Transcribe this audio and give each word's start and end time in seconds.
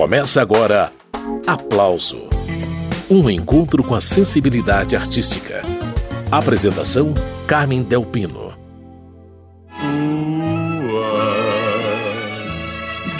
Começa 0.00 0.40
agora 0.40 0.90
Aplauso 1.46 2.22
Um 3.10 3.28
encontro 3.28 3.84
com 3.84 3.94
a 3.94 4.00
sensibilidade 4.00 4.96
artística. 4.96 5.60
Apresentação: 6.32 7.12
Carmen 7.46 7.82
Delpino. 7.82 8.54
Tuas, 9.68 9.90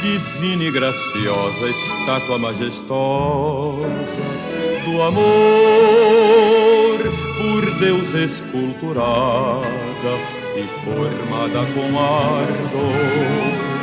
divina 0.01 0.65
e 0.65 0.71
graciosa 0.73 1.69
estátua 1.69 2.39
majestosa 2.39 3.87
do 4.87 5.03
amor, 5.03 5.21
por 7.37 7.75
Deus 7.79 8.15
esculturada 8.15 9.67
e 10.57 10.67
formada 10.83 11.61
com 11.75 11.99
ardor 11.99 13.80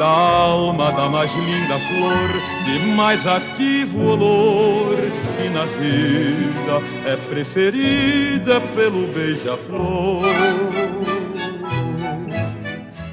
da 0.00 0.06
alma 0.06 0.90
da 0.92 1.10
mais 1.10 1.30
linda 1.34 1.78
flor, 1.78 2.64
de 2.64 2.78
mais 2.96 3.26
ativo 3.26 4.00
olor, 4.02 4.96
que 4.96 5.48
na 5.50 5.66
vida 5.66 6.82
é 7.04 7.16
preferida 7.28 8.62
pelo 8.74 9.06
beija-flor. 9.08 10.24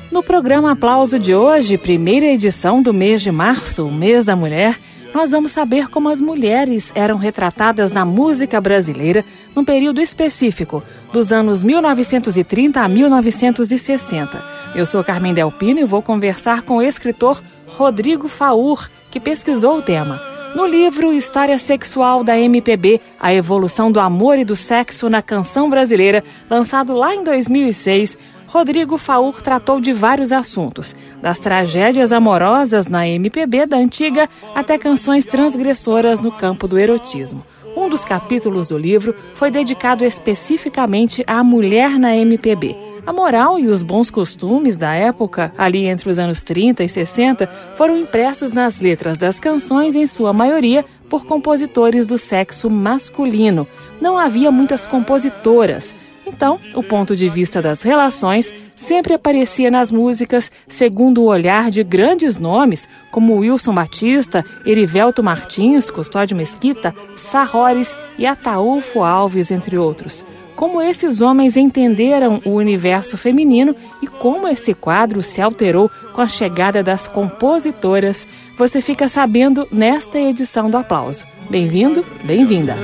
No 0.09 0.23
programa 0.23 0.71
Aplauso 0.71 1.19
de 1.19 1.35
hoje, 1.35 1.77
primeira 1.77 2.27
edição 2.27 2.81
do 2.81 2.93
mês 2.93 3.21
de 3.21 3.33
março, 3.33 3.85
o 3.85 3.91
mês 3.91 4.27
da 4.27 4.37
mulher, 4.37 4.79
nós 5.13 5.31
vamos 5.31 5.51
saber 5.51 5.89
como 5.89 6.07
as 6.07 6.21
mulheres 6.21 6.93
eram 6.95 7.17
retratadas 7.17 7.91
na 7.91 8.05
música 8.05 8.61
brasileira 8.61 9.25
num 9.53 9.65
período 9.65 9.99
específico, 9.99 10.81
dos 11.11 11.33
anos 11.33 11.63
1930 11.63 12.79
a 12.79 12.87
1960. 12.87 14.56
Eu 14.77 14.85
sou 14.85 15.03
Carmen 15.03 15.33
Delpino 15.33 15.79
e 15.79 15.85
vou 15.85 16.03
conversar 16.03 16.61
com 16.61 16.77
o 16.77 16.81
escritor 16.83 17.41
Rodrigo 17.65 18.27
Faur, 18.27 18.87
que 19.09 19.19
pesquisou 19.19 19.79
o 19.79 19.81
tema. 19.81 20.21
No 20.53 20.67
livro 20.67 21.11
História 21.11 21.57
Sexual 21.57 22.23
da 22.23 22.37
MPB, 22.37 23.01
a 23.19 23.33
evolução 23.33 23.91
do 23.91 23.99
amor 23.99 24.37
e 24.37 24.45
do 24.45 24.55
sexo 24.55 25.09
na 25.09 25.19
canção 25.19 25.67
brasileira, 25.67 26.23
lançado 26.47 26.93
lá 26.93 27.15
em 27.15 27.23
2006, 27.23 28.19
Rodrigo 28.45 28.99
Faur 28.99 29.41
tratou 29.41 29.81
de 29.81 29.91
vários 29.91 30.31
assuntos, 30.31 30.95
das 31.23 31.39
tragédias 31.39 32.11
amorosas 32.11 32.85
na 32.85 33.07
MPB 33.07 33.65
da 33.65 33.77
antiga 33.77 34.29
até 34.53 34.77
canções 34.77 35.25
transgressoras 35.25 36.19
no 36.19 36.31
campo 36.31 36.67
do 36.67 36.77
erotismo. 36.77 37.43
Um 37.75 37.89
dos 37.89 38.05
capítulos 38.05 38.67
do 38.67 38.77
livro 38.77 39.15
foi 39.33 39.49
dedicado 39.49 40.05
especificamente 40.05 41.23
à 41.25 41.43
mulher 41.43 41.97
na 41.97 42.15
MPB. 42.15 42.86
A 43.07 43.13
moral 43.13 43.57
e 43.57 43.67
os 43.67 43.83
bons 43.83 44.09
costumes 44.09 44.75
da 44.75 44.93
época, 44.93 45.53
ali 45.57 45.85
entre 45.85 46.09
os 46.09 46.19
anos 46.19 46.43
30 46.43 46.83
e 46.83 46.89
60, 46.89 47.47
foram 47.77 47.95
impressos 47.95 48.51
nas 48.51 48.81
letras 48.81 49.17
das 49.17 49.39
canções, 49.39 49.95
em 49.95 50.05
sua 50.05 50.33
maioria 50.33 50.83
por 51.09 51.25
compositores 51.25 52.05
do 52.05 52.17
sexo 52.17 52.69
masculino. 52.69 53.65
Não 54.01 54.17
havia 54.17 54.51
muitas 54.51 54.85
compositoras. 54.85 55.95
Então, 56.25 56.59
o 56.75 56.83
ponto 56.83 57.15
de 57.15 57.29
vista 57.29 57.61
das 57.61 57.81
relações 57.81 58.53
sempre 58.75 59.13
aparecia 59.13 59.71
nas 59.71 59.89
músicas 59.89 60.51
segundo 60.67 61.21
o 61.21 61.27
olhar 61.27 61.71
de 61.71 61.85
grandes 61.85 62.37
nomes 62.37 62.89
como 63.09 63.37
Wilson 63.37 63.73
Batista, 63.73 64.43
Erivelto 64.65 65.23
Martins, 65.23 65.89
Custódio 65.89 66.35
Mesquita, 66.35 66.93
Sarrores 67.17 67.95
e 68.17 68.25
Ataúfo 68.25 69.01
Alves, 69.01 69.49
entre 69.49 69.77
outros. 69.77 70.25
Como 70.57 70.81
esses 70.81 71.21
homens 71.21 71.55
entenderam 71.55 72.41
o 72.43 72.55
universo 72.55 73.15
feminino 73.15 73.75
e 74.01 74.07
como 74.07 74.47
esse 74.47 74.73
quadro 74.73 75.21
se 75.21 75.39
alterou 75.39 75.87
com 76.13 76.19
a 76.19 76.27
chegada 76.27 76.81
das 76.81 77.07
compositoras, 77.07 78.27
você 78.57 78.81
fica 78.81 79.07
sabendo 79.07 79.67
nesta 79.71 80.19
edição 80.19 80.67
do 80.67 80.75
Aplauso. 80.75 81.25
Bem-vindo, 81.47 82.03
bem-vinda! 82.23 82.75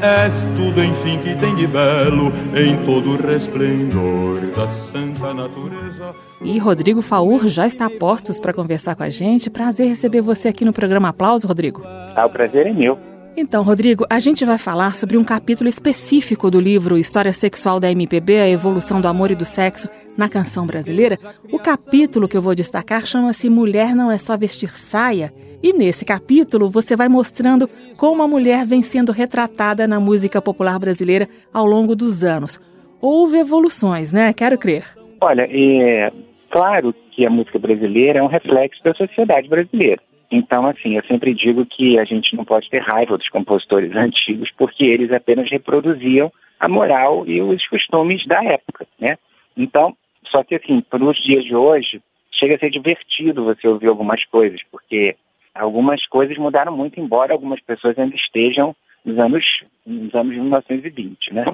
És 0.00 0.44
tudo, 0.56 0.82
enfim, 0.82 1.18
que 1.18 1.36
tem 1.36 1.54
de 1.56 1.66
belo 1.66 2.32
em 2.56 2.74
todo 2.86 3.10
o 3.10 3.16
resplendor 3.16 4.40
da 4.56 4.66
santa 4.66 5.34
natureza. 5.34 6.14
E 6.40 6.58
Rodrigo 6.58 7.02
Faur 7.02 7.48
já 7.48 7.66
está 7.66 7.84
a 7.84 7.90
postos 7.90 8.40
para 8.40 8.54
conversar 8.54 8.94
com 8.96 9.02
a 9.02 9.10
gente. 9.10 9.50
Prazer 9.50 9.88
receber 9.88 10.22
você 10.22 10.48
aqui 10.48 10.64
no 10.64 10.72
programa 10.72 11.10
Aplauso, 11.10 11.46
Rodrigo. 11.46 11.82
Ah, 12.16 12.24
o 12.24 12.30
prazer 12.30 12.66
é 12.66 12.72
meu. 12.72 12.98
Então, 13.36 13.64
Rodrigo, 13.64 14.06
a 14.08 14.20
gente 14.20 14.44
vai 14.44 14.56
falar 14.58 14.94
sobre 14.94 15.16
um 15.16 15.24
capítulo 15.24 15.68
específico 15.68 16.48
do 16.52 16.60
livro 16.60 16.96
História 16.96 17.32
Sexual 17.32 17.80
da 17.80 17.90
MPB, 17.90 18.38
a 18.38 18.48
evolução 18.48 19.00
do 19.00 19.08
amor 19.08 19.32
e 19.32 19.34
do 19.34 19.44
sexo 19.44 19.88
na 20.16 20.28
canção 20.28 20.64
brasileira. 20.64 21.18
O 21.52 21.58
capítulo 21.58 22.28
que 22.28 22.36
eu 22.36 22.42
vou 22.42 22.54
destacar 22.54 23.04
chama-se 23.04 23.50
Mulher 23.50 23.92
não 23.92 24.08
é 24.10 24.18
só 24.18 24.36
vestir 24.36 24.70
saia. 24.70 25.32
E 25.60 25.72
nesse 25.72 26.04
capítulo 26.04 26.70
você 26.70 26.94
vai 26.94 27.08
mostrando 27.08 27.68
como 27.96 28.22
a 28.22 28.28
mulher 28.28 28.64
vem 28.64 28.82
sendo 28.82 29.10
retratada 29.10 29.88
na 29.88 29.98
música 29.98 30.40
popular 30.40 30.78
brasileira 30.78 31.28
ao 31.52 31.66
longo 31.66 31.96
dos 31.96 32.22
anos. 32.22 32.60
Houve 33.00 33.38
evoluções, 33.38 34.12
né? 34.12 34.32
Quero 34.32 34.56
crer. 34.56 34.84
Olha, 35.20 35.48
é 35.50 36.12
claro 36.50 36.94
que 37.10 37.26
a 37.26 37.30
música 37.30 37.58
brasileira 37.58 38.20
é 38.20 38.22
um 38.22 38.28
reflexo 38.28 38.82
da 38.84 38.94
sociedade 38.94 39.48
brasileira. 39.48 40.00
Então, 40.30 40.66
assim, 40.66 40.96
eu 40.96 41.04
sempre 41.04 41.34
digo 41.34 41.64
que 41.66 41.98
a 41.98 42.04
gente 42.04 42.34
não 42.36 42.44
pode 42.44 42.68
ter 42.70 42.82
raiva 42.82 43.16
dos 43.16 43.28
compositores 43.28 43.94
antigos, 43.96 44.50
porque 44.56 44.84
eles 44.84 45.12
apenas 45.12 45.50
reproduziam 45.50 46.32
a 46.58 46.68
moral 46.68 47.26
e 47.26 47.40
os 47.42 47.66
costumes 47.68 48.26
da 48.26 48.42
época, 48.44 48.86
né? 48.98 49.16
Então, 49.56 49.96
só 50.30 50.42
que 50.42 50.54
assim, 50.54 50.80
para 50.80 51.04
os 51.04 51.16
dias 51.22 51.44
de 51.44 51.54
hoje, 51.54 52.00
chega 52.32 52.54
a 52.56 52.58
ser 52.58 52.70
divertido 52.70 53.44
você 53.44 53.68
ouvir 53.68 53.88
algumas 53.88 54.24
coisas, 54.26 54.60
porque 54.70 55.16
algumas 55.54 56.04
coisas 56.06 56.36
mudaram 56.38 56.76
muito, 56.76 56.98
embora 56.98 57.32
algumas 57.32 57.60
pessoas 57.60 57.98
ainda 57.98 58.16
estejam 58.16 58.74
nos 59.04 59.18
anos, 59.18 59.44
nos 59.86 60.14
anos 60.14 60.34
1920, 60.34 61.34
né? 61.34 61.44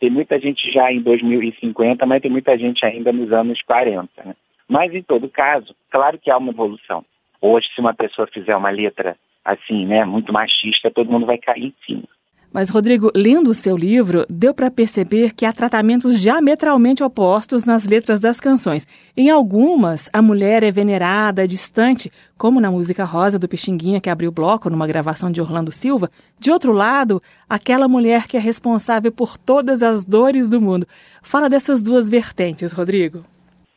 Tem 0.00 0.10
muita 0.10 0.38
gente 0.38 0.70
já 0.72 0.90
em 0.90 1.00
2050, 1.00 2.04
mas 2.06 2.22
tem 2.22 2.30
muita 2.30 2.56
gente 2.56 2.84
ainda 2.84 3.12
nos 3.12 3.30
anos 3.32 3.60
40, 3.62 4.08
né? 4.24 4.34
Mas, 4.68 4.92
em 4.94 5.02
todo 5.02 5.28
caso, 5.28 5.74
claro 5.90 6.18
que 6.18 6.30
há 6.30 6.36
uma 6.38 6.50
evolução. 6.50 7.04
Hoje, 7.40 7.66
se 7.74 7.80
uma 7.80 7.94
pessoa 7.94 8.26
fizer 8.26 8.56
uma 8.56 8.70
letra 8.70 9.16
assim, 9.44 9.86
né, 9.86 10.04
muito 10.04 10.32
machista, 10.32 10.90
todo 10.90 11.10
mundo 11.10 11.26
vai 11.26 11.38
cair 11.38 11.66
em 11.66 11.74
cima. 11.86 12.08
Mas, 12.52 12.70
Rodrigo, 12.70 13.10
lendo 13.14 13.50
o 13.50 13.54
seu 13.54 13.76
livro, 13.76 14.24
deu 14.30 14.54
para 14.54 14.70
perceber 14.70 15.34
que 15.34 15.44
há 15.44 15.52
tratamentos 15.52 16.20
diametralmente 16.22 17.04
opostos 17.04 17.66
nas 17.66 17.86
letras 17.86 18.18
das 18.18 18.40
canções. 18.40 18.86
Em 19.14 19.28
algumas, 19.28 20.08
a 20.10 20.22
mulher 20.22 20.62
é 20.62 20.70
venerada, 20.70 21.46
distante, 21.46 22.10
como 22.38 22.58
na 22.58 22.70
música 22.70 23.04
Rosa 23.04 23.38
do 23.38 23.46
Pixinguinha, 23.46 24.00
que 24.00 24.08
abriu 24.08 24.30
o 24.30 24.32
bloco 24.32 24.70
numa 24.70 24.86
gravação 24.86 25.30
de 25.30 25.38
Orlando 25.38 25.70
Silva. 25.70 26.10
De 26.38 26.50
outro 26.50 26.72
lado, 26.72 27.20
aquela 27.46 27.86
mulher 27.88 28.26
que 28.26 28.38
é 28.38 28.40
responsável 28.40 29.12
por 29.12 29.36
todas 29.36 29.82
as 29.82 30.02
dores 30.02 30.48
do 30.48 30.58
mundo. 30.58 30.86
Fala 31.22 31.50
dessas 31.50 31.82
duas 31.82 32.08
vertentes, 32.08 32.72
Rodrigo. 32.72 33.22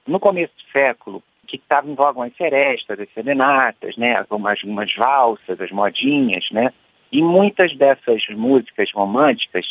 No 0.08 0.22
começo 0.22 0.54
do 0.56 0.72
século, 0.72 1.22
que 1.50 1.58
estavam 1.58 1.92
em 1.92 1.96
voga 1.96 2.24
as 2.26 2.36
serestas, 2.36 3.00
as 3.00 3.10
serenatas, 3.14 3.98
né, 3.98 4.18
algumas, 4.18 4.60
algumas 4.64 4.94
valsas, 4.96 5.60
as 5.60 5.72
modinhas, 5.72 6.46
né, 6.52 6.72
e 7.12 7.22
muitas 7.22 7.76
dessas 7.76 8.24
músicas 8.30 8.92
românticas 8.94 9.66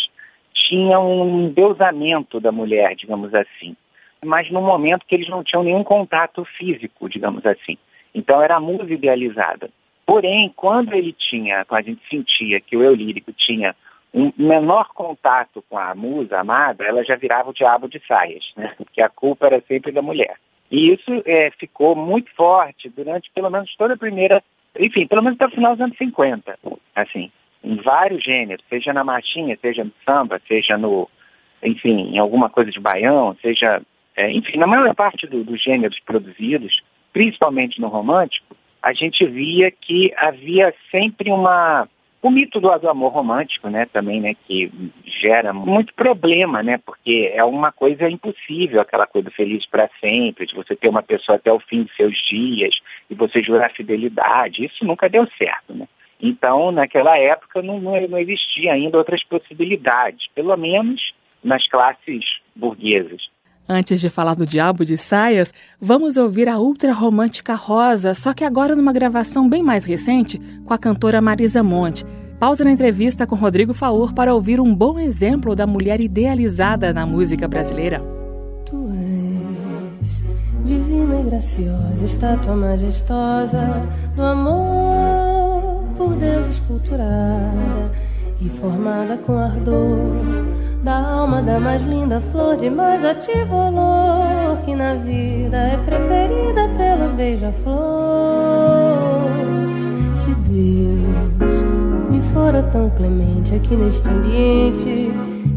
tinham 0.55 1.07
um 1.09 1.47
endeusamento 1.47 2.41
da 2.41 2.51
mulher, 2.51 2.97
digamos 2.97 3.33
assim, 3.33 3.77
mas 4.25 4.51
no 4.51 4.61
momento 4.61 5.07
que 5.07 5.15
eles 5.15 5.29
não 5.29 5.45
tinham 5.45 5.63
nenhum 5.63 5.85
contato 5.85 6.45
físico, 6.45 7.09
digamos 7.09 7.47
assim. 7.47 7.79
Então 8.13 8.43
era 8.43 8.57
a 8.57 8.61
musa 8.61 8.93
idealizada. 8.93 9.71
Porém, 10.05 10.53
quando 10.57 10.93
ele 10.95 11.13
tinha, 11.13 11.65
quando 11.67 11.81
a 11.81 11.85
gente 11.85 12.03
sentia 12.09 12.61
que 12.61 12.77
o 12.77 12.83
eu 12.83 12.95
lírico 12.95 13.33
tinha 13.33 13.77
um 14.13 14.33
menor 14.37 14.89
contato 14.95 15.63
com 15.69 15.79
a 15.79 15.95
musa 15.95 16.41
amada, 16.41 16.85
ela 16.85 17.05
já 17.05 17.15
virava 17.15 17.51
o 17.51 17.55
diabo 17.55 17.89
de 17.89 18.01
saias, 18.07 18.45
né? 18.57 18.73
Porque 18.77 19.03
a 19.03 19.09
culpa 19.09 19.47
era 19.47 19.61
sempre 19.69 19.93
da 19.93 20.03
mulher. 20.03 20.37
E 20.71 20.93
isso 20.93 21.23
é, 21.25 21.51
ficou 21.59 21.97
muito 21.97 22.31
forte 22.35 22.89
durante 22.91 23.31
pelo 23.35 23.51
menos 23.51 23.75
toda 23.77 23.95
a 23.95 23.99
primeira, 23.99 24.43
enfim, 24.79 25.07
pelo 25.07 25.23
menos 25.23 25.37
até 25.37 25.47
o 25.47 25.55
final 25.55 25.73
dos 25.73 25.81
anos 25.81 25.97
50, 25.97 26.59
assim, 26.95 27.31
em 27.65 27.77
vários 27.77 28.23
gêneros, 28.23 28.65
seja 28.69 28.93
na 28.93 29.03
marchinha, 29.03 29.57
seja 29.61 29.85
no 29.85 29.93
samba, 30.05 30.41
seja 30.47 30.77
no, 30.77 31.09
enfim, 31.63 32.15
em 32.15 32.19
alguma 32.19 32.51
coisa 32.51 32.71
de 32.71 32.81
baião, 32.81 33.37
seja, 33.41 33.81
é, 34.17 34.31
enfim, 34.31 34.59
na 34.59 34.67
maior 34.67 34.95
parte 34.95 35.27
do, 35.27 35.43
dos 35.43 35.63
gêneros 35.63 35.99
produzidos, 36.01 36.83
principalmente 37.13 37.81
no 37.81 37.89
romântico, 37.89 38.57
a 38.83 38.93
gente 38.93 39.25
via 39.27 39.71
que 39.71 40.13
havia 40.17 40.73
sempre 40.91 41.31
uma 41.31 41.89
o 42.21 42.31
mito 42.31 42.61
do, 42.61 42.69
amor 42.71 43.13
romântico, 43.13 43.69
né, 43.69 43.87
também, 43.93 44.21
né, 44.21 44.35
que 44.47 44.71
gera 45.05 45.53
muito 45.53 45.95
problema, 45.95 46.63
né, 46.63 46.79
porque 46.85 47.31
é 47.33 47.45
uma 47.45 47.71
coisa 47.71 48.09
impossível, 48.09 48.81
aquela 48.81 49.07
coisa 49.07 49.31
feliz 49.31 49.65
para 49.67 49.89
sempre, 50.01 50.47
de 50.47 50.55
você 50.55 50.75
ter 50.75 50.89
uma 50.89 51.03
pessoa 51.03 51.37
até 51.37 51.53
o 51.53 51.61
fim 51.61 51.85
de 51.85 51.95
seus 51.95 52.15
dias 52.29 52.75
e 53.09 53.15
você 53.15 53.43
jurar 53.43 53.73
fidelidade, 53.73 54.65
isso 54.65 54.85
nunca 54.85 55.09
deu 55.09 55.27
certo, 55.39 55.75
né. 55.75 55.87
Então, 56.21 56.73
naquela 56.73 57.17
época 57.17 57.63
não, 57.63 57.81
não, 57.81 58.01
não 58.09 58.19
existia 58.19 58.73
ainda 58.73 58.99
outras 58.99 59.23
possibilidades, 59.25 60.27
pelo 60.35 60.57
menos 60.57 61.01
nas 61.45 61.69
classes 61.69 62.25
burguesas. 62.57 63.29
Antes 63.71 64.01
de 64.01 64.09
falar 64.09 64.35
do 64.35 64.47
Diabo 64.47 64.83
de 64.83 64.97
Saias, 64.97 65.53
vamos 65.79 66.17
ouvir 66.17 66.49
a 66.49 66.59
ultra 66.59 66.91
romântica 66.91 67.55
Rosa, 67.55 68.15
só 68.15 68.33
que 68.33 68.43
agora 68.43 68.75
numa 68.75 68.95
gravação 68.95 69.47
bem 69.47 69.63
mais 69.63 69.85
recente 69.85 70.41
com 70.65 70.73
a 70.73 70.79
cantora 70.79 71.21
Marisa 71.21 71.63
Monte. 71.63 72.03
Pausa 72.41 72.65
na 72.65 72.71
entrevista 72.71 73.27
com 73.27 73.37
Rodrigo 73.37 73.75
Faur 73.75 74.15
para 74.15 74.35
ouvir 74.35 74.59
um 74.59 74.75
bom 74.75 74.99
exemplo 74.99 75.55
da 75.55 75.67
mulher 75.67 76.01
idealizada 76.01 76.95
na 76.95 77.05
música 77.05 77.47
brasileira. 77.47 78.01
Tu 78.65 78.91
és 80.01 80.25
divina 80.65 81.21
e 81.21 81.25
graciosa, 81.25 82.07
estátua 82.07 82.57
majestosa 82.57 83.87
do 84.17 84.23
amor 84.23 85.85
por 85.99 86.17
Deus 86.17 86.47
esculturada 86.49 87.93
e 88.41 88.49
formada 88.49 89.19
com 89.19 89.37
ardor 89.37 90.47
da 90.83 90.99
alma 90.99 91.43
da 91.43 91.59
mais 91.59 91.83
linda 91.83 92.21
flor 92.21 92.57
de 92.57 92.71
mais 92.71 93.05
ativo 93.05 93.55
olor 93.55 94.59
que 94.65 94.75
na 94.75 94.95
vida 94.95 95.57
é 95.57 95.77
preferida 95.79 96.69
pelo 96.77 97.13
beija-flor. 97.15 97.79
Se 100.15 100.35
Deus 100.35 101.63
me 102.11 102.21
fora 102.33 102.63
tão 102.65 102.91
clemente 102.91 103.55
aqui 103.55 103.75
neste 103.77 104.09
ambiente 104.09 105.11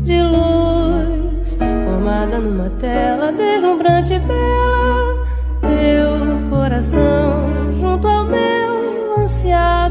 de 0.04 0.22
luz, 0.22 1.58
formada 1.86 2.40
numa 2.40 2.70
tela 2.80 3.32
deslumbrante 3.32 4.14
e 4.14 4.20
bela, 4.20 5.26
teu 5.62 6.50
coração 6.50 7.74
junto 7.80 8.08
ao 8.08 8.26
meu 8.26 9.20
ansiado 9.20 9.91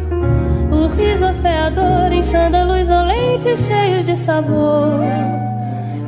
riso 0.87 1.25
afeador 1.25 2.11
em 2.11 2.23
sândalos 2.23 2.89
olentes 2.89 3.65
cheios 3.65 4.05
de 4.05 4.15
sabor, 4.17 4.99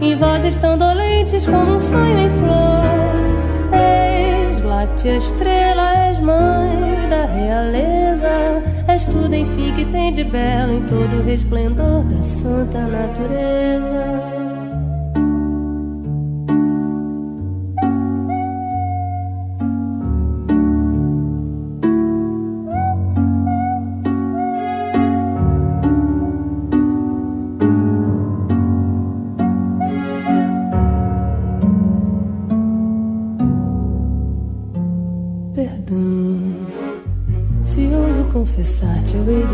em 0.02 0.16
vozes 0.16 0.56
tão 0.58 0.78
dolentes 0.78 1.46
como 1.46 1.75
um 1.75 1.80
sonho 1.80 2.20
em 2.20 2.30
flor. 2.30 3.80
És 3.80 4.62
late 4.64 5.08
estrela, 5.08 6.08
és 6.08 6.20
mãe 6.20 7.10
da 7.10 7.25
realeza, 7.25 8.64
és 8.88 9.06
tudo 9.08 9.36
enfim 9.36 9.74
que 9.74 9.86
tem 9.86 10.12
de 10.12 10.24
belo 10.24 10.74
em 10.74 10.81
todo 10.84 11.20
o 11.20 11.24
resplendor 11.24 12.04
da 12.04 12.24
santa 12.24 12.80
natureza. 12.80 14.23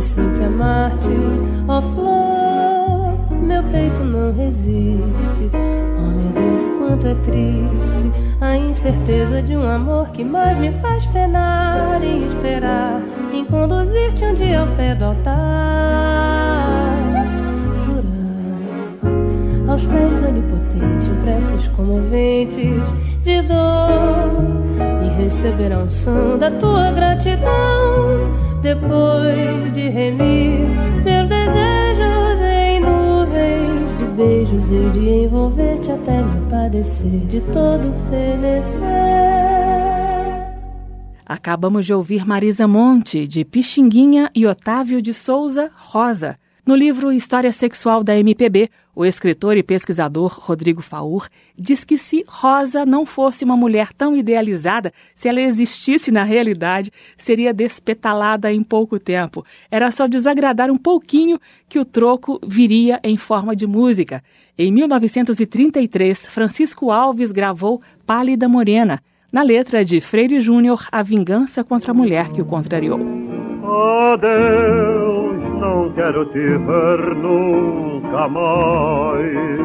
Sempre 0.09 0.45
amar-te. 0.45 1.13
Ó 1.67 1.77
oh, 1.77 1.81
flor, 1.81 3.41
meu 3.41 3.63
peito 3.63 4.03
não 4.03 4.33
resiste. 4.33 5.50
Oh 5.53 6.11
meu 6.11 6.31
Deus, 6.33 6.61
o 6.61 6.79
quanto 6.79 7.07
é 7.07 7.15
triste 7.15 8.11
a 8.41 8.56
incerteza 8.57 9.41
de 9.41 9.56
um 9.56 9.69
amor 9.69 10.09
que 10.09 10.23
mais 10.23 10.57
me 10.57 10.71
faz 10.73 11.06
penar 11.07 12.01
e 12.03 12.25
esperar 12.25 13.01
em 13.33 13.45
conduzir-te 13.45 14.25
um 14.25 14.33
dia 14.33 14.61
ao 14.61 14.67
pé 14.75 14.95
do 14.95 15.06
altar. 15.06 15.35
Jurar 17.85 19.69
aos 19.69 19.85
pés 19.85 20.17
do 20.17 20.27
onipotente 20.27 21.09
preces 21.23 21.67
comoventes 21.69 22.94
de 23.23 23.41
dor 23.44 24.79
e 25.03 25.21
receber 25.21 25.73
a 25.73 25.79
unção 25.79 26.38
da 26.38 26.50
tua 26.50 26.91
gratidão 26.91 28.49
depois 28.61 29.71
de 29.71 29.89
remir 29.89 30.67
meus 31.03 31.27
desejos 31.27 32.41
em 32.41 32.79
nuvens 32.79 33.97
de 33.97 34.06
beijos 34.06 34.69
e 34.69 34.89
de 34.91 35.09
envolver-te 35.09 35.91
até 35.91 36.21
me 36.21 36.50
padecer 36.50 37.25
de 37.27 37.41
todo 37.41 37.94
fenecer. 38.09 39.29
Acabamos 41.25 41.85
de 41.85 41.94
ouvir 41.94 42.25
Marisa 42.25 42.67
Monte, 42.67 43.27
de 43.27 43.45
Pixinguinha 43.45 44.31
e 44.33 44.47
Otávio 44.47 45.01
de 45.01 45.13
Souza 45.13 45.69
Rosa. 45.75 46.35
No 46.69 46.75
livro 46.75 47.12
História 47.12 47.51
Sexual 47.51 48.04
da 48.04 48.16
MPB, 48.16 48.69
o 48.95 49.04
escritor 49.04 49.57
e 49.57 49.63
pesquisador 49.63 50.39
Rodrigo 50.39 50.83
Faur 50.83 51.27
diz 51.57 51.83
que 51.83 51.98
se 51.98 52.24
Rosa 52.27 52.86
não 52.86 53.07
fosse 53.07 53.44
uma 53.44 53.57
mulher 53.57 53.92
tão 53.92 54.16
idealizada, 54.16 54.94
se 55.16 55.27
ela 55.27 55.42
existisse 55.42 56.12
na 56.12 56.21
realidade, 56.21 56.92
seria 57.18 57.51
despetalada 57.56 58.54
em 58.54 58.62
pouco 58.62 59.00
tempo. 59.00 59.44
Era 59.71 59.89
só 59.89 60.07
desagradar 60.07 60.69
um 60.69 60.77
pouquinho 60.77 61.39
que 61.68 61.80
o 61.80 61.83
troco 61.83 62.39
viria 62.45 63.00
em 63.04 63.18
forma 63.18 63.56
de 63.56 63.66
música. 63.66 64.24
Em 64.56 64.71
1933, 64.71 66.27
Francisco 66.27 66.92
Alves 66.92 67.31
gravou 67.31 67.81
Pálida 68.06 68.48
Morena, 68.48 69.01
na 69.31 69.42
letra 69.42 69.83
de 69.83 70.00
Freire 70.00 70.39
Júnior, 70.39 70.86
A 70.92 71.01
Vingança 71.01 71.63
contra 71.63 71.89
a 71.89 71.95
Mulher 71.95 72.31
que 72.31 72.44
o 72.44 72.45
contrariou. 72.45 73.00
Adeus 74.13 75.38
não 75.59 75.89
quero 75.91 76.25
te 76.25 76.39
ver 76.39 77.15
nunca 77.15 78.27
mais. 78.27 79.59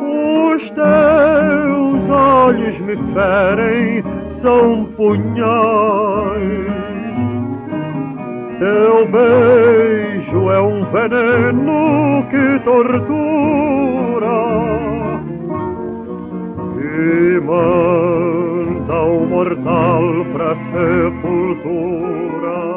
Os 0.00 0.62
teus 0.70 2.10
olhos 2.10 2.78
me 2.80 2.96
ferem, 3.14 4.04
são 4.42 4.84
punhais. 4.96 6.68
Teu 8.58 9.06
beijo 9.06 10.50
é 10.50 10.60
um 10.60 10.84
veneno 10.90 12.26
que 12.30 12.58
tortura 12.64 14.38
e 16.76 17.40
manda 17.40 19.00
o 19.02 19.26
mortal 19.26 20.02
pra 20.32 20.56
sepultura 20.72 22.67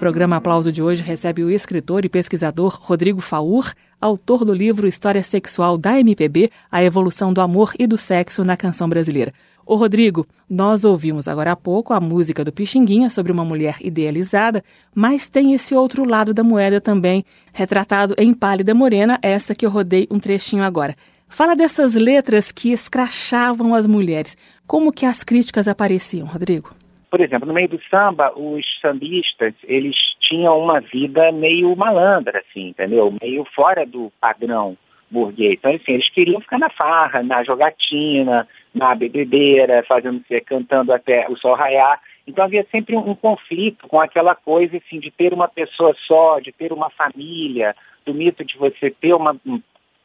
programa 0.00 0.36
Aplauso 0.36 0.72
de 0.72 0.82
hoje 0.82 1.02
recebe 1.02 1.44
o 1.44 1.50
escritor 1.50 2.06
e 2.06 2.08
pesquisador 2.08 2.78
Rodrigo 2.80 3.20
Faur, 3.20 3.70
autor 4.00 4.46
do 4.46 4.54
livro 4.54 4.88
História 4.88 5.22
Sexual 5.22 5.76
da 5.76 6.00
MPB, 6.00 6.50
A 6.72 6.82
Evolução 6.82 7.34
do 7.34 7.40
Amor 7.42 7.74
e 7.78 7.86
do 7.86 7.98
Sexo 7.98 8.42
na 8.42 8.56
Canção 8.56 8.88
Brasileira. 8.88 9.34
Ô 9.66 9.76
Rodrigo, 9.76 10.26
nós 10.48 10.84
ouvimos 10.84 11.28
agora 11.28 11.52
há 11.52 11.56
pouco 11.56 11.92
a 11.92 12.00
música 12.00 12.42
do 12.42 12.50
Pixinguinha 12.50 13.10
sobre 13.10 13.30
uma 13.30 13.44
mulher 13.44 13.76
idealizada, 13.82 14.64
mas 14.94 15.28
tem 15.28 15.52
esse 15.52 15.74
outro 15.74 16.08
lado 16.08 16.32
da 16.32 16.42
moeda 16.42 16.80
também, 16.80 17.22
retratado 17.52 18.14
em 18.16 18.32
Pálida 18.32 18.74
Morena, 18.74 19.18
essa 19.20 19.54
que 19.54 19.66
eu 19.66 19.70
rodei 19.70 20.08
um 20.10 20.18
trechinho 20.18 20.62
agora. 20.62 20.96
Fala 21.28 21.54
dessas 21.54 21.94
letras 21.94 22.50
que 22.50 22.72
escrachavam 22.72 23.74
as 23.74 23.86
mulheres. 23.86 24.34
Como 24.66 24.92
que 24.92 25.04
as 25.04 25.22
críticas 25.22 25.68
apareciam, 25.68 26.26
Rodrigo? 26.26 26.79
Por 27.10 27.20
exemplo, 27.20 27.46
no 27.46 27.54
meio 27.54 27.68
do 27.68 27.80
samba, 27.90 28.32
os 28.38 28.64
sambistas, 28.80 29.54
eles 29.64 29.96
tinham 30.20 30.58
uma 30.58 30.80
vida 30.80 31.32
meio 31.32 31.74
malandra, 31.74 32.38
assim, 32.38 32.68
entendeu? 32.68 33.12
Meio 33.20 33.44
fora 33.54 33.84
do 33.84 34.12
padrão 34.20 34.76
burguês. 35.10 35.58
Então, 35.58 35.72
assim, 35.72 35.92
eles 35.92 36.08
queriam 36.10 36.40
ficar 36.40 36.58
na 36.58 36.70
farra, 36.70 37.22
na 37.22 37.42
jogatina, 37.42 38.46
na 38.72 38.94
bebedeira, 38.94 39.84
fazendo, 39.88 40.22
cantando 40.46 40.92
até 40.92 41.28
o 41.28 41.36
sol 41.36 41.54
raiar. 41.54 42.00
Então 42.26 42.44
havia 42.44 42.64
sempre 42.70 42.96
um, 42.96 43.10
um, 43.10 43.14
conflito 43.14 43.88
com 43.88 44.00
aquela 44.00 44.36
coisa 44.36 44.76
assim 44.76 45.00
de 45.00 45.10
ter 45.10 45.32
uma 45.32 45.48
pessoa 45.48 45.94
só, 46.06 46.38
de 46.38 46.52
ter 46.52 46.72
uma 46.72 46.88
família, 46.90 47.74
do 48.06 48.14
mito 48.14 48.44
de 48.44 48.56
você 48.56 48.90
ter 48.90 49.14
uma, 49.14 49.36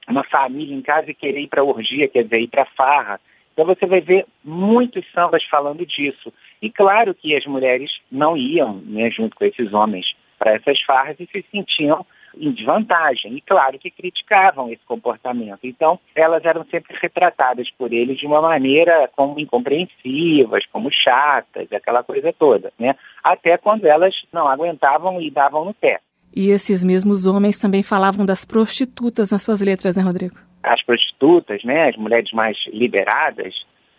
uma 0.07 0.23
família 0.23 0.75
em 0.75 0.81
casa 0.81 1.11
e 1.11 1.13
querer 1.13 1.41
ir 1.41 1.47
para 1.47 1.63
orgia, 1.63 2.07
quer 2.07 2.23
dizer, 2.23 2.41
ir 2.41 2.47
para 2.47 2.65
farra. 2.65 3.19
Então 3.53 3.65
você 3.65 3.85
vai 3.85 4.01
ver 4.01 4.25
muitos 4.43 5.05
sambas 5.13 5.43
falando 5.45 5.85
disso. 5.85 6.33
E 6.65 6.71
claro 6.71 7.13
que 7.13 7.35
as 7.35 7.45
mulheres 7.45 7.91
não 8.11 8.35
iam 8.35 8.81
né, 8.87 9.11
junto 9.11 9.35
com 9.35 9.45
esses 9.45 9.71
homens 9.71 10.03
para 10.39 10.55
essas 10.55 10.81
farras 10.81 11.15
e 11.19 11.27
se 11.27 11.45
sentiam 11.51 12.03
em 12.35 12.51
desvantagem. 12.51 13.35
E 13.35 13.41
claro 13.41 13.77
que 13.77 13.91
criticavam 13.91 14.71
esse 14.71 14.83
comportamento. 14.83 15.59
Então, 15.63 15.99
elas 16.15 16.43
eram 16.43 16.65
sempre 16.65 16.97
retratadas 16.99 17.69
por 17.77 17.93
eles 17.93 18.17
de 18.17 18.25
uma 18.25 18.41
maneira 18.41 19.07
como 19.15 19.39
incompreensivas, 19.39 20.65
como 20.71 20.89
chatas, 20.91 21.71
aquela 21.71 22.01
coisa 22.01 22.33
toda, 22.33 22.73
né? 22.79 22.95
Até 23.23 23.59
quando 23.59 23.85
elas 23.85 24.15
não 24.33 24.47
aguentavam 24.47 25.21
e 25.21 25.29
davam 25.29 25.65
no 25.65 25.73
pé. 25.75 25.99
E 26.35 26.49
esses 26.49 26.83
mesmos 26.83 27.27
homens 27.27 27.59
também 27.59 27.83
falavam 27.83 28.25
das 28.25 28.43
prostitutas 28.43 29.29
nas 29.29 29.43
suas 29.43 29.61
letras, 29.61 29.97
né, 29.97 30.01
Rodrigo? 30.01 30.35
As 30.63 30.81
prostitutas, 30.81 31.63
né, 31.63 31.89
as 31.89 31.95
mulheres 31.95 32.31
mais 32.31 32.57
liberadas, 32.73 33.53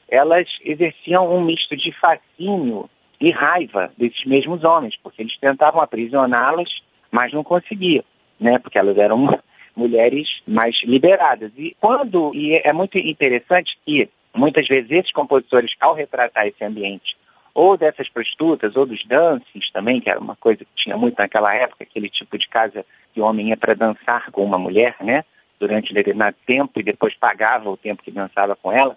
elas 0.09 0.47
exerciam 0.65 1.35
um 1.35 1.43
misto 1.43 1.77
de 1.77 1.93
fascínio 1.93 2.89
e 3.21 3.31
raiva 3.31 3.91
desses 3.97 4.25
mesmos 4.25 4.63
homens, 4.65 4.97
porque 5.03 5.23
eles 5.23 5.37
tentavam 5.39 5.81
aprisioná-las, 5.81 6.69
mas 7.11 7.33
não 7.33 7.43
conseguiam, 7.43 8.05
né? 8.39 8.59
Porque 8.59 8.79
elas 8.79 8.97
eram 8.99 9.39
mulheres 9.75 10.29
mais 10.47 10.77
liberadas. 10.85 11.53
E 11.57 11.77
quando 11.81 12.35
e 12.35 12.61
é 12.65 12.73
muito 12.73 12.99
interessante 12.99 13.77
que 13.85 14.09
muitas 14.35 14.67
vezes 14.69 14.91
esses 14.91 15.13
compositores, 15.13 15.73
ao 15.81 15.95
retratar 15.95 16.47
esse 16.47 16.63
ambiente, 16.63 17.17
ou 17.55 17.77
dessas 17.77 18.09
prostitutas, 18.11 18.77
ou 18.77 18.85
dos 18.85 19.03
dances 19.07 19.73
também, 19.73 19.99
que 19.99 20.11
era 20.11 20.21
uma 20.21 20.37
coisa 20.37 20.63
que 20.63 20.71
tinha 20.77 20.97
muito 20.97 21.17
naquela 21.17 21.55
época, 21.55 21.85
aquele 21.85 22.11
tipo 22.11 22.37
de 22.37 22.47
casa 22.49 22.85
que 23.15 23.21
o 23.21 23.25
homem 23.25 23.49
ia 23.49 23.57
para 23.57 23.73
dançar 23.73 24.31
com 24.31 24.45
uma 24.45 24.59
mulher, 24.59 24.95
né? 25.01 25.25
Durante 25.59 25.91
um 25.91 25.95
determinado 25.95 26.37
tempo 26.47 26.79
e 26.79 26.83
depois 26.83 27.17
pagava 27.17 27.71
o 27.71 27.77
tempo 27.79 28.03
que 28.03 28.11
dançava 28.11 28.55
com 28.55 28.71
ela. 28.71 28.95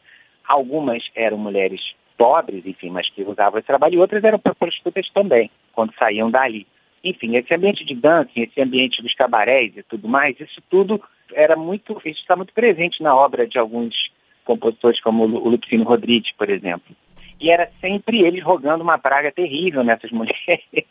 Algumas 0.50 1.04
eram 1.16 1.38
mulheres 1.38 1.80
pobres, 2.18 2.66
enfim, 2.66 2.90
mas 2.90 3.08
que 3.12 3.22
usavam 3.22 3.60
esse 3.60 3.68
trabalho, 3.68 3.94
e 3.94 4.00
outras 4.00 4.24
eram 4.24 4.40
prostitutas 4.40 5.08
também, 5.14 5.52
quando 5.74 5.94
saíam 5.94 6.32
dali. 6.32 6.66
Enfim, 7.04 7.38
esse 7.38 7.54
ambiente 7.54 7.86
de 7.86 7.94
dança, 7.94 8.32
esse 8.36 8.60
ambiente 8.60 9.00
dos 9.04 9.14
cabarés 9.14 9.78
e 9.78 9.84
tudo 9.84 10.08
mais, 10.08 10.38
isso 10.40 10.60
tudo 10.68 11.00
era 11.34 11.56
muito, 11.56 11.94
isso 12.04 12.20
está 12.20 12.36
muito 12.36 12.52
presente 12.52 13.04
na 13.04 13.16
obra 13.16 13.48
de 13.48 13.60
alguns 13.60 13.96
compositores 14.44 15.00
como 15.02 15.24
o 15.24 15.50
Lupicino 15.50 15.84
Rodrigues, 15.84 16.34
por 16.36 16.50
exemplo. 16.50 16.96
E 17.40 17.52
era 17.52 17.70
sempre 17.80 18.22
eles 18.24 18.44
rogando 18.44 18.84
uma 18.84 18.98
praga 18.98 19.32
terrível 19.32 19.84
nessas 19.84 20.10
mulheres, 20.12 20.88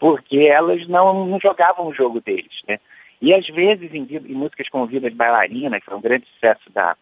porque 0.00 0.38
elas 0.38 0.88
não, 0.88 1.24
não 1.24 1.38
jogavam 1.40 1.86
o 1.86 1.94
jogo 1.94 2.20
deles, 2.20 2.60
né? 2.66 2.80
E 3.22 3.32
às 3.32 3.46
vezes 3.46 3.94
em, 3.94 4.04
em 4.10 4.34
músicas 4.34 4.68
como 4.68 4.86
Vida 4.86 5.08
de 5.08 5.14
Bailarina, 5.14 5.78
que 5.78 5.86
foi 5.86 5.96
um 5.96 6.00
grande 6.00 6.26
sucesso 6.26 6.68
da, 6.72 6.96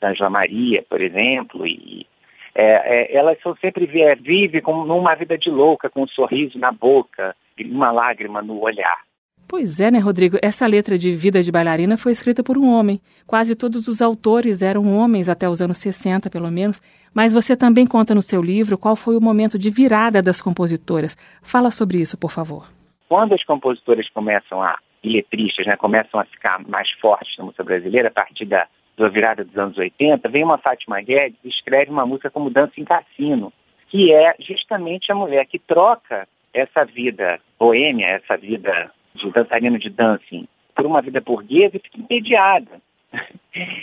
da 0.00 0.10
Angela 0.10 0.30
Maria, 0.30 0.84
por 0.88 1.00
exemplo, 1.00 1.66
e 1.66 2.06
é, 2.54 3.12
é, 3.12 3.16
elas 3.16 3.40
são 3.42 3.54
sempre 3.56 3.86
vivem 3.86 4.60
como 4.60 4.84
numa 4.84 5.14
vida 5.14 5.38
de 5.38 5.50
louca, 5.50 5.88
com 5.88 6.02
um 6.02 6.08
sorriso 6.08 6.58
na 6.58 6.72
boca, 6.72 7.34
uma 7.60 7.90
lágrima 7.90 8.42
no 8.42 8.60
olhar. 8.60 9.00
Pois 9.48 9.80
é, 9.80 9.90
né, 9.90 9.98
Rodrigo? 9.98 10.38
Essa 10.40 10.64
letra 10.64 10.96
de 10.96 11.12
Vida 11.12 11.42
de 11.42 11.50
Bailarina 11.50 11.96
foi 11.96 12.12
escrita 12.12 12.40
por 12.40 12.56
um 12.56 12.70
homem. 12.70 13.00
Quase 13.26 13.56
todos 13.56 13.88
os 13.88 14.00
autores 14.00 14.62
eram 14.62 14.96
homens 14.96 15.28
até 15.28 15.48
os 15.48 15.60
anos 15.60 15.78
60, 15.78 16.30
pelo 16.30 16.48
menos. 16.52 16.80
Mas 17.12 17.32
você 17.32 17.56
também 17.56 17.84
conta 17.84 18.14
no 18.14 18.22
seu 18.22 18.40
livro 18.40 18.78
qual 18.78 18.94
foi 18.94 19.16
o 19.16 19.20
momento 19.20 19.58
de 19.58 19.68
virada 19.68 20.22
das 20.22 20.40
compositoras. 20.40 21.16
Fala 21.42 21.72
sobre 21.72 21.98
isso, 21.98 22.16
por 22.16 22.30
favor. 22.30 22.68
Quando 23.08 23.34
as 23.34 23.42
compositoras 23.42 24.08
começam 24.10 24.62
a, 24.62 24.78
e 25.02 25.08
letristas, 25.08 25.66
né, 25.66 25.76
começam 25.76 26.20
a 26.20 26.24
ficar 26.24 26.60
mais 26.68 26.88
fortes 27.00 27.36
na 27.36 27.44
música 27.44 27.64
brasileira, 27.64 28.06
a 28.06 28.12
partir 28.12 28.44
da 28.44 28.68
da 29.00 29.08
virada 29.08 29.44
dos 29.44 29.56
anos 29.56 29.76
80, 29.76 30.28
vem 30.28 30.44
uma 30.44 30.58
Fátima 30.58 31.00
Guedes 31.00 31.38
e 31.44 31.48
escreve 31.48 31.90
uma 31.90 32.06
música 32.06 32.30
como 32.30 32.50
Dança 32.50 32.74
em 32.76 32.84
Cassino, 32.84 33.52
que 33.88 34.12
é 34.12 34.34
justamente 34.38 35.10
a 35.10 35.14
mulher 35.14 35.46
que 35.46 35.58
troca 35.58 36.28
essa 36.52 36.84
vida 36.84 37.40
boêmia, 37.58 38.06
essa 38.06 38.36
vida 38.36 38.90
de 39.14 39.30
dançarino 39.30 39.78
de 39.78 39.90
dancing, 39.90 40.46
por 40.74 40.86
uma 40.86 41.02
vida 41.02 41.20
burguesa 41.20 41.76
e 41.76 41.80
fica 41.80 41.98
entediada. 41.98 42.80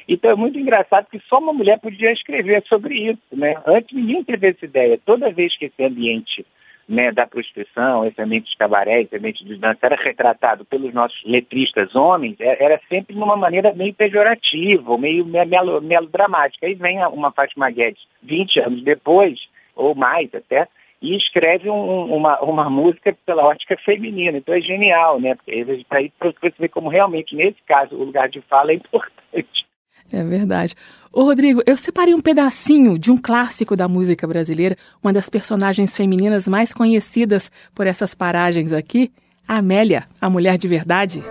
Então 0.08 0.32
é 0.32 0.36
muito 0.36 0.58
engraçado 0.58 1.08
que 1.12 1.20
só 1.28 1.40
uma 1.40 1.52
mulher 1.52 1.78
podia 1.82 2.14
escrever 2.14 2.64
sobre 2.64 2.96
isso, 3.12 3.22
né? 3.34 3.62
Antes 3.66 3.94
ninguém 3.94 4.24
teve 4.24 4.48
essa 4.48 4.64
ideia. 4.64 4.98
Toda 5.06 5.34
vez 5.34 5.56
que 5.58 5.66
esse 5.66 5.84
ambiente 5.84 6.46
né, 6.88 7.12
da 7.12 7.28
prostituição, 7.28 8.06
esse 8.06 8.22
ambiente 8.22 8.46
dos 8.46 8.56
cabarés, 8.56 9.06
esse 9.06 9.18
ambiente 9.18 9.44
de 9.44 9.58
dança, 9.58 9.80
era 9.82 9.96
retratado 9.96 10.64
pelos 10.64 10.94
nossos 10.94 11.22
letristas 11.26 11.94
homens, 11.96 12.40
é, 12.40 12.64
era 12.64 12.80
sempre 12.88 13.14
de 13.14 13.22
uma 13.22 13.36
maneira 13.36 13.74
meio 13.74 13.94
pejorativa, 13.94 14.98
meio 14.98 15.26
melodramática. 15.26 16.66
Aí 16.66 16.76
vem 16.76 17.06
uma 17.08 17.32
Fátima 17.32 17.70
Guedes, 17.70 18.02
20 18.24 18.60
anos 18.62 18.84
depois, 18.84 19.38
ou 19.76 19.94
mais 19.94 20.34
até, 20.34 20.68
e 21.02 21.16
escreve 21.16 21.70
um, 21.70 22.16
uma, 22.16 22.40
uma 22.42 22.70
música 22.70 23.16
pela 23.26 23.46
ótica 23.46 23.78
feminina. 23.78 24.38
Então 24.38 24.56
é 24.56 24.62
genial, 24.62 25.20
né? 25.20 25.36
Porque 25.36 25.52
aí 25.52 25.64
você 25.64 26.54
vê 26.58 26.68
como 26.68 26.90
realmente, 26.90 27.36
nesse 27.36 27.62
caso, 27.68 27.96
o 27.96 28.04
lugar 28.04 28.30
de 28.30 28.42
fala 28.42 28.72
é 28.72 28.76
importante. 28.76 29.67
É 30.12 30.24
verdade. 30.24 30.76
Ô 31.12 31.24
Rodrigo, 31.24 31.62
eu 31.66 31.76
separei 31.76 32.14
um 32.14 32.22
pedacinho 32.22 32.98
de 32.98 33.10
um 33.10 33.18
clássico 33.18 33.76
da 33.76 33.88
música 33.88 34.28
brasileira, 34.28 34.78
uma 35.04 35.12
das 35.12 35.30
personagens 35.30 35.96
femininas 35.96 36.48
mais 36.48 36.74
conhecidas 36.74 37.52
por 37.74 37.88
essas 37.88 38.14
paragens 38.14 38.72
aqui, 38.72 39.12
Amélia, 39.48 40.06
a 40.22 40.30
mulher 40.30 40.58
de 40.58 40.68
verdade. 40.68 41.24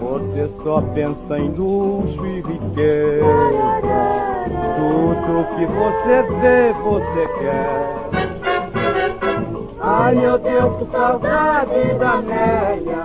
Você 0.00 0.50
só 0.62 0.80
pensa 0.80 1.38
em 1.38 1.50
luxo 1.50 2.26
e 2.26 2.36
riqueza. 2.40 3.24
Tudo 4.76 5.46
que 5.54 5.66
você 5.66 6.22
vê, 6.40 6.72
você 6.82 7.28
quer. 7.38 7.98
Ai 9.80 10.14
meu 10.14 10.38
Deus, 10.38 10.78
que 10.78 10.90
saudade 10.90 11.98
da 11.98 12.10
Amélia. 12.10 13.02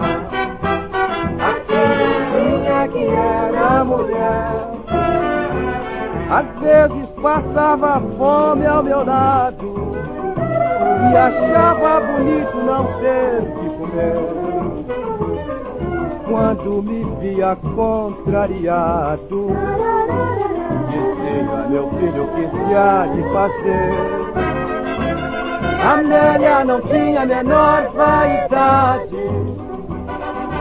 Aquela 1.39 2.87
que 2.87 3.03
era 3.05 3.83
mulher. 3.83 4.72
Às 6.33 6.47
vezes 6.59 7.09
passava 7.21 8.01
fome 8.17 8.65
ao 8.65 8.81
meu 8.81 9.05
lado 9.05 9.93
e 11.11 11.15
achava 11.15 12.01
bonito 12.01 12.57
não 12.57 12.85
ter 12.99 13.41
que 13.53 13.69
comer. 13.77 14.15
Quando 16.27 16.81
me 16.81 17.03
via 17.19 17.55
contrariado, 17.75 19.47
dizia 20.89 21.67
meu 21.69 21.87
filho 21.91 22.27
que 22.29 22.49
se 22.49 22.73
há 22.73 23.05
de 23.13 23.21
fazer. 23.31 23.93
Amélia 25.85 26.65
não 26.65 26.81
tinha 26.81 27.21
a 27.21 27.25
menor 27.27 27.91
vaidade. 27.93 29.17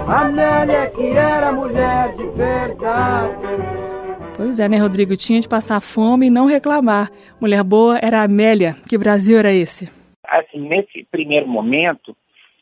Amélia 0.06 0.86
que 0.88 1.16
era 1.16 1.50
mulher 1.50 2.14
de 2.14 2.26
verdade. 2.26 3.71
Pois 4.44 4.58
é, 4.58 4.68
né, 4.68 4.76
Rodrigo? 4.76 5.16
Tinha 5.16 5.38
de 5.38 5.48
passar 5.48 5.80
fome 5.80 6.26
e 6.26 6.30
não 6.30 6.46
reclamar. 6.46 7.12
Mulher 7.40 7.62
boa 7.62 7.96
era 8.02 8.18
a 8.18 8.24
Amélia. 8.24 8.74
Que 8.88 8.98
Brasil 8.98 9.38
era 9.38 9.52
esse? 9.52 9.88
Assim, 10.26 10.58
nesse 10.58 11.06
primeiro 11.12 11.46
momento, 11.46 12.16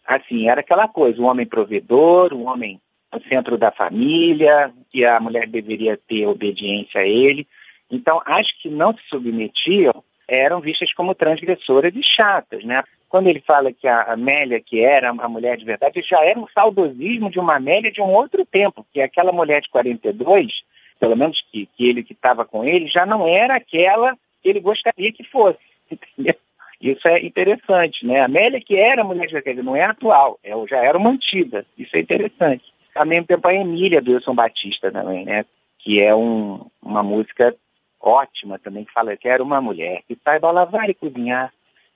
assim, 0.06 0.46
era 0.46 0.60
aquela 0.60 0.88
coisa, 0.88 1.18
o 1.22 1.24
homem 1.24 1.46
provedor, 1.46 2.34
o 2.34 2.42
homem 2.42 2.78
no 3.10 3.18
centro 3.22 3.56
da 3.56 3.70
família, 3.70 4.70
que 4.92 5.06
a 5.06 5.18
mulher 5.20 5.48
deveria 5.48 5.98
ter 6.06 6.26
obediência 6.26 7.00
a 7.00 7.06
ele. 7.06 7.46
Então, 7.90 8.20
as 8.26 8.46
que 8.60 8.68
não 8.68 8.92
se 8.92 9.00
submetiam 9.08 10.04
eram 10.28 10.60
vistas 10.60 10.92
como 10.92 11.14
transgressoras 11.14 11.94
e 11.96 12.02
chatas, 12.04 12.62
né? 12.62 12.84
Quando 13.08 13.28
ele 13.28 13.40
fala 13.40 13.72
que 13.72 13.88
a 13.88 14.02
Amélia, 14.12 14.60
que 14.60 14.84
era 14.84 15.08
a 15.08 15.28
mulher 15.30 15.56
de 15.56 15.64
verdade, 15.64 16.02
já 16.02 16.22
era 16.26 16.38
um 16.38 16.46
saudosismo 16.48 17.30
de 17.30 17.38
uma 17.38 17.56
Amélia 17.56 17.90
de 17.90 18.02
um 18.02 18.12
outro 18.12 18.44
tempo, 18.44 18.84
que 18.92 19.00
aquela 19.00 19.32
mulher 19.32 19.62
de 19.62 19.70
42 19.70 20.52
pelo 21.00 21.16
menos 21.16 21.36
que, 21.50 21.66
que 21.74 21.88
ele 21.88 22.04
que 22.04 22.12
estava 22.12 22.44
com 22.44 22.62
ele, 22.62 22.86
já 22.86 23.06
não 23.06 23.26
era 23.26 23.56
aquela 23.56 24.14
que 24.42 24.48
ele 24.48 24.60
gostaria 24.60 25.10
que 25.12 25.24
fosse? 25.24 25.58
Isso 26.80 27.06
é 27.08 27.24
interessante, 27.24 28.06
né? 28.06 28.20
A 28.20 28.24
Amélia, 28.26 28.60
que 28.60 28.74
era 28.76 29.04
mulher 29.04 29.26
de 29.26 29.34
verdade, 29.34 29.62
não 29.62 29.76
é 29.76 29.84
atual, 29.84 30.38
é, 30.42 30.52
já 30.66 30.78
era 30.78 30.96
uma 30.96 31.10
antiga. 31.10 31.64
Isso 31.76 31.94
é 31.94 32.00
interessante. 32.00 32.64
Ao 32.94 33.04
mesmo 33.04 33.26
tempo, 33.26 33.46
a 33.46 33.54
Emília 33.54 34.00
do 34.00 34.12
Wilson 34.12 34.34
Batista 34.34 34.90
também, 34.90 35.24
né? 35.24 35.44
Que 35.78 36.00
é 36.00 36.14
um, 36.14 36.66
uma 36.82 37.02
música 37.02 37.54
ótima 38.00 38.58
também, 38.58 38.84
que 38.84 38.92
fala 38.92 39.16
que 39.16 39.28
era 39.28 39.42
uma 39.42 39.60
mulher 39.60 40.02
que 40.08 40.16
saiba 40.24 40.50
lavar 40.50 40.88
e 40.88 40.94
cozinhar 40.94 41.52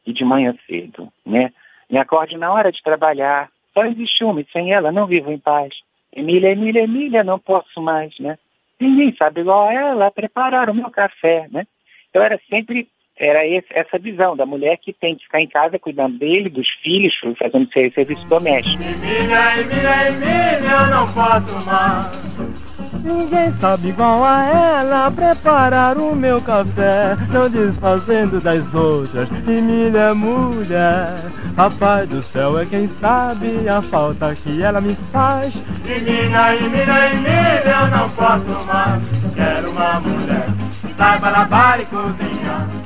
e 0.06 0.12
de 0.12 0.24
manhã 0.24 0.54
cedo, 0.66 1.10
né? 1.24 1.50
Me 1.90 1.98
acorde 1.98 2.36
na 2.36 2.52
hora 2.52 2.70
de 2.70 2.82
trabalhar, 2.82 3.50
só 3.72 3.84
existe 3.86 4.22
uma 4.22 4.40
e 4.40 4.46
sem 4.52 4.72
ela 4.72 4.92
não 4.92 5.06
vivo 5.06 5.30
em 5.30 5.38
paz. 5.38 5.72
Emília, 6.14 6.50
Emília, 6.52 6.82
Emília, 6.82 7.24
não 7.24 7.38
posso 7.38 7.80
mais, 7.80 8.16
né? 8.18 8.38
Ninguém 8.80 9.14
sabe 9.16 9.40
igual 9.40 9.68
a 9.68 9.72
ela 9.72 10.10
preparar 10.10 10.68
o 10.68 10.74
meu 10.74 10.90
café, 10.90 11.46
né? 11.50 11.64
Então 12.10 12.22
era 12.22 12.38
sempre 12.48 12.88
era 13.16 13.46
esse, 13.46 13.68
essa 13.70 13.98
visão 13.98 14.36
da 14.36 14.44
mulher 14.44 14.76
que 14.78 14.92
tem 14.92 15.14
que 15.14 15.24
ficar 15.24 15.40
em 15.40 15.48
casa 15.48 15.78
cuidando 15.78 16.18
dele, 16.18 16.48
dos 16.48 16.68
filhos, 16.82 17.14
fazendo 17.38 17.70
serviço 17.72 18.26
doméstico. 18.26 18.82
Emília, 18.82 19.60
Emília, 19.60 20.08
Emília, 20.08 20.70
eu 20.72 20.86
não 20.88 21.12
posso 21.14 21.64
mais. 21.64 22.63
Ninguém 23.04 23.52
sabe 23.60 23.90
igual 23.90 24.24
a 24.24 24.44
ela 24.44 25.10
preparar 25.10 25.98
o 25.98 26.16
meu 26.16 26.40
café, 26.40 27.14
não 27.30 27.50
desfazendo 27.50 28.40
das 28.40 28.74
outras. 28.74 29.28
E 29.46 29.60
minha 29.60 30.14
mulher, 30.14 31.30
rapaz 31.54 32.08
do 32.08 32.24
céu 32.32 32.58
é 32.58 32.64
quem 32.64 32.90
sabe 33.02 33.68
a 33.68 33.82
falta 33.82 34.34
que 34.36 34.62
ela 34.62 34.80
me 34.80 34.96
faz. 35.12 35.54
E 35.84 36.00
mina, 36.00 36.54
e 36.54 36.62
mina, 36.62 37.06
e 37.08 37.16
mina, 37.16 37.60
eu 37.66 37.88
não 37.88 38.08
posso 38.10 38.66
mais. 38.66 39.02
Quero 39.34 39.70
uma 39.70 40.00
mulher, 40.00 40.48
saiba 40.96 41.28
lavar 41.28 41.80
e 41.80 41.84
cozinhar. 41.84 42.84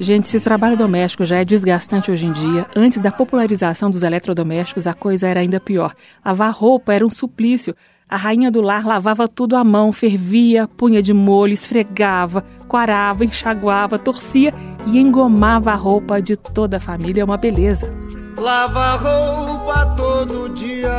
Gente, 0.00 0.28
se 0.28 0.36
o 0.38 0.40
trabalho 0.40 0.78
doméstico 0.78 1.26
já 1.26 1.36
é 1.36 1.44
desgastante 1.44 2.10
hoje 2.10 2.26
em 2.26 2.32
dia, 2.32 2.66
antes 2.74 2.98
da 2.98 3.12
popularização 3.12 3.90
dos 3.90 4.02
eletrodomésticos 4.02 4.86
a 4.86 4.94
coisa 4.94 5.28
era 5.28 5.40
ainda 5.40 5.60
pior. 5.60 5.94
Lavar 6.24 6.52
roupa 6.52 6.94
era 6.94 7.06
um 7.06 7.10
suplício. 7.10 7.76
A 8.10 8.16
rainha 8.16 8.50
do 8.50 8.60
lar 8.60 8.84
lavava 8.84 9.28
tudo 9.28 9.54
à 9.54 9.62
mão, 9.62 9.92
fervia, 9.92 10.66
punha 10.66 11.00
de 11.00 11.14
molho, 11.14 11.52
esfregava, 11.52 12.44
quarava, 12.66 13.24
enxaguava, 13.24 14.00
torcia 14.00 14.52
e 14.84 14.98
engomava 14.98 15.70
a 15.70 15.76
roupa 15.76 16.20
de 16.20 16.36
toda 16.36 16.78
a 16.78 16.80
família. 16.80 17.20
É 17.20 17.24
uma 17.24 17.36
beleza. 17.36 17.88
Lava 18.36 18.96
roupa 18.96 19.86
todo 19.96 20.48
dia, 20.48 20.90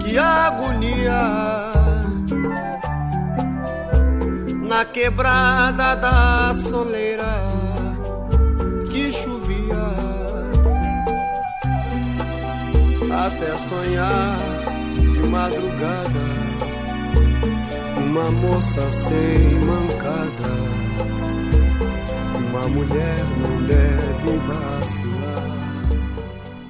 que 0.00 0.18
agonia. 0.18 1.70
Na 4.68 4.84
quebrada 4.84 5.94
da 5.94 6.52
soleira 6.52 7.42
que 8.90 9.12
chovia, 9.12 9.76
até 13.24 13.56
sonhar 13.56 14.59
de 15.20 15.28
madrugada, 15.28 16.20
uma 17.98 18.30
moça 18.30 18.90
sem 18.90 19.60
mancada, 19.60 20.52
uma 22.48 22.68
mulher 22.68 23.18
não 23.38 23.66
deve 23.66 24.38
vacilar. 24.46 25.20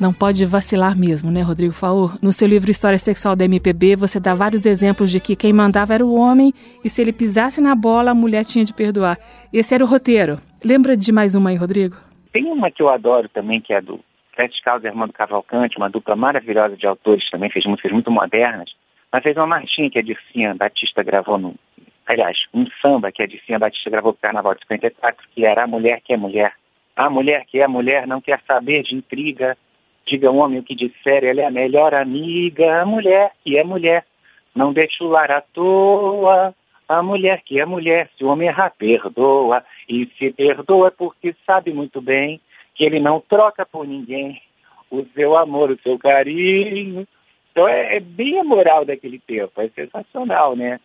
Não 0.01 0.15
pode 0.15 0.45
vacilar 0.47 0.97
mesmo, 0.97 1.31
né, 1.31 1.43
Rodrigo 1.43 1.73
Faur? 1.73 2.17
No 2.23 2.33
seu 2.33 2.49
livro 2.49 2.71
História 2.71 2.99
Sexual 2.99 3.37
da 3.37 3.45
MPB, 3.45 3.97
você 3.97 4.19
dá 4.19 4.35
vários 4.35 4.65
exemplos 4.65 5.11
de 5.11 5.21
que 5.21 5.37
quem 5.37 5.53
mandava 5.53 5.95
era 5.95 6.05
o 6.05 6.15
homem 6.15 6.53
e 6.83 6.89
se 6.89 7.03
ele 7.03 7.13
pisasse 7.13 7.61
na 7.61 7.75
bola, 7.75 8.11
a 8.11 8.15
mulher 8.15 8.45
tinha 8.45 8.65
de 8.65 8.73
perdoar. 8.73 9.19
Esse 9.53 9.75
era 9.75 9.85
o 9.85 9.87
roteiro. 9.87 10.39
Lembra 10.65 10.97
de 10.97 11.13
mais 11.13 11.35
uma 11.35 11.51
aí, 11.51 11.57
Rodrigo? 11.57 11.97
Tem 12.33 12.47
uma 12.47 12.71
que 12.71 12.83
eu 12.83 12.89
adoro 12.89 13.29
também, 13.29 13.61
que 13.61 13.73
é 13.73 13.81
do 13.83 14.01
Sete 14.41 14.63
Carlos 14.63 14.85
e 14.85 14.89
Armando 14.89 15.13
Cavalcante, 15.13 15.77
uma 15.77 15.91
dupla 15.91 16.17
maravilhosa 16.17 16.75
de 16.75 16.87
autores 16.87 17.29
também, 17.29 17.51
fez 17.51 17.67
músicas 17.67 17.93
muito 17.93 18.11
modernas, 18.11 18.71
mas 19.13 19.23
fez 19.23 19.37
uma 19.37 19.47
marchinha 19.47 19.91
que 19.91 19.99
a 19.99 20.03
Dircinha 20.03 20.55
Batista 20.55 21.03
gravou 21.03 21.37
no... 21.37 21.55
Aliás, 22.07 22.39
um 22.55 22.65
samba 22.81 23.13
que 23.13 23.23
a 23.23 23.27
Dircinha 23.27 23.59
Batista 23.59 23.91
gravou 23.91 24.15
pro 24.15 24.23
Carnaval 24.23 24.55
de 24.55 24.61
54, 24.67 25.29
que 25.35 25.45
era 25.45 25.65
A 25.65 25.67
Mulher 25.67 26.01
que 26.01 26.15
é 26.15 26.17
Mulher. 26.17 26.55
A 26.97 27.11
mulher 27.11 27.45
que 27.47 27.61
é 27.61 27.69
mulher 27.69 28.07
não 28.07 28.21
quer 28.23 28.41
saber 28.47 28.83
de 28.83 28.95
intriga, 28.95 29.59
Diga 30.07 30.29
ao 30.29 30.37
homem 30.37 30.59
o 30.59 30.63
que 30.63 30.75
disser, 30.75 31.23
ela 31.23 31.43
é 31.43 31.45
a 31.45 31.51
melhor 31.51 31.95
amiga. 31.95 32.81
A 32.81 32.87
mulher 32.87 33.31
que 33.45 33.59
é 33.59 33.63
mulher, 33.63 34.05
não 34.57 34.73
deixa 34.73 35.05
o 35.05 35.09
lar 35.09 35.31
à 35.31 35.41
toa. 35.41 36.55
A 36.89 37.03
mulher 37.03 37.43
que 37.45 37.61
é 37.61 37.67
mulher, 37.67 38.09
se 38.17 38.25
o 38.25 38.29
homem 38.29 38.49
errar, 38.49 38.73
perdoa. 38.77 39.63
E 39.89 40.07
se 40.19 40.33
perdoa 40.33 40.89
é 40.89 40.91
porque 40.91 41.37
sabe 41.47 41.73
muito 41.73 42.01
bem 42.01 42.41
que 42.81 42.85
ele 42.87 42.99
não 42.99 43.21
troca 43.21 43.67
por 43.67 43.87
ninguém 43.87 44.41
o 44.91 45.05
seu 45.15 45.37
amor, 45.37 45.71
o 45.71 45.79
seu 45.83 45.99
carinho. 45.99 47.07
Então 47.53 47.69
é, 47.69 47.97
é 47.97 48.01
bem 48.01 48.41
a 48.41 48.43
moral 48.45 48.87
daquele 48.87 49.19
tempo, 49.19 49.61
é 49.61 49.69
sensacional, 49.69 50.57
né? 50.57 50.81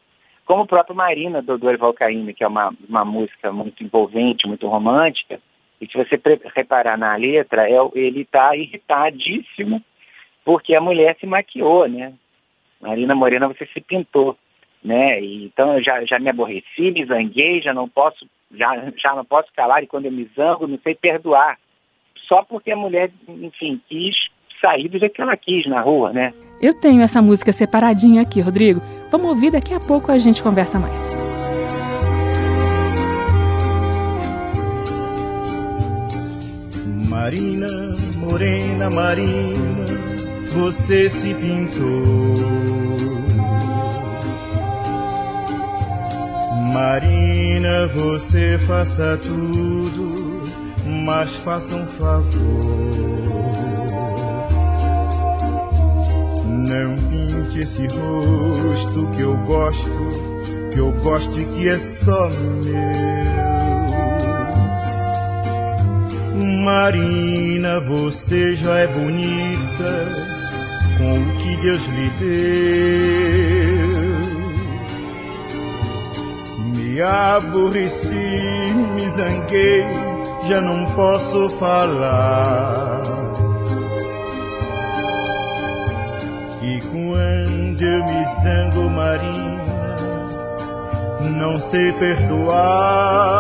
Como 0.45 0.63
o 0.63 0.67
próprio 0.67 0.93
Marina, 0.93 1.41
do 1.41 1.57
Dorival 1.57 1.93
Caymmi, 1.93 2.33
que 2.33 2.43
é 2.43 2.47
uma, 2.49 2.73
uma 2.89 3.05
música 3.05 3.49
muito 3.53 3.81
envolvente, 3.81 4.45
muito 4.45 4.67
romântica, 4.67 5.39
e 5.79 5.87
se 5.87 5.93
você 5.97 6.19
reparar 6.53 6.97
na 6.97 7.15
letra, 7.15 7.69
é, 7.69 7.77
ele 7.93 8.23
está 8.23 8.53
irritadíssimo 8.57 9.81
porque 10.43 10.75
a 10.75 10.81
mulher 10.81 11.15
se 11.17 11.25
maquiou, 11.25 11.87
né? 11.87 12.13
Marina 12.81 13.15
Morena, 13.15 13.47
você 13.47 13.65
se 13.67 13.79
pintou, 13.79 14.37
né? 14.83 15.21
E, 15.21 15.45
então 15.45 15.77
eu 15.77 15.81
já, 15.81 16.03
já 16.03 16.19
me 16.19 16.29
aborreci, 16.29 16.91
me 16.91 17.05
zanguei, 17.05 17.61
já 17.61 17.73
não 17.73 17.87
posso, 17.87 18.27
já, 18.51 18.91
já 18.97 19.15
não 19.15 19.23
posso 19.23 19.47
calar 19.55 19.81
e 19.81 19.87
quando 19.87 20.07
eu 20.07 20.11
me 20.11 20.29
zango, 20.35 20.67
não 20.67 20.77
sei 20.79 20.93
perdoar. 20.93 21.57
Só 22.27 22.44
porque 22.44 22.72
a 22.72 22.75
mulher, 22.75 23.12
enfim, 23.27 23.82
quis 23.88 24.15
sair 24.62 24.88
do 24.88 24.98
jeito 24.98 25.13
que 25.13 25.22
ela 25.22 25.38
quis 25.38 25.65
na 25.67 25.82
rua, 25.82 26.12
né? 26.12 26.34
Eu 26.62 26.74
tenho 26.74 27.01
essa 27.01 27.22
música 27.22 27.51
separadinha 27.51 28.22
aqui, 28.22 28.42
Rodrigo. 28.42 28.81
Vamos 29.11 29.27
ouvir, 29.27 29.51
daqui 29.51 29.74
a 29.74 29.79
pouco 29.79 30.11
a 30.11 30.18
gente 30.18 30.42
conversa 30.42 30.79
mais. 30.79 31.16
Marina, 37.09 37.68
morena 38.18 38.90
Marina, 38.90 39.85
você 40.53 41.09
se 41.09 41.33
pintou. 41.33 42.75
Marina, 46.74 47.88
você 47.88 48.57
faça 48.59 49.18
tudo, 49.18 50.14
mas 51.05 51.35
faça 51.35 51.75
um 51.75 51.85
favor. 51.85 52.25
Não 56.46 56.96
pinte 57.09 57.59
esse 57.59 57.85
rosto 57.87 59.07
que 59.15 59.22
eu 59.22 59.37
gosto, 59.46 59.91
que 60.74 60.79
eu 60.79 60.91
gosto 61.03 61.39
e 61.39 61.46
que 61.46 61.70
é 61.70 61.77
só 61.77 62.27
meu. 62.29 63.05
Marina, 66.63 67.79
você 67.81 68.55
já 68.55 68.79
é 68.79 68.87
bonita 68.87 70.25
com 70.98 71.20
o 71.20 71.37
que 71.37 71.55
Deus 71.57 71.85
lhe 71.85 72.09
deu. 72.20 73.46
Me 76.74 77.01
aborreci, 77.01 78.74
me 78.96 79.07
zanguei, 79.09 79.85
já 80.48 80.62
não 80.62 80.86
posso 80.92 81.50
falar. 81.51 83.01
E 86.62 86.81
quando 86.81 87.81
eu 87.81 88.03
me 88.05 88.25
zango, 88.44 88.90
Marina, 88.90 89.98
não 91.38 91.60
sei 91.60 91.92
perdoar. 91.94 93.36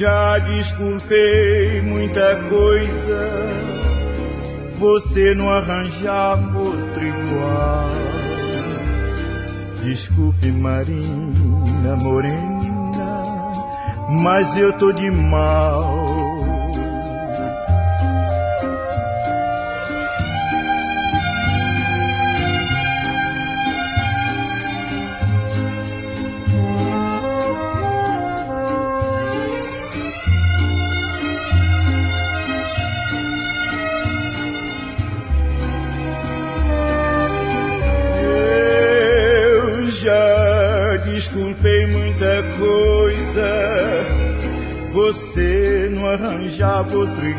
Já 0.00 0.38
desculpei 0.38 1.82
muita 1.82 2.36
coisa, 2.48 3.30
você 4.78 5.34
não 5.34 5.50
arranjava 5.50 6.58
outro 6.58 7.04
igual. 7.04 7.90
Desculpe, 9.84 10.46
Marina 10.52 11.96
Morena, 11.96 12.49
mas 14.10 14.56
eu 14.56 14.72
tô 14.72 14.92
de 14.92 15.10
mal. 15.10 15.99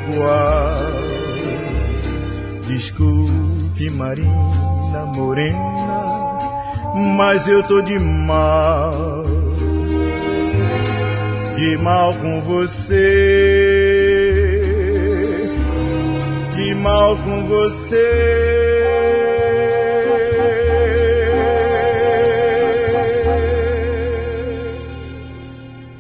Igual. 0.08 1.12
Desculpe, 2.68 3.90
Marina 3.90 5.06
Morena, 5.16 6.40
mas 7.18 7.48
eu 7.48 7.62
tô 7.64 7.82
de 7.82 8.00
mal. 8.00 9.26
De 11.58 11.78
mal 11.78 12.14
com 12.16 12.42
você, 12.42 12.98
de 16.56 16.74
mal 16.76 17.16
com 17.18 17.46
você. 17.46 18.52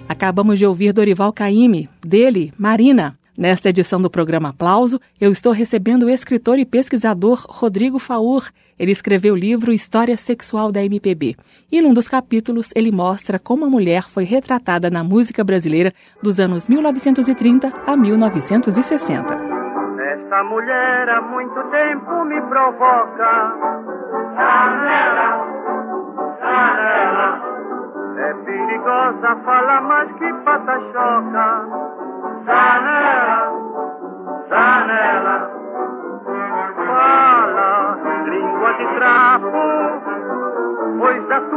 Acabamos 0.08 0.58
de 0.58 0.66
ouvir 0.66 0.94
Dorival 0.94 1.34
Caymmi, 1.34 1.90
dele, 2.04 2.54
Marina. 2.58 3.21
Nesta 3.38 3.70
edição 3.70 4.02
do 4.02 4.10
programa 4.10 4.50
Aplauso, 4.50 5.00
eu 5.20 5.32
estou 5.32 5.54
recebendo 5.54 6.04
o 6.04 6.10
escritor 6.10 6.60
e 6.60 6.66
pesquisador 6.66 7.46
Rodrigo 7.48 7.98
Faur. 7.98 8.50
Ele 8.78 8.92
escreveu 8.92 9.34
o 9.34 9.38
livro 9.38 9.72
História 9.72 10.18
Sexual 10.18 10.70
da 10.70 10.84
MPB. 10.84 11.38
E 11.72 11.82
num 11.82 11.94
dos 11.94 12.10
capítulos, 12.10 12.72
ele 12.76 12.92
mostra 12.92 13.40
como 13.40 13.64
a 13.64 13.70
mulher 13.70 14.04
foi 14.04 14.26
retratada 14.26 14.90
na 14.90 15.02
música 15.02 15.46
brasileira 15.46 15.94
dos 16.22 16.42
anos 16.42 16.68
1930 16.68 17.72
a 17.88 17.96
1960. 17.96 19.34
Esta 19.34 20.44
mulher 20.44 21.10
há 21.10 21.22
muito 21.22 21.64
tempo 21.72 22.26
me 22.26 22.42
provoca. 22.50 23.56
Janela, 24.36 25.48
janela. 26.42 27.52
É 28.18 28.34
perigosa, 28.44 29.36
fala 29.46 29.82
mais 29.82 30.12
que 30.18 30.34
pata 30.44 30.80
choca. 30.92 31.81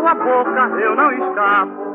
Tua 0.04 0.14
boca 0.14 0.60
eu 0.80 0.94
não 0.94 1.10
escapo. 1.12 1.94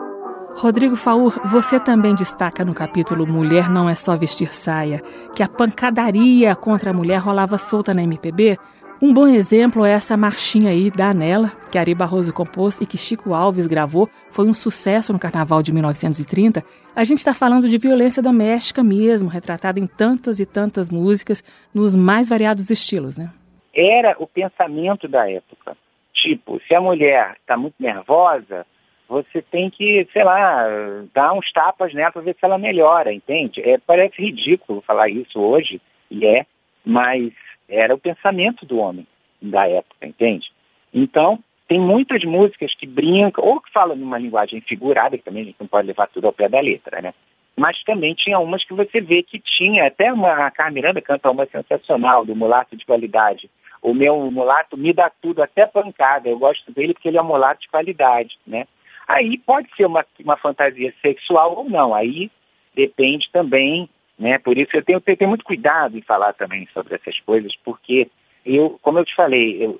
Rodrigo 0.55 0.95
Faur, 0.95 1.39
você 1.45 1.79
também 1.79 2.15
destaca 2.15 2.65
no 2.65 2.73
capítulo 2.73 3.27
Mulher 3.27 3.69
Não 3.69 3.87
É 3.87 3.93
Só 3.93 4.17
Vestir 4.17 4.53
Saia 4.53 4.99
que 5.35 5.43
a 5.43 5.47
pancadaria 5.47 6.55
contra 6.55 6.89
a 6.89 6.93
mulher 6.93 7.19
rolava 7.19 7.59
solta 7.59 7.93
na 7.93 8.03
MPB 8.03 8.57
um 9.01 9.13
bom 9.13 9.27
exemplo 9.27 9.85
é 9.85 9.91
essa 9.91 10.17
marchinha 10.17 10.71
aí 10.71 10.91
da 10.91 11.11
Anela, 11.11 11.53
que 11.71 11.77
Ari 11.77 11.95
Barroso 11.95 12.33
compôs 12.33 12.81
e 12.81 12.85
que 12.85 12.97
Chico 12.97 13.33
Alves 13.33 13.65
gravou. 13.65 14.09
Foi 14.29 14.45
um 14.45 14.53
sucesso 14.53 15.13
no 15.13 15.19
Carnaval 15.19 15.63
de 15.63 15.71
1930. 15.71 16.61
A 16.93 17.05
gente 17.05 17.19
está 17.19 17.33
falando 17.33 17.69
de 17.69 17.77
violência 17.77 18.21
doméstica 18.21 18.83
mesmo, 18.83 19.29
retratada 19.29 19.79
em 19.79 19.87
tantas 19.87 20.41
e 20.41 20.45
tantas 20.45 20.89
músicas, 20.89 21.41
nos 21.73 21.95
mais 21.95 22.27
variados 22.27 22.69
estilos, 22.69 23.17
né? 23.17 23.29
Era 23.73 24.17
o 24.19 24.27
pensamento 24.27 25.07
da 25.07 25.29
época. 25.29 25.77
Tipo, 26.21 26.60
se 26.67 26.75
a 26.75 26.82
mulher 26.82 27.36
está 27.39 27.55
muito 27.55 27.75
nervosa, 27.79 28.65
você 29.08 29.41
tem 29.41 29.69
que, 29.69 30.08
sei 30.12 30.23
lá, 30.23 30.65
dar 31.13 31.34
uns 31.34 31.51
tapas 31.51 31.93
nela 31.93 32.12
para 32.12 32.21
ver 32.21 32.36
se 32.36 32.45
ela 32.45 32.58
melhora, 32.58 33.12
entende? 33.12 33.62
É, 33.62 33.77
parece 33.77 34.21
ridículo 34.21 34.82
falar 34.82 35.10
isso 35.10 35.39
hoje, 35.39 35.82
e 36.12 36.25
é, 36.25 36.45
mas 36.86 37.32
era 37.67 37.93
o 37.93 37.99
pensamento 37.99 38.65
do 38.65 38.79
homem 38.79 39.08
da 39.41 39.67
época, 39.67 40.05
entende? 40.05 40.47
Então, 40.93 41.39
tem 41.67 41.79
muitas 41.79 42.23
músicas 42.23 42.73
que 42.75 42.86
brincam, 42.86 43.45
ou 43.45 43.62
que 43.62 43.71
falam 43.71 43.95
numa 43.95 44.17
linguagem 44.17 44.60
figurada, 44.62 45.17
que 45.17 45.23
também 45.23 45.43
a 45.43 45.45
gente 45.45 45.60
não 45.60 45.67
pode 45.67 45.88
levar 45.88 46.08
tudo 46.08 46.27
ao 46.27 46.34
pé 46.34 46.49
da 46.49 46.60
letra, 46.60 47.01
né? 47.01 47.13
Mas 47.55 47.82
também 47.84 48.13
tinha 48.13 48.39
umas 48.39 48.63
que 48.63 48.73
você 48.73 49.01
vê 49.01 49.21
que 49.21 49.39
tinha, 49.39 49.88
até 49.88 50.12
uma, 50.12 50.47
a 50.47 50.51
Carmen 50.51 50.75
Miranda 50.75 51.01
canta 51.01 51.29
uma 51.29 51.45
sensacional, 51.45 52.25
do 52.25 52.36
mulato 52.36 52.75
de 52.75 52.86
qualidade. 52.86 53.49
O 53.81 53.93
meu 53.93 54.29
mulato 54.31 54.77
me 54.77 54.93
dá 54.93 55.11
tudo, 55.21 55.41
até 55.41 55.65
pancada. 55.65 56.29
Eu 56.29 56.37
gosto 56.37 56.71
dele 56.71 56.93
porque 56.93 57.07
ele 57.07 57.17
é 57.17 57.21
um 57.21 57.25
mulato 57.25 57.61
de 57.61 57.69
qualidade, 57.69 58.37
né? 58.45 58.67
Aí 59.07 59.37
pode 59.37 59.67
ser 59.75 59.85
uma, 59.85 60.05
uma 60.23 60.37
fantasia 60.37 60.93
sexual 61.01 61.57
ou 61.57 61.69
não, 61.69 61.95
aí 61.95 62.29
depende 62.75 63.29
também 63.31 63.89
né? 64.19 64.37
Por 64.37 64.57
isso 64.57 64.75
eu 64.75 64.83
tenho, 64.83 64.99
tenho 64.99 65.29
muito 65.29 65.45
cuidado 65.45 65.97
em 65.97 66.01
falar 66.01 66.33
também 66.33 66.67
sobre 66.73 66.93
essas 66.95 67.17
coisas, 67.21 67.55
porque 67.63 68.09
eu, 68.45 68.77
como 68.81 68.99
eu 68.99 69.05
te 69.05 69.15
falei, 69.15 69.63
eu, 69.63 69.79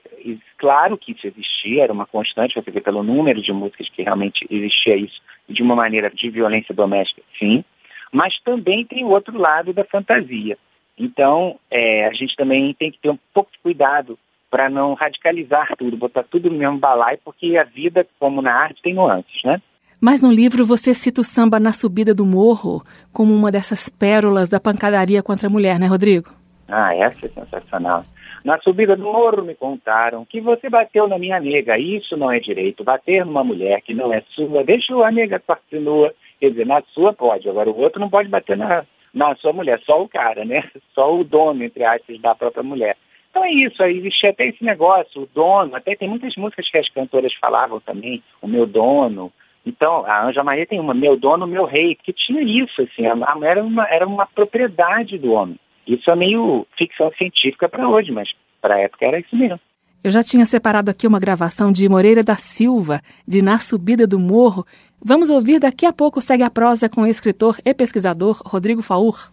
claro 0.57 0.97
que 0.97 1.12
isso 1.12 1.27
existia, 1.27 1.83
era 1.83 1.93
uma 1.93 2.05
constante, 2.05 2.55
você 2.55 2.71
vê 2.71 2.79
pelo 2.79 3.03
número 3.03 3.41
de 3.41 3.51
músicas 3.51 3.89
que 3.89 4.01
realmente 4.01 4.47
existia 4.49 4.95
isso, 4.95 5.21
de 5.49 5.62
uma 5.62 5.75
maneira 5.75 6.09
de 6.09 6.29
violência 6.29 6.73
doméstica, 6.73 7.21
sim, 7.38 7.65
mas 8.13 8.33
também 8.43 8.85
tem 8.85 9.03
o 9.03 9.09
outro 9.09 9.38
lado 9.38 9.73
da 9.73 9.83
fantasia. 9.83 10.57
Então, 10.99 11.57
é, 11.71 12.05
a 12.05 12.13
gente 12.13 12.35
também 12.35 12.75
tem 12.77 12.91
que 12.91 12.99
ter 12.99 13.09
um 13.09 13.17
pouco 13.33 13.49
de 13.51 13.59
cuidado 13.59 14.19
para 14.51 14.69
não 14.69 14.93
radicalizar 14.95 15.75
tudo, 15.77 15.95
botar 15.95 16.23
tudo 16.23 16.49
no 16.49 16.57
mesmo 16.57 16.77
balaio, 16.77 17.19
porque 17.23 17.55
a 17.55 17.63
vida, 17.63 18.05
como 18.19 18.41
na 18.41 18.53
arte, 18.53 18.81
tem 18.81 18.93
nuances, 18.93 19.41
né? 19.45 19.62
Mas 20.01 20.23
no 20.23 20.31
livro 20.31 20.65
você 20.65 20.93
cita 20.93 21.21
o 21.21 21.23
samba 21.23 21.59
Na 21.59 21.73
Subida 21.73 22.13
do 22.13 22.25
Morro 22.25 22.81
como 23.13 23.33
uma 23.33 23.51
dessas 23.51 23.89
pérolas 23.89 24.49
da 24.49 24.59
pancadaria 24.59 25.21
contra 25.21 25.47
a 25.47 25.49
mulher, 25.49 25.79
né, 25.79 25.88
Rodrigo? 25.88 26.29
Ah, 26.67 26.95
essa 26.95 27.25
é 27.25 27.29
sensacional. 27.29 28.05
Na 28.43 28.57
subida 28.59 28.95
do 28.95 29.03
morro 29.03 29.43
me 29.43 29.55
contaram 29.55 30.23
que 30.23 30.39
você 30.39 30.69
bateu 30.69 31.07
na 31.07 31.17
minha 31.17 31.39
nega. 31.39 31.77
Isso 31.77 32.15
não 32.15 32.31
é 32.31 32.39
direito. 32.39 32.83
Bater 32.83 33.25
numa 33.25 33.43
mulher 33.43 33.81
que 33.81 33.93
não 33.93 34.13
é 34.13 34.21
sua, 34.29 34.63
deixa 34.63 34.93
a 34.95 35.12
nega 35.12 35.39
continua. 35.39 36.13
Quer 36.39 36.51
dizer, 36.51 36.65
na 36.65 36.81
sua 36.93 37.12
pode, 37.12 37.49
agora 37.49 37.69
o 37.69 37.77
outro 37.77 37.99
não 37.99 38.09
pode 38.09 38.29
bater 38.29 38.55
na, 38.55 38.85
na 39.13 39.36
sua 39.36 39.54
mulher, 39.54 39.80
só 39.86 40.02
o 40.02 40.10
cara, 40.10 40.45
né? 40.45 40.69
Só 40.93 41.15
o 41.15 41.24
dono, 41.24 41.63
entre 41.63 41.84
aspas, 41.84 42.19
da 42.19 42.36
própria 42.36 42.63
mulher. 42.63 42.98
Então 43.30 43.43
é 43.43 43.52
isso, 43.52 43.82
aí 43.82 43.98
existia 43.98 44.32
até 44.32 44.48
esse 44.48 44.63
negócio, 44.63 45.22
o 45.22 45.30
dono, 45.34 45.76
até 45.76 45.95
tem 45.95 46.10
muitas 46.10 46.36
músicas 46.36 46.69
que 46.69 46.78
as 46.78 46.89
cantoras 46.89 47.34
falavam 47.36 47.80
também, 47.80 48.24
o 48.41 48.48
meu 48.48 48.65
dono, 48.65 49.32
então, 49.65 50.06
a 50.06 50.26
Anja 50.26 50.43
Maria 50.43 50.65
tem 50.65 50.80
uma, 50.80 50.93
meu 50.93 51.17
dono, 51.17 51.45
meu 51.45 51.65
rei, 51.65 51.95
que 51.95 52.13
tinha 52.13 52.41
isso, 52.41 52.82
assim, 52.82 53.06
a, 53.06 53.13
a 53.13 53.38
era, 53.45 53.63
uma, 53.63 53.88
era 53.88 54.08
uma 54.08 54.26
propriedade 54.26 55.17
do 55.17 55.34
homem. 55.34 55.60
Isso 55.86 56.10
é 56.10 56.15
meio 56.15 56.65
ficção 56.78 57.12
científica 57.13 57.67
para 57.67 57.88
hoje, 57.88 58.12
mas 58.12 58.30
para 58.62 58.76
a 58.76 58.80
época 58.80 59.06
era 59.06 59.19
isso 59.19 59.36
mesmo. 59.36 59.60
Eu 60.01 60.12
já 60.12 60.23
tinha 60.23 60.45
separado 60.45 60.89
aqui 60.89 61.05
uma 61.05 61.19
gravação 61.19 61.73
de 61.73 61.89
Moreira 61.89 62.23
da 62.23 62.38
Silva, 62.38 63.01
de 63.27 63.41
Na 63.41 63.59
Subida 63.59 64.07
do 64.07 64.17
Morro. 64.17 64.65
Vamos 65.03 65.29
ouvir 65.29 65.59
daqui 65.59 65.85
a 65.85 65.91
pouco 65.91 66.21
segue 66.21 66.41
a 66.41 66.49
prosa 66.49 66.88
com 66.88 67.01
o 67.01 67.05
escritor 67.05 67.57
e 67.65 67.73
pesquisador 67.73 68.41
Rodrigo 68.45 68.81
Faur. 68.81 69.29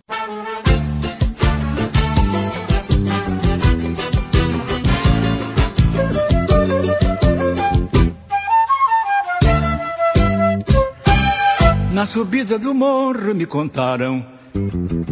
Na 11.93 12.05
subida 12.07 12.59
do 12.59 12.75
morro 12.75 13.35
me 13.35 13.47
contaram 13.47 14.36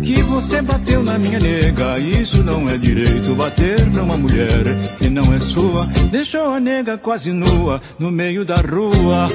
que 0.02 0.22
você 0.22 0.62
bateu 0.62 1.02
na 1.02 1.18
minha 1.18 1.38
nega. 1.38 1.98
Isso 1.98 2.42
não 2.42 2.68
é 2.68 2.76
direito, 2.76 3.34
bater 3.34 3.84
numa 3.86 4.16
mulher 4.16 4.64
que 4.98 5.08
não 5.08 5.34
é 5.34 5.40
sua. 5.40 5.86
Deixou 6.10 6.54
a 6.54 6.60
nega 6.60 6.96
quase 6.98 7.32
nua 7.32 7.80
no 7.98 8.10
meio 8.10 8.44
da 8.44 8.56
rua. 8.56 9.28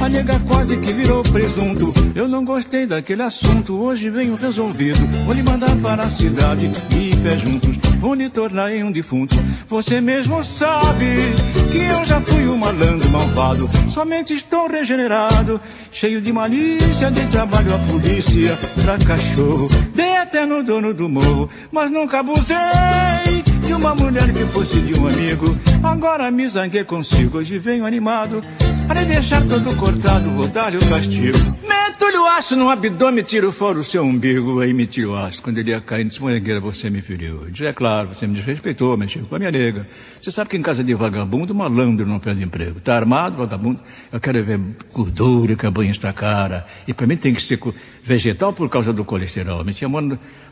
A 0.00 0.08
nega 0.08 0.38
quase 0.46 0.76
que 0.76 0.92
virou 0.92 1.22
presunto. 1.24 1.92
Eu 2.14 2.28
não 2.28 2.44
gostei 2.44 2.86
daquele 2.86 3.22
assunto. 3.22 3.74
Hoje 3.74 4.08
venho 4.08 4.36
resolvido. 4.36 4.98
Vou 5.24 5.34
lhe 5.34 5.42
mandar 5.42 5.74
para 5.76 6.04
a 6.04 6.10
cidade 6.10 6.70
e 6.96 7.16
pé 7.16 7.36
juntos. 7.36 7.76
Vou 8.00 8.14
lhe 8.14 8.28
tornar 8.28 8.72
em 8.72 8.84
um 8.84 8.92
defunto. 8.92 9.36
Você 9.68 10.00
mesmo 10.00 10.42
sabe 10.44 11.06
que 11.70 11.78
eu 11.78 12.04
já 12.04 12.20
fui 12.20 12.48
um 12.48 12.56
malandro 12.56 13.10
malvado. 13.10 13.68
Somente 13.90 14.34
estou 14.34 14.68
regenerado, 14.68 15.60
cheio 15.90 16.20
de 16.20 16.32
malícia, 16.32 17.10
de 17.10 17.26
trabalho 17.26 17.74
a 17.74 17.78
polícia 17.78 18.56
pra 18.82 18.98
cachorro. 18.98 19.68
Dei 19.94 20.16
até 20.16 20.46
no 20.46 20.62
dono 20.62 20.94
do 20.94 21.08
morro, 21.08 21.50
mas 21.72 21.90
nunca 21.90 22.20
abusei 22.20 22.56
de 23.66 23.72
uma 23.74 23.94
mulher 23.94 24.32
que 24.32 24.44
fosse 24.46 24.80
de 24.80 24.98
um 24.98 25.08
amigo. 25.08 25.58
Agora 25.82 26.30
me 26.30 26.48
zanguei 26.48 26.84
consigo, 26.84 27.38
hoje 27.38 27.58
venho 27.58 27.84
animado. 27.84 28.42
Para 28.88 29.04
deixar 29.04 29.46
todo 29.46 29.76
cortado, 29.76 30.30
vou 30.30 30.48
dar-lhe 30.48 30.78
o 30.78 30.88
castigo. 30.88 31.36
Meto-lhe 31.68 32.16
o 32.16 32.24
aço 32.24 32.56
no 32.56 32.70
abdômen, 32.70 33.22
tiro 33.22 33.52
fora 33.52 33.78
o 33.78 33.84
seu 33.84 34.02
umbigo. 34.02 34.60
Aí 34.60 34.72
me 34.72 34.86
tiro 34.86 35.10
o 35.10 35.14
aço. 35.14 35.42
Quando 35.42 35.58
ele 35.58 35.72
ia 35.72 35.80
cair, 35.80 36.04
disse, 36.04 36.22
morangueira, 36.22 36.58
você 36.58 36.88
me 36.88 37.02
feriu. 37.02 37.42
Eu 37.44 37.50
disse, 37.50 37.66
é 37.66 37.72
claro, 37.74 38.08
você 38.14 38.26
me 38.26 38.34
desrespeitou, 38.34 38.96
mexeu 38.96 39.26
com 39.26 39.36
a 39.36 39.38
minha 39.38 39.50
nega. 39.50 39.86
Você 40.18 40.30
sabe 40.30 40.48
que 40.48 40.56
em 40.56 40.62
casa 40.62 40.82
de 40.82 40.94
vagabundo, 40.94 41.54
malandro 41.54 42.06
não 42.06 42.18
perde 42.18 42.42
emprego. 42.42 42.80
Tá 42.80 42.96
armado, 42.96 43.36
vagabundo? 43.36 43.78
Eu 44.10 44.18
quero 44.18 44.42
ver 44.42 44.58
gordura 44.90 45.54
que 45.54 45.66
a 45.66 45.70
banha 45.70 45.90
está 45.90 46.10
cara. 46.10 46.66
E 46.86 46.94
para 46.94 47.06
mim 47.06 47.16
tem 47.16 47.34
que 47.34 47.42
ser 47.42 47.60
vegetal 48.02 48.54
por 48.54 48.70
causa 48.70 48.90
do 48.90 49.04
colesterol. 49.04 49.62
Me 49.64 49.74
tinha 49.74 49.90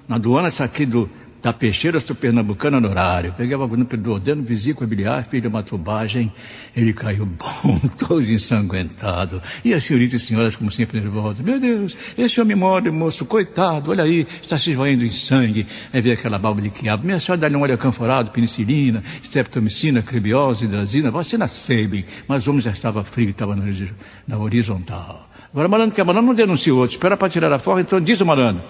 na 0.07 0.17
aduana, 0.17 0.49
essa 0.49 0.65
aqui 0.65 0.85
do 0.85 1.09
da 1.43 1.53
peixeira 1.53 2.01
pernambucana 2.01 2.81
no 2.81 2.89
horário. 2.89 3.35
Peguei 3.37 3.55
o 3.55 3.59
bagulho 3.59 3.85
do 3.85 4.13
ordeno, 4.13 4.43
vesícula 4.43 4.87
biliar, 4.87 5.25
fiz 5.25 5.45
uma 5.45 5.63
tubagem, 5.63 6.33
ele 6.75 6.93
caiu 6.93 7.27
bom, 7.27 7.79
todo 7.99 8.23
ensanguentado. 8.23 9.41
E 9.65 9.73
as 9.75 9.85
senhoritas 9.85 10.23
e 10.23 10.27
senhoras, 10.27 10.57
como 10.57 10.71
sempre, 10.71 11.01
nervosas. 11.01 11.45
Meu 11.45 11.59
Deus, 11.59 11.97
esse 12.17 12.41
homem 12.41 12.57
morre, 12.57 12.91
moço, 12.91 13.25
coitado, 13.25 13.91
olha 13.91 14.05
aí, 14.05 14.27
está 14.43 14.59
se 14.59 14.71
esvaindo 14.71 15.05
em 15.05 15.11
sangue. 15.11 15.67
É 15.93 16.01
ver 16.01 16.13
aquela 16.13 16.39
balba 16.39 16.61
de 16.61 16.71
quiabo. 16.71 17.05
Minha 17.05 17.21
senhora 17.21 17.41
dá-lhe 17.41 17.57
um 17.57 17.63
óleo 17.63 17.79
canforado, 17.79 18.31
penicilina, 18.31 19.03
streptomicina, 19.23 20.03
cribiose, 20.03 20.65
hidrazina, 20.65 21.11
vacina 21.11 21.49
Sabin. 21.49 22.05
Mas 22.27 22.47
o 22.47 22.51
homem 22.51 22.63
já 22.63 22.71
estava 22.71 23.05
frio, 23.05 23.31
estava 23.31 23.57
na 23.57 24.39
horizontal. 24.39 25.29
Agora, 25.53 25.69
malandro 25.69 25.95
que 25.95 26.01
é 26.01 26.05
malandro, 26.05 26.27
não 26.27 26.35
denuncia 26.35 26.75
o 26.75 26.79
outro, 26.79 26.95
espera 26.95 27.17
para 27.17 27.29
tirar 27.29 27.53
a 27.53 27.59
forra, 27.59 27.81
então 27.81 28.01
diz 28.01 28.21
o 28.21 28.27
malandro. 28.27 28.63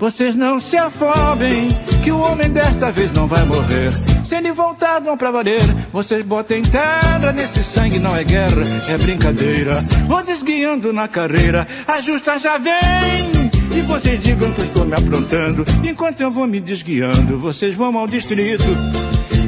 Vocês 0.00 0.34
não 0.34 0.58
se 0.58 0.78
afobem, 0.78 1.68
que 2.02 2.10
o 2.10 2.20
homem 2.20 2.48
desta 2.48 2.90
vez 2.90 3.12
não 3.12 3.26
vai 3.26 3.44
morrer. 3.44 3.90
Se 4.24 4.34
ele 4.34 4.50
voltar, 4.50 4.98
vão 4.98 5.14
pra 5.14 5.30
valer. 5.30 5.60
Vocês 5.92 6.24
botem 6.24 6.62
terra 6.62 7.30
nesse 7.34 7.62
sangue, 7.62 7.98
não 7.98 8.16
é 8.16 8.24
guerra, 8.24 8.62
é 8.88 8.96
brincadeira. 8.96 9.78
Vou 10.08 10.22
desguiando 10.22 10.90
na 10.90 11.06
carreira, 11.06 11.68
a 11.86 12.00
justa 12.00 12.38
já 12.38 12.56
vem. 12.56 13.30
E 13.76 13.82
vocês 13.82 14.22
digam 14.22 14.50
que 14.52 14.62
eu 14.62 14.64
estou 14.64 14.86
me 14.86 14.94
aprontando. 14.94 15.66
Enquanto 15.84 16.22
eu 16.22 16.30
vou 16.30 16.46
me 16.46 16.60
desguiando, 16.60 17.38
vocês 17.38 17.74
vão 17.74 17.98
ao 17.98 18.06
distrito. 18.06 18.64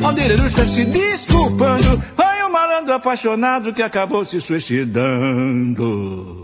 Aldeiro 0.04 0.44
está 0.44 0.66
se 0.66 0.84
desculpando. 0.84 2.04
Ai, 2.18 2.44
um 2.44 2.52
malandro 2.52 2.92
apaixonado 2.92 3.72
que 3.72 3.82
acabou 3.82 4.22
se 4.22 4.38
suicidando. 4.38 6.42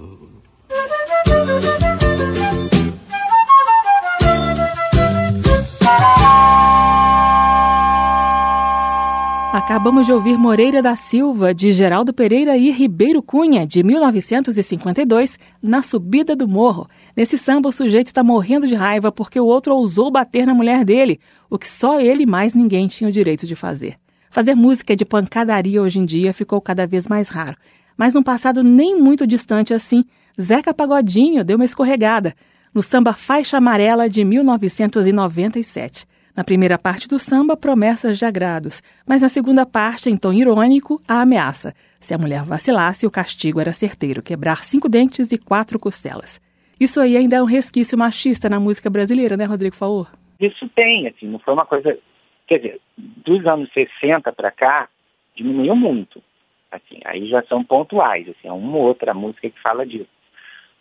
Acabamos 9.68 10.07
de 10.07 10.12
ouvir 10.14 10.38
Moreira 10.38 10.81
da 10.81 10.96
Silva, 10.96 11.54
de 11.54 11.72
Geraldo 11.72 12.11
Pereira 12.11 12.57
e 12.57 12.70
Ribeiro 12.70 13.22
Cunha, 13.22 13.66
de 13.66 13.83
1952, 13.83 15.38
Na 15.62 15.83
Subida 15.83 16.35
do 16.35 16.48
Morro. 16.48 16.88
Nesse 17.14 17.37
samba, 17.37 17.68
o 17.68 17.72
sujeito 17.72 18.07
está 18.07 18.24
morrendo 18.24 18.66
de 18.66 18.74
raiva 18.74 19.12
porque 19.12 19.38
o 19.38 19.44
outro 19.44 19.76
ousou 19.76 20.11
bater 20.11 20.46
na 20.46 20.54
mulher 20.54 20.87
dele, 20.87 21.20
o 21.50 21.59
que 21.59 21.68
só 21.68 22.00
ele 22.00 22.22
e 22.22 22.26
mais 22.26 22.54
ninguém 22.54 22.87
tinha 22.87 23.11
o 23.11 23.12
direito 23.12 23.46
de 23.46 23.54
fazer. 23.54 23.96
Fazer 24.31 24.54
música 24.54 24.96
de 24.96 25.04
pancadaria 25.04 25.83
hoje 25.83 26.00
em 26.00 26.07
dia 26.07 26.33
ficou 26.33 26.62
cada 26.62 26.87
vez 26.87 27.07
mais 27.07 27.28
raro. 27.28 27.59
Mas 27.94 28.14
num 28.14 28.22
passado 28.22 28.64
nem 28.64 28.98
muito 28.98 29.26
distante 29.26 29.74
assim, 29.74 30.02
Zeca 30.40 30.72
Pagodinho 30.72 31.44
deu 31.44 31.57
uma 31.57 31.66
escorregada 31.66 32.35
no 32.72 32.83
samba 32.83 33.12
Faixa 33.12 33.59
Amarela 33.59 34.09
de 34.09 34.24
1997. 34.24 36.07
Na 36.38 36.44
primeira 36.44 36.79
parte 36.79 37.09
do 37.09 37.18
samba, 37.18 37.57
promessas 37.57 38.16
de 38.16 38.24
agrados, 38.24 38.81
mas 39.05 39.22
na 39.22 39.29
segunda 39.29 39.66
parte, 39.66 40.09
em 40.09 40.16
tom 40.16 40.33
irônico, 40.33 41.01
a 41.09 41.22
ameaça. 41.22 41.74
Se 42.01 42.14
a 42.14 42.16
mulher 42.16 42.44
vacilasse, 42.44 43.05
o 43.05 43.11
castigo 43.11 43.61
era 43.61 43.72
certeiro, 43.72 44.22
quebrar 44.22 44.59
cinco 44.59 44.88
dentes 44.88 45.33
e 45.33 45.37
quatro 45.37 45.81
costelas. 45.81 46.40
Isso 46.79 47.01
aí 47.01 47.16
ainda 47.16 47.35
é 47.35 47.42
um 47.42 47.44
resquício 47.44 47.98
machista 47.98 48.48
na 48.48 48.61
música 48.61 48.88
brasileira, 48.88 49.37
né, 49.37 49.46
Rodrigo 49.46 49.74
Faur? 49.74 50.12
Isso 50.38 50.68
tem, 50.77 51.09
assim, 51.09 51.27
não 51.27 51.40
foi 51.40 51.55
uma 51.55 51.66
coisa... 51.66 51.98
Quer 52.46 52.59
dizer, 52.59 52.81
dos 52.96 53.44
anos 53.44 53.68
60 53.72 54.33
para 54.33 54.53
cá, 54.53 54.88
diminuiu 55.35 55.74
muito. 55.74 56.22
Assim, 56.70 57.01
aí 57.05 57.29
já 57.29 57.42
são 57.48 57.64
pontuais, 57.64 58.29
assim, 58.29 58.46
é 58.46 58.53
uma 58.53 58.79
outra 58.79 59.12
música 59.12 59.51
que 59.51 59.61
fala 59.61 59.85
disso. 59.85 60.07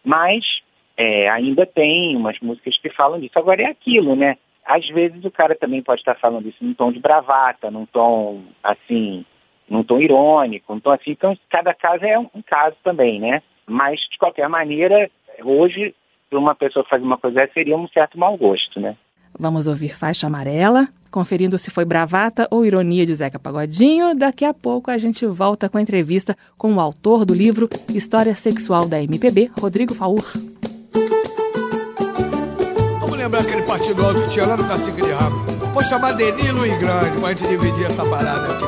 Mas 0.05 0.45
é, 0.95 1.27
ainda 1.29 1.65
tem 1.65 2.15
umas 2.15 2.39
músicas 2.41 2.79
que 2.79 2.91
falam 2.91 3.19
disso. 3.19 3.39
Agora 3.39 3.63
é 3.63 3.65
aquilo, 3.65 4.15
né? 4.15 4.37
Às 4.67 4.85
vezes 4.89 5.23
o 5.23 5.31
cara 5.31 5.55
também 5.55 5.81
pode 5.81 6.01
estar 6.01 6.15
falando 6.15 6.49
isso 6.49 6.57
num 6.61 6.73
tom 6.73 6.91
de 6.91 6.99
bravata, 6.99 7.71
num 7.71 7.85
tom 7.85 8.43
assim, 8.61 9.25
num 9.69 9.81
tom 9.81 9.97
irônico, 9.97 10.73
num 10.73 10.81
tom 10.81 10.91
assim. 10.91 11.11
Então, 11.11 11.37
cada 11.49 11.73
caso 11.73 12.03
é 12.03 12.19
um, 12.19 12.27
caso 12.45 12.75
também, 12.83 13.17
né? 13.17 13.41
Mas, 13.65 13.97
de 14.11 14.17
qualquer 14.17 14.49
maneira, 14.49 15.09
hoje, 15.41 15.95
para 16.29 16.37
uma 16.37 16.53
pessoa 16.53 16.85
fazer 16.89 17.03
uma 17.03 17.17
coisa 17.17 17.37
dessa, 17.37 17.53
seria 17.53 17.77
um 17.77 17.87
certo 17.87 18.19
mau 18.19 18.35
gosto, 18.35 18.77
né? 18.77 18.97
Vamos 19.39 19.67
ouvir 19.67 19.97
Faixa 19.97 20.27
Amarela, 20.27 20.87
conferindo 21.09 21.57
se 21.57 21.71
foi 21.71 21.85
bravata 21.85 22.45
ou 22.51 22.65
ironia 22.65 23.05
de 23.05 23.13
Zeca 23.13 23.39
Pagodinho. 23.39 24.15
Daqui 24.15 24.43
a 24.43 24.53
pouco 24.53 24.91
a 24.91 24.97
gente 24.97 25.25
volta 25.25 25.69
com 25.69 25.77
a 25.77 25.81
entrevista 25.81 26.35
com 26.57 26.73
o 26.73 26.79
autor 26.81 27.23
do 27.23 27.33
livro 27.33 27.69
História 27.93 28.35
Sexual 28.35 28.87
da 28.87 29.01
MPB, 29.01 29.49
Rodrigo 29.57 29.93
Faur 29.93 30.23
lembrar 33.27 33.41
aquele 33.41 33.63
partido 33.63 34.05
alto 34.05 34.21
que 34.21 34.29
tinha 34.29 34.45
lá 34.45 34.55
no 34.55 34.65
Cacique 34.65 35.01
de 35.01 35.11
Rabo. 35.11 35.35
Vou 35.73 35.83
chamar 35.83 36.13
Denilo 36.13 36.65
e 36.65 36.73
Grande 36.77 37.19
pra 37.19 37.29
gente 37.29 37.45
dividir 37.45 37.85
essa 37.85 38.05
parada 38.05 38.47
aqui. 38.53 38.65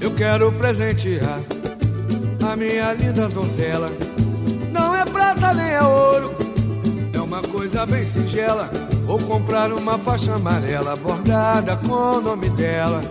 Eu 0.00 0.10
quero 0.12 0.50
presentear 0.52 1.40
a 2.50 2.56
minha 2.56 2.94
linda 2.94 3.28
donzela. 3.28 3.88
Não 4.70 4.96
é 4.96 5.04
prata 5.04 5.52
nem 5.52 5.70
é 5.70 5.82
ouro, 5.82 6.34
é 7.12 7.20
uma 7.20 7.42
coisa 7.42 7.84
bem 7.84 8.06
singela. 8.06 8.70
Vou 9.04 9.18
comprar 9.18 9.70
uma 9.70 9.98
faixa 9.98 10.34
amarela 10.34 10.96
bordada 10.96 11.76
com 11.76 11.92
o 11.92 12.20
nome 12.22 12.48
dela. 12.50 13.02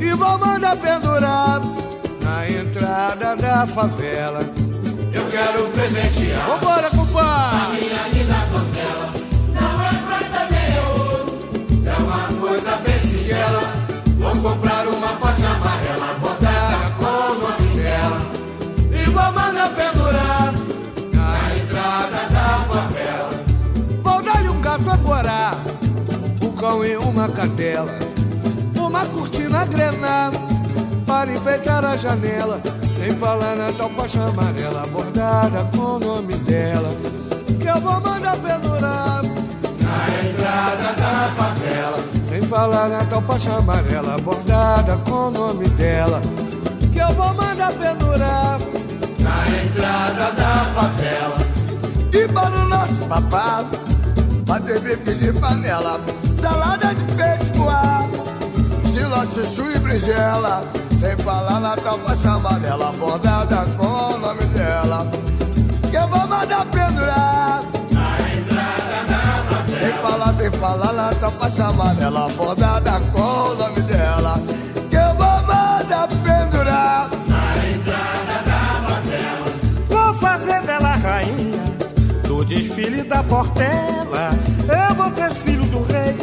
E 0.00 0.14
vou 0.14 0.38
mandar 0.38 0.74
pendurar 0.78 1.60
na 2.22 2.50
entrada 2.50 3.36
da 3.36 3.66
favela. 3.66 4.65
Eu 5.12 5.28
quero 5.30 5.68
presentear. 5.70 6.46
Vambora, 6.46 6.90
compadre! 6.90 7.56
A 7.56 7.68
minha 7.70 8.08
linda 8.12 8.46
donzela. 8.52 9.12
Não 9.54 9.82
é 9.82 9.92
prata 10.06 10.48
nem 10.50 10.76
é 10.76 10.80
ouro. 10.98 11.26
É 11.84 12.02
uma 12.02 12.40
coisa 12.40 12.76
bem 12.76 13.00
singela. 13.00 13.62
Vou 14.18 14.36
comprar 14.36 14.86
uma 14.88 15.08
faixa 15.18 15.48
amarela 15.48 16.14
bordada 16.20 16.90
com 16.98 17.04
o 17.04 17.34
nome 17.38 17.76
dela. 17.76 18.20
E 18.92 19.04
vou 19.10 19.32
mandar 19.32 19.70
pendurar 19.70 20.52
na 21.14 21.56
entrada 21.56 22.28
da 22.30 22.64
favela. 22.68 23.44
Vou 24.02 24.22
dar-lhe 24.22 24.48
um 24.48 24.60
gato 24.60 24.90
agora. 24.90 25.52
Um 26.42 26.52
cão 26.52 26.84
e 26.84 26.96
uma 26.96 27.28
cadela. 27.28 27.98
Uma 28.76 29.04
cortina 29.06 29.64
grenada 29.64 30.38
para 31.06 31.32
enfeitar 31.32 31.84
a 31.84 31.96
janela. 31.96 32.60
Sem 32.96 33.14
falar 33.18 33.54
na 33.56 33.70
tal 33.72 33.90
faixa 33.90 34.22
amarela 34.24 34.86
bordada 34.86 35.64
com 35.76 35.82
o 35.82 35.98
nome 35.98 36.34
dela. 36.38 36.90
Que 37.60 37.68
eu 37.68 37.80
vou 37.80 38.00
mandar 38.00 38.36
pendurar 38.38 39.22
na 39.22 40.28
entrada 40.28 40.92
da 40.96 41.30
favela. 41.36 41.98
Sem 42.28 42.42
falar 42.42 42.88
na 42.88 43.04
tal 43.04 43.20
faixa 43.22 43.54
amarela 43.54 44.16
bordada 44.18 44.96
com 45.04 45.12
o 45.12 45.30
nome 45.30 45.68
dela. 45.70 46.22
Que 46.90 46.98
eu 46.98 47.12
vou 47.12 47.34
mandar 47.34 47.72
pendurar 47.74 48.58
na 49.18 49.62
entrada 49.62 50.32
da 50.32 50.64
favela. 50.74 51.36
E 52.12 52.28
para 52.32 52.64
o 52.64 52.68
nosso 52.68 53.04
papado, 53.06 53.78
bater 54.46 54.80
bife 54.80 55.14
de 55.14 55.32
panela, 55.34 56.00
salada 56.40 56.94
de 56.94 57.04
peito 57.14 57.58
coado, 57.58 58.24
gila, 58.90 59.26
chuchu 59.26 59.70
e 59.70 59.78
brinjela. 59.80 60.85
Sem 60.98 61.14
falar 61.18 61.60
na 61.60 61.76
tal 61.76 61.98
faixa 61.98 62.30
amarela 62.30 62.90
bordada 62.92 63.66
com 63.76 63.84
o 63.84 64.18
nome 64.18 64.44
dela. 64.46 65.06
Que 65.90 65.96
eu 65.96 66.08
vou 66.08 66.26
mandar 66.26 66.64
pendurar. 66.66 67.62
Na 67.92 68.18
entrada 68.32 69.04
da 69.06 69.20
favela 69.44 69.78
Sem 69.78 69.92
falar, 69.92 70.34
sem 70.34 70.50
falar 70.52 70.92
na 70.94 71.14
tal 71.14 71.30
faixa 71.32 71.64
amarela 71.66 72.28
bordada 72.30 73.00
com 73.12 73.20
o 73.20 73.54
nome 73.56 73.80
dela. 73.82 74.40
Que 74.88 74.96
eu 74.96 75.14
vou 75.14 75.42
mandar 75.46 76.08
pendurar. 76.08 77.10
Na 77.28 77.68
entrada 77.68 78.42
da 78.46 78.88
favela 78.88 79.46
Vou 79.88 80.14
fazer 80.14 80.62
dela 80.62 80.96
rainha 80.96 81.62
Do 82.26 82.42
desfile 82.42 83.02
da 83.02 83.22
Portela. 83.22 84.30
Eu 84.66 84.94
vou 84.94 85.10
ser 85.14 85.30
filho 85.34 85.64
do 85.66 85.82
rei 85.84 86.16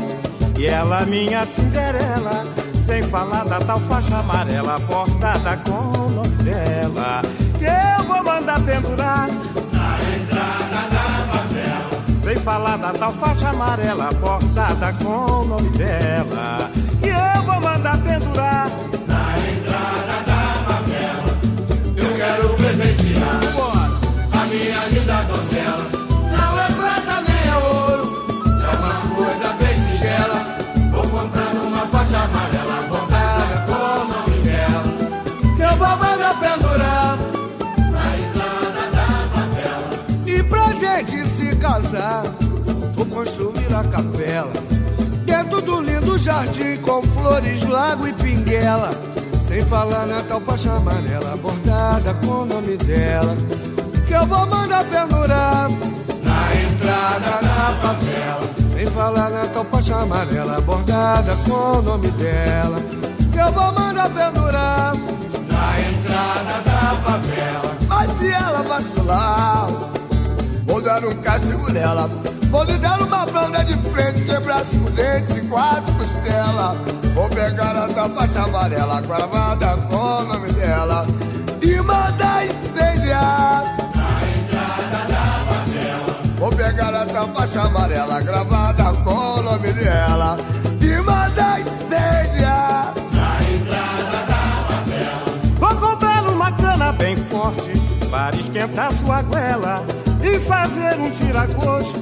E 0.58 0.66
ela 0.66 1.06
minha 1.06 1.46
Cinderela 1.46 2.44
sem 2.84 3.02
falar 3.04 3.46
da 3.46 3.60
tal 3.60 3.80
faixa 3.82 4.18
amarela 4.18 4.78
bordada 4.80 5.58
com 5.58 6.00
o 6.00 6.10
nome 6.10 6.36
dela. 6.44 7.22
Que 7.58 7.66
eu 7.66 8.06
vou 8.06 8.24
mandar 8.24 8.60
pendurar 8.62 9.28
na 9.72 9.98
entrada 10.16 10.90
da 10.92 11.06
favela. 11.32 12.22
Sem 12.24 12.38
falar 12.38 12.78
da 12.78 12.92
tal 12.92 13.14
faixa 13.14 13.50
amarela 13.50 14.12
bordada 14.14 14.94
com 15.02 15.10
o 15.10 15.46
nome 15.46 15.70
dela. 15.78 16.70
Que 17.00 17.08
eu 17.08 17.44
vou 17.44 17.62
mandar 17.62 17.98
pendurar 18.00 18.70
na 19.08 19.40
entrada 19.40 20.24
da 20.26 20.42
favela. 20.68 21.38
Eu 21.96 22.16
quero 22.16 22.50
presentear 22.56 23.40
a 24.34 24.46
minha 24.48 24.88
linda 24.90 25.24
donzela. 25.24 26.03
Construir 43.14 43.74
a 43.74 43.84
capela. 43.84 44.52
Dentro 45.26 45.62
do 45.62 45.82
lindo 45.82 46.18
jardim 46.20 46.78
com 46.78 47.02
flores, 47.04 47.64
lago 47.70 48.08
e 48.08 48.14
pinguela. 48.14 48.90
Sem 49.48 49.62
falar 49.66 50.06
na 50.08 50.22
tal 50.24 50.42
faixa 50.42 50.74
amarela 50.74 51.38
bordada 51.38 52.14
com 52.16 52.42
o 52.42 52.46
nome 52.46 52.76
dela. 52.78 53.38
Que 54.08 54.14
eu 54.14 54.26
vou 54.26 54.46
mandar 54.48 54.84
pendurar 54.86 55.70
na 56.24 56.56
entrada 56.56 57.42
da 57.42 57.76
favela. 57.82 58.50
Sem 58.76 58.88
falar 58.88 59.30
na 59.30 59.46
tal 59.48 59.66
faixa 59.66 59.96
amarela 59.96 60.60
bordada 60.62 61.36
com 61.48 61.78
o 61.78 61.82
nome 61.82 62.10
dela. 62.12 62.82
Que 63.32 63.40
eu 63.40 63.52
vou 63.52 63.72
mandar 63.74 64.10
pendurar 64.10 64.94
na 64.96 65.80
entrada 65.80 66.62
da 66.66 66.96
favela. 67.04 67.78
Mas 67.88 68.12
se 68.18 68.32
ela 68.32 68.64
vacilar 68.64 69.94
Vou 70.66 70.82
dar 70.82 71.04
um 71.04 71.16
castigo 71.22 71.72
nela. 71.72 72.10
Vou 72.50 72.64
lhe 72.64 72.78
dar 72.78 73.02
uma 73.02 73.26
banda 73.26 73.64
de 73.64 73.74
frente, 73.90 74.22
quebrar 74.24 74.64
cinco 74.64 74.90
dentes 74.92 75.38
e 75.38 75.42
quatro 75.42 75.94
costelas. 75.96 76.78
Vou 77.14 77.30
pegar 77.30 77.76
a 77.76 77.88
tua 77.88 78.10
faixa 78.10 78.44
amarela, 78.44 79.02
gravada 79.02 79.78
com 79.90 79.96
o 79.96 80.24
nome 80.24 80.52
dela. 80.54 81.06
E 81.62 81.82
mandar 81.82 82.46
incendiar 82.46 83.78
na 83.96 84.22
entrada 84.38 85.08
da 85.08 85.26
favela. 85.48 86.56
pegar 86.56 86.94
essa 86.94 87.28
faixa 87.28 87.62
amarela 87.62 88.22
gravada 88.22 88.84
com 89.04 89.40
o 89.40 89.42
nome 89.42 89.74
dela 89.74 90.38
e 90.80 91.02
mandar 91.02 91.62
incendiar 91.62 92.94
na 93.12 93.44
entrada 93.52 94.26
da 94.28 94.64
favela. 94.68 95.60
Vou 95.60 95.76
comprar 95.90 96.24
uma 96.28 96.52
cana 96.52 96.92
bem 96.92 97.16
forte 97.18 97.74
para 98.10 98.36
esquentar 98.36 98.92
sua 98.94 99.22
goela 99.24 99.84
e 100.24 100.40
fazer 100.40 100.98
um 101.00 101.12
tiragosto 101.12 102.02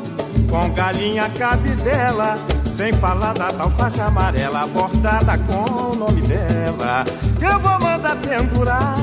com 0.50 0.70
galinha 0.74 1.30
cabidela. 1.30 2.38
Sem 2.72 2.94
falar 2.94 3.34
da 3.34 3.52
tal 3.52 3.70
faixa 3.72 4.06
amarela 4.06 4.66
bordada 4.68 5.38
com 5.40 5.92
o 5.92 5.96
nome 5.96 6.22
dela, 6.22 7.04
que 7.38 7.46
eu 7.46 7.60
vou 7.60 7.80
mandar 7.80 8.16
pendurar 8.16 8.96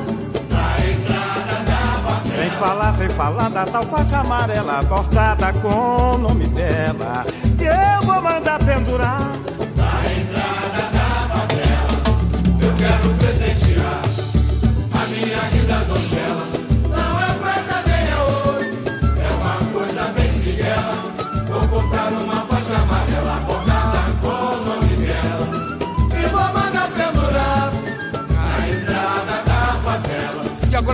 na 0.48 0.88
entrada 0.88 1.64
da 1.66 1.76
favela. 2.02 2.40
Sem 2.40 2.50
falar, 2.58 2.96
sem 2.96 3.08
falar 3.10 3.50
da 3.50 3.64
tal 3.66 3.82
faixa 3.84 4.18
amarela 4.18 4.82
bordada 4.84 5.52
com 5.54 6.14
o 6.14 6.18
nome 6.18 6.46
dela, 6.46 7.26
que 7.58 7.64
eu 7.64 8.06
vou 8.06 8.22
mandar 8.22 8.58
pendurar 8.64 9.32
na 9.76 10.12
entrada 10.16 10.90
da 10.90 11.28
favela. 11.28 11.98
Eu 12.62 12.74
quero 12.76 13.14
presentear 13.18 14.02
a 14.92 15.06
minha 15.06 15.50
linda 15.52 15.84
donzela. 15.84 16.57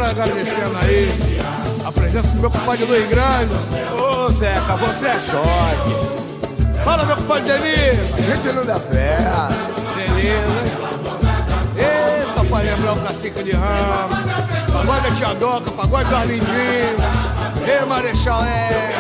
Agora 0.05 0.11
agradecendo 0.11 0.77
aí 0.83 1.09
a 1.83 1.91
presença 1.91 2.29
do 2.29 2.41
meu 2.41 2.51
compadre 2.51 2.85
Luiz 2.85 3.09
Grande. 3.09 3.55
Ô 3.99 4.29
Zeca, 4.31 4.77
você 4.77 5.07
é 5.07 5.19
choque. 5.19 6.85
Fala, 6.85 7.07
meu 7.07 7.17
compadre 7.17 7.45
Denis. 7.45 8.15
A 8.15 8.21
gente 8.21 8.55
não 8.55 8.67
dá 8.67 8.79
pé. 8.79 9.17
Beleza. 9.97 10.75
Essa 11.79 12.45
pra 12.45 12.59
lembrar 12.59 12.93
o 12.93 13.01
cacique 13.01 13.43
de 13.43 13.53
ramo. 13.53 14.15
Pagode 14.75 15.09
da 15.09 15.15
Tia 15.17 15.35
Doca, 15.35 15.71
pagode 15.71 16.11
do 16.11 16.17
Arlindinho. 16.17 16.97
Ei, 17.67 17.87
Marechal, 17.89 18.45
é. 18.45 18.91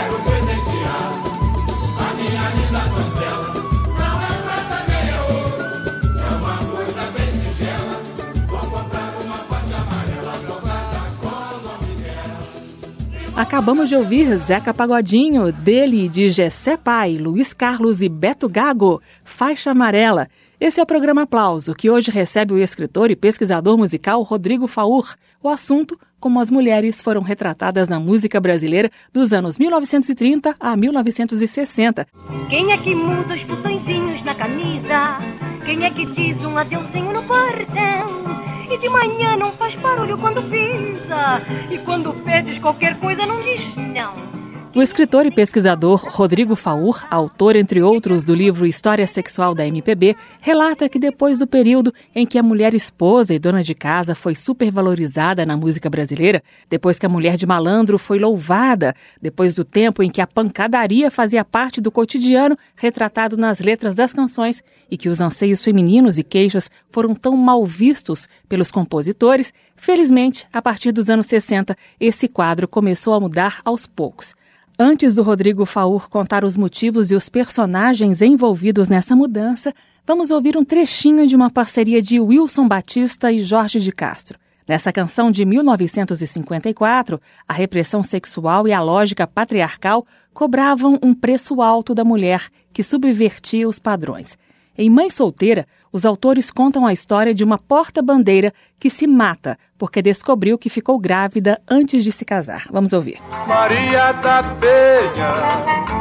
Acabamos 13.37 13.89
de 13.89 13.97
ouvir 13.97 14.29
Zeca 14.37 14.73
Pagodinho, 14.73 15.51
dele 15.51 16.09
de 16.09 16.29
Gessé 16.29 16.77
Pai, 16.77 17.19
Luiz 17.19 17.53
Carlos 17.53 18.01
e 18.01 18.09
Beto 18.09 18.49
Gago, 18.49 19.03
Faixa 19.25 19.73
Amarela. 19.73 20.29
Esse 20.61 20.79
é 20.79 20.83
o 20.85 20.87
programa 20.87 21.23
Aplauso, 21.23 21.75
que 21.75 21.91
hoje 21.91 22.13
recebe 22.13 22.55
o 22.55 22.59
escritor 22.59 23.11
e 23.11 23.17
pesquisador 23.17 23.77
musical 23.77 24.23
Rodrigo 24.23 24.69
Faur. 24.69 25.17
O 25.43 25.49
assunto, 25.49 25.99
como 26.21 26.39
as 26.39 26.49
mulheres 26.49 27.03
foram 27.03 27.23
retratadas 27.23 27.89
na 27.89 27.99
música 27.99 28.41
brasileira 28.41 28.89
dos 29.13 29.33
anos 29.33 29.59
1930 29.59 30.55
a 30.61 30.77
1960. 30.77 32.07
Quem 32.49 32.73
é 32.73 32.79
que 32.85 32.95
muda 32.95 33.35
os 33.35 33.45
botõezinhos 33.49 34.25
na 34.25 34.37
camisa? 34.37 35.19
Quem 35.65 35.85
é 35.85 35.91
que 35.91 36.07
diz 36.15 36.41
um 36.47 36.57
adeuzinho 36.57 37.13
no 37.13 37.27
portão? 37.27 38.54
E 38.71 38.79
de 38.79 38.89
manhã 38.89 39.37
não 39.37 39.53
faz 39.53 39.75
barulho 39.77 40.17
quando 40.19 40.43
pisa. 40.51 41.43
E 41.71 41.79
quando 41.85 42.13
pedes 42.25 42.61
qualquer 42.61 42.99
coisa 42.99 43.27
não 43.27 43.41
diz 43.43 43.77
não. 43.77 44.44
O 44.77 44.83
escritor 44.83 45.25
e 45.25 45.31
pesquisador 45.31 46.05
Rodrigo 46.05 46.57
Faur, 46.57 47.07
autor, 47.09 47.55
entre 47.55 47.81
outros, 47.81 48.25
do 48.25 48.35
livro 48.35 48.67
História 48.67 49.07
Sexual 49.07 49.55
da 49.55 49.65
MPB, 49.65 50.17
relata 50.41 50.89
que 50.89 50.99
depois 50.99 51.39
do 51.39 51.47
período 51.47 51.95
em 52.13 52.27
que 52.27 52.37
a 52.37 52.43
mulher 52.43 52.75
esposa 52.75 53.33
e 53.33 53.39
dona 53.39 53.63
de 53.63 53.73
casa 53.73 54.17
foi 54.17 54.35
supervalorizada 54.35 55.47
na 55.47 55.57
música 55.57 55.89
brasileira, 55.89 56.43
depois 56.69 56.99
que 56.99 57.07
a 57.07 57.09
mulher 57.09 57.37
de 57.37 57.47
malandro 57.47 58.01
foi 58.01 58.19
louvada, 58.19 58.97
depois 59.23 59.55
do 59.55 59.65
tempo 59.65 60.03
em 60.03 60.11
que 60.11 60.21
a 60.21 60.27
pancadaria 60.27 61.09
fazia 61.09 61.45
parte 61.45 61.81
do 61.81 61.93
cotidiano 61.93 62.59
retratado 62.75 63.37
nas 63.37 63.61
letras 63.61 63.95
das 63.95 64.13
canções 64.13 64.61
e 64.91 64.97
que 64.97 65.09
os 65.09 65.21
anseios 65.21 65.63
femininos 65.63 66.19
e 66.19 66.25
queixas 66.25 66.69
foram 66.91 67.15
tão 67.15 67.37
mal 67.37 67.65
vistos 67.65 68.29
pelos 68.49 68.73
compositores, 68.73 69.55
felizmente, 69.77 70.49
a 70.53 70.61
partir 70.61 70.91
dos 70.91 71.09
anos 71.09 71.29
60, 71.29 71.77
esse 72.01 72.27
quadro 72.27 72.67
começou 72.67 73.15
a 73.15 73.21
mudar 73.21 73.61
aos 73.65 73.87
poucos. 73.87 74.35
Antes 74.79 75.15
do 75.15 75.23
Rodrigo 75.23 75.65
Faur 75.65 76.09
contar 76.09 76.43
os 76.45 76.57
motivos 76.57 77.13
e 77.13 77.15
os 77.15 77.29
personagens 77.29 78.21
envolvidos 78.21 78.89
nessa 78.89 79.15
mudança, 79.15 79.73
vamos 80.05 80.33
ouvir 80.33 80.57
um 80.57 80.65
trechinho 80.65 81.29
de 81.29 81.37
uma 81.37 81.49
parceria 81.49 82.03
de 82.03 82.19
Wilson 82.19 82.67
Batista 82.67 83.31
e 83.31 83.39
Jorge 83.39 83.79
de 83.79 83.93
Castro. 83.93 84.37
Nessa 84.67 84.93
canção 84.93 85.31
de 85.31 85.45
1954, 85.45 87.21
a 87.47 87.53
repressão 87.53 88.03
sexual 88.03 88.67
e 88.67 88.73
a 88.73 88.81
lógica 88.81 89.29
patriarcal 89.29 90.05
cobravam 90.33 90.99
um 91.01 91.15
preço 91.15 91.63
alto 91.63 91.95
da 91.95 92.03
mulher 92.03 92.49
que 92.73 92.83
subvertia 92.83 93.69
os 93.69 93.79
padrões. 93.79 94.37
Em 94.77 94.91
Mãe 94.91 95.09
Solteira, 95.09 95.67
os 95.93 96.05
autores 96.05 96.51
contam 96.51 96.85
a 96.85 96.93
história 96.93 97.33
de 97.33 97.45
uma 97.45 97.57
porta-bandeira 97.57 98.53
que 98.81 98.91
se 98.91 99.07
mata 99.07 99.57
porque 99.79 100.03
descobriu 100.03 100.59
que 100.59 100.69
ficou 100.69 100.99
grávida 100.99 101.63
antes 101.71 102.03
de 102.03 102.11
se 102.11 102.25
casar. 102.25 102.65
Vamos 102.69 102.93
ouvir. 102.93 103.21
Maria 103.47 104.11
da 104.15 104.43
Penha, 104.59 105.31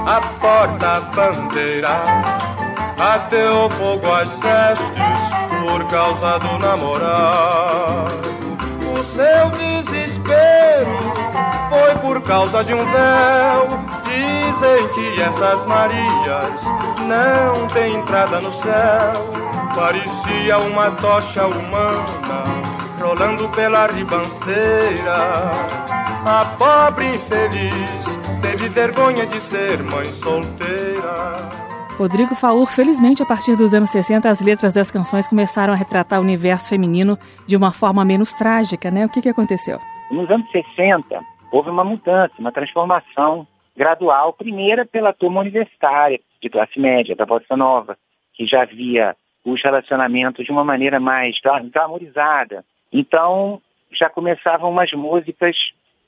a 0.08 0.22
porta-bandeira, 0.42 2.02
ateu 2.98 3.70
fogo 3.70 4.12
às 4.12 4.30
vestes 4.40 5.44
por 5.62 5.88
causa 5.90 6.40
do 6.40 6.58
namorado. 6.58 8.34
O 8.92 9.04
seu 9.04 9.52
desespero 9.52 10.98
foi 11.70 11.96
por 12.02 12.20
causa 12.24 12.64
de 12.64 12.74
um 12.74 12.84
véu. 12.86 13.93
Dizem 14.64 14.88
que 14.94 15.22
essas 15.22 15.66
Marias 15.68 16.64
não 17.06 17.68
têm 17.68 17.96
entrada 17.96 18.40
no 18.40 18.54
céu. 18.62 19.28
Parecia 19.76 20.58
uma 20.58 20.92
tocha 20.92 21.48
humana 21.48 22.46
rolando 22.98 23.50
pela 23.50 23.88
ribanceira. 23.88 25.16
A 26.26 26.46
pobre 26.58 27.08
infeliz 27.08 28.06
teve 28.42 28.70
vergonha 28.70 29.26
de 29.26 29.42
ser 29.42 29.84
mãe 29.84 30.06
solteira. 30.22 31.50
Rodrigo 31.98 32.34
Faur, 32.34 32.66
felizmente, 32.66 33.22
a 33.22 33.26
partir 33.26 33.58
dos 33.58 33.74
anos 33.74 33.90
60, 33.90 34.30
as 34.30 34.40
letras 34.40 34.76
das 34.76 34.90
canções 34.90 35.28
começaram 35.28 35.74
a 35.74 35.76
retratar 35.76 36.20
o 36.20 36.24
universo 36.24 36.70
feminino 36.70 37.18
de 37.46 37.58
uma 37.58 37.74
forma 37.74 38.06
menos 38.06 38.34
trágica, 38.34 38.90
né? 38.90 39.06
O 39.06 39.10
que, 39.10 39.22
que 39.22 39.30
aconteceu? 39.30 39.78
Nos 40.10 40.30
anos 40.32 40.50
60, 40.52 41.20
houve 41.52 41.70
uma 41.70 41.84
mudança, 41.84 42.34
uma 42.40 42.52
transformação 42.54 43.46
gradual, 43.76 44.34
primeira 44.34 44.86
pela 44.86 45.14
turma 45.14 45.42
universitária, 45.42 46.20
de 46.42 46.50
classe 46.50 46.80
média, 46.80 47.16
da 47.16 47.26
Bossa 47.26 47.56
Nova, 47.56 47.98
que 48.34 48.46
já 48.46 48.66
via 48.66 49.16
os 49.46 49.62
relacionamentos 49.62 50.46
de 50.46 50.52
uma 50.52 50.64
maneira 50.64 51.00
mais 51.00 51.36
glamorizada. 51.72 52.64
Então, 52.92 53.62
já 53.92 54.10
começavam 54.10 54.70
umas 54.70 54.92
músicas, 54.94 55.56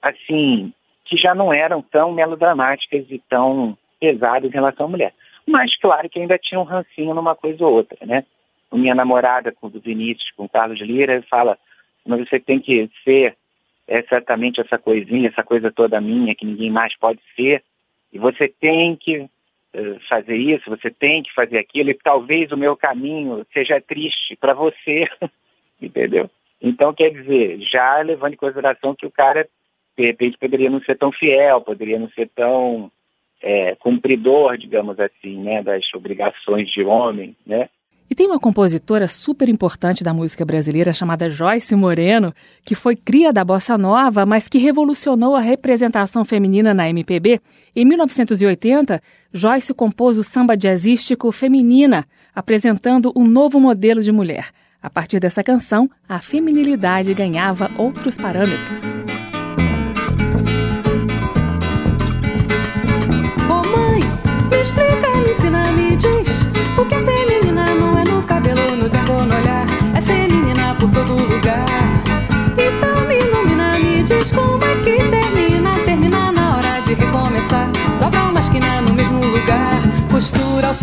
assim, 0.01 0.73
que 1.06 1.17
já 1.17 1.36
não 1.36 1.54
eram 1.54 1.82
tão 1.82 2.12
melodramáticas 2.12 3.06
e 3.10 3.21
tão 3.30 3.78
pesadas 3.99 4.49
em 4.49 4.54
relação 4.54 4.86
à 4.86 4.89
mulher. 4.89 5.13
Mas, 5.47 5.78
claro, 5.80 6.10
que 6.10 6.19
ainda 6.19 6.38
tinha 6.38 6.60
um 6.60 6.63
rancinho 6.63 7.13
numa 7.13 7.36
coisa 7.36 7.63
ou 7.65 7.73
outra, 7.73 7.97
né? 8.06 8.25
Minha 8.73 8.95
namorada, 8.95 9.51
com 9.51 9.67
o 9.67 9.69
Vinícius, 9.69 10.32
com 10.36 10.45
o 10.45 10.49
Carlos 10.49 10.80
Lira, 10.82 11.23
fala, 11.30 11.58
mas 12.06 12.28
você 12.28 12.39
tem 12.39 12.60
que 12.60 12.89
ser 13.04 13.36
exatamente 13.88 14.62
essa 14.62 14.78
coisinha, 14.78 15.30
essa 15.30 15.43
coisa 15.43 15.71
toda 15.71 16.02
minha, 16.02 16.36
que 16.36 16.45
ninguém 16.45 16.71
mais 16.71 16.98
pode 16.98 17.19
ser, 17.36 17.63
e 18.12 18.17
você 18.17 18.48
tem 18.48 18.95
que 18.95 19.19
uh, 19.19 20.00
fazer 20.08 20.36
isso, 20.36 20.69
você 20.69 20.89
tem 20.89 21.24
que 21.24 21.34
fazer 21.34 21.58
aquilo, 21.58 21.89
e 21.89 21.93
talvez 21.93 22.52
o 22.52 22.58
meu 22.58 22.76
caminho 22.76 23.45
seja 23.54 23.82
triste 23.82 24.36
para 24.38 24.54
você, 24.54 25.08
entendeu? 25.82 26.30
Então, 26.62 26.93
quer 26.93 27.10
dizer, 27.12 27.60
já 27.60 28.02
levando 28.02 28.34
em 28.34 28.38
consideração 28.38 28.95
que 28.95 29.06
o 29.06 29.12
cara, 29.12 29.48
de 29.98 30.06
repente, 30.06 30.38
poderia 30.38 30.69
não 30.69 30.82
ser 30.82 30.98
tão 30.98 31.12
fiel, 31.12 31.62
poderia 31.62 32.00
não 32.00 32.10
ser 32.10 32.30
tão 32.30 32.91
é, 33.41 33.76
cumpridor, 33.76 34.58
digamos 34.58 35.00
assim, 35.00 35.38
né, 35.43 35.62
das 35.62 35.84
obrigações 35.93 36.69
de 36.71 36.84
homem, 36.84 37.36
né? 37.45 37.69
E 38.09 38.13
tem 38.13 38.27
uma 38.27 38.39
compositora 38.39 39.07
super 39.07 39.49
importante 39.49 40.03
da 40.03 40.13
música 40.13 40.45
brasileira 40.45 40.93
chamada 40.93 41.29
Joyce 41.29 41.75
Moreno, 41.75 42.33
que 42.63 42.75
foi 42.75 42.95
cria 42.95 43.33
da 43.33 43.43
bossa 43.43 43.77
nova, 43.77 44.25
mas 44.25 44.47
que 44.47 44.60
revolucionou 44.60 45.35
a 45.35 45.39
representação 45.39 46.23
feminina 46.23 46.71
na 46.71 46.87
MPB. 46.87 47.41
Em 47.75 47.83
1980, 47.83 49.01
Joyce 49.33 49.73
compôs 49.73 50.19
o 50.19 50.23
samba 50.23 50.56
jazzístico 50.56 51.31
Feminina, 51.31 52.06
apresentando 52.33 53.12
um 53.15 53.27
novo 53.27 53.60
modelo 53.60 54.03
de 54.03 54.12
mulher. 54.12 54.51
A 54.81 54.89
partir 54.89 55.19
dessa 55.19 55.43
canção, 55.43 55.89
a 56.08 56.19
feminilidade 56.19 57.12
ganhava 57.15 57.71
outros 57.75 58.17
parâmetros. 58.17 58.93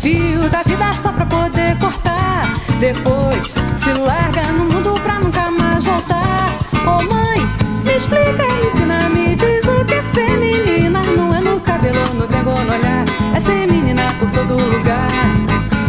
Fio 0.00 0.48
da 0.48 0.62
vida 0.62 0.92
só 0.92 1.12
pra 1.12 1.26
poder 1.26 1.76
cortar. 1.78 2.52
Depois 2.78 3.54
se 3.76 3.92
larga 3.92 4.42
no 4.52 4.64
mundo 4.64 5.00
pra 5.02 5.18
nunca 5.18 5.50
mais 5.50 5.84
voltar. 5.84 6.56
Ô 6.86 6.98
oh, 6.98 7.02
mãe, 7.12 7.38
me 7.84 7.96
explica, 7.96 8.44
ensina, 8.66 9.08
me 9.08 9.36
diz 9.36 9.64
o 9.66 9.84
que 9.84 9.94
é 9.94 10.02
feminina. 10.14 11.02
Não 11.16 11.34
é 11.34 11.40
no 11.40 11.60
cabelo, 11.60 12.14
no 12.14 12.26
dengo, 12.26 12.50
no 12.50 12.72
olhar. 12.72 13.04
É 13.34 13.40
ser 13.40 13.66
menina 13.66 14.02
por 14.18 14.30
todo 14.30 14.54
lugar. 14.54 15.08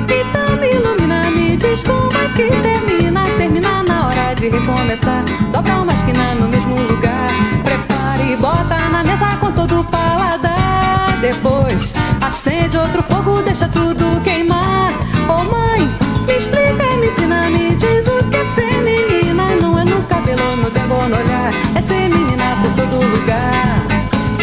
Então 0.07 0.57
me 0.57 0.71
ilumina, 0.71 1.29
me 1.31 1.57
diz 1.57 1.83
como 1.83 2.11
é 2.17 2.27
que 2.29 2.49
termina. 2.61 3.23
Termina 3.37 3.83
na 3.83 4.07
hora 4.07 4.33
de 4.35 4.49
recomeçar. 4.49 5.23
Dobra 5.51 5.81
uma 5.81 5.93
esquina 5.93 6.35
no 6.35 6.47
mesmo 6.47 6.75
lugar. 6.75 7.29
Prepare 7.63 8.33
e 8.33 8.37
bota 8.37 8.77
na 8.91 9.03
mesa 9.03 9.35
com 9.39 9.51
todo 9.51 9.79
o 9.79 9.83
paladar. 9.85 11.17
Depois 11.21 11.93
acende 12.33 12.77
outro 12.77 13.03
fogo, 13.03 13.41
deixa 13.43 13.67
tudo 13.69 14.19
queimar. 14.23 14.91
Oh 15.29 15.43
mãe, 15.43 15.81
me 16.27 16.35
explica, 16.35 16.85
me 16.99 17.07
ensina, 17.07 17.49
me 17.49 17.75
diz 17.75 18.07
o 18.07 18.17
que 18.29 18.37
é 18.37 18.45
feminina. 18.55 19.45
Não 19.61 19.79
é 19.79 19.85
no 19.85 20.01
cabelo, 20.03 20.55
no 20.57 20.69
dengo, 20.71 20.95
no 21.09 21.15
olhar. 21.15 21.53
É 21.75 21.81
ser 21.81 22.09
menina 22.09 22.57
por 22.61 22.71
todo 22.75 22.95
lugar. 23.13 23.85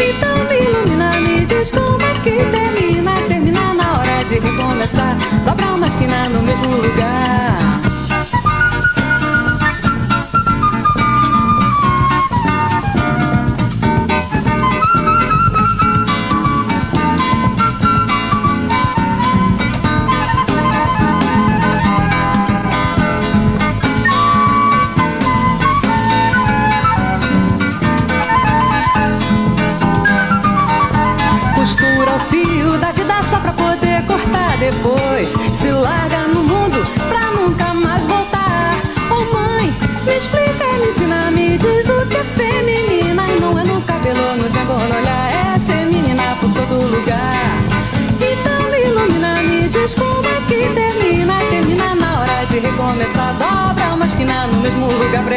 Então 0.07 0.35
me 0.47 0.57
ilumina, 0.67 1.19
me 1.19 1.45
diz 1.45 1.69
como 1.71 2.01
é 2.01 2.13
que 2.23 2.35
termina. 2.55 3.13
Termina 3.27 3.73
na 3.73 3.99
hora 3.99 4.23
de 4.29 4.35
recomeçar. 4.39 5.15
Dobra 5.45 5.73
uma 5.73 5.87
esquina 5.87 6.29
no 6.29 6.41
mesmo 6.43 6.50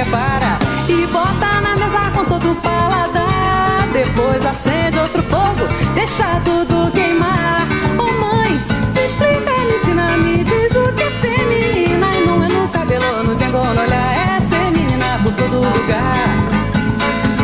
prepara. 0.05 0.59
E 0.89 1.07
bota 1.07 1.61
na 1.61 1.77
mesa 1.77 2.11
com 2.15 2.25
todo 2.25 2.55
paladar. 2.61 3.89
Depois 3.93 4.45
acende 4.45 4.99
outro 4.99 5.23
fogo, 5.23 5.69
deixa 5.95 6.41
tudo 6.45 6.91
queimar. 6.93 7.67
Oh 7.99 8.13
mãe, 8.21 8.51
me 8.95 9.05
explica, 9.05 9.51
me 9.51 9.77
ensina, 9.77 10.17
me 10.19 10.45
diz 10.45 10.75
o 10.77 10.93
que 10.93 11.03
é 11.03 11.11
feminina. 11.23 12.07
E 12.15 12.27
não 12.27 12.45
é 12.45 12.49
no 12.49 12.69
cabelo, 12.69 13.23
no 13.25 13.35
dengo, 13.37 13.59
no 13.59 13.81
olhar. 13.81 14.37
É 14.37 14.41
ser 14.41 14.71
menina 14.71 15.19
por 15.23 15.33
todo 15.33 15.57
lugar. 15.57 16.29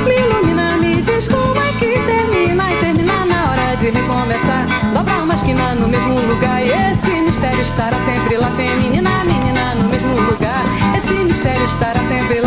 Me 0.05 0.17
ilumina, 0.17 0.77
me 0.77 1.03
diz 1.03 1.29
como 1.29 1.61
é 1.61 1.73
que 1.79 1.99
termina. 1.99 2.73
E 2.73 2.77
termina 2.81 3.25
na 3.27 3.51
hora 3.51 3.77
de 3.77 3.91
recomeçar. 3.91 4.67
Dobra 4.93 5.23
uma 5.23 5.35
esquina 5.35 5.75
no 5.75 5.89
mesmo 5.89 6.21
lugar. 6.21 6.63
E 6.63 6.71
esse 6.71 7.11
mistério 7.11 7.63
estará 7.63 7.97
sempre 8.05 8.37
lá, 8.37 8.51
feminina, 8.51 9.25
menina 9.25 9.75
no 9.77 9.89
mesmo 9.89 10.21
lugar. 10.31 10.65
Esse 10.99 11.13
mistério 11.13 11.65
estará 11.65 12.01
sempre 12.09 12.40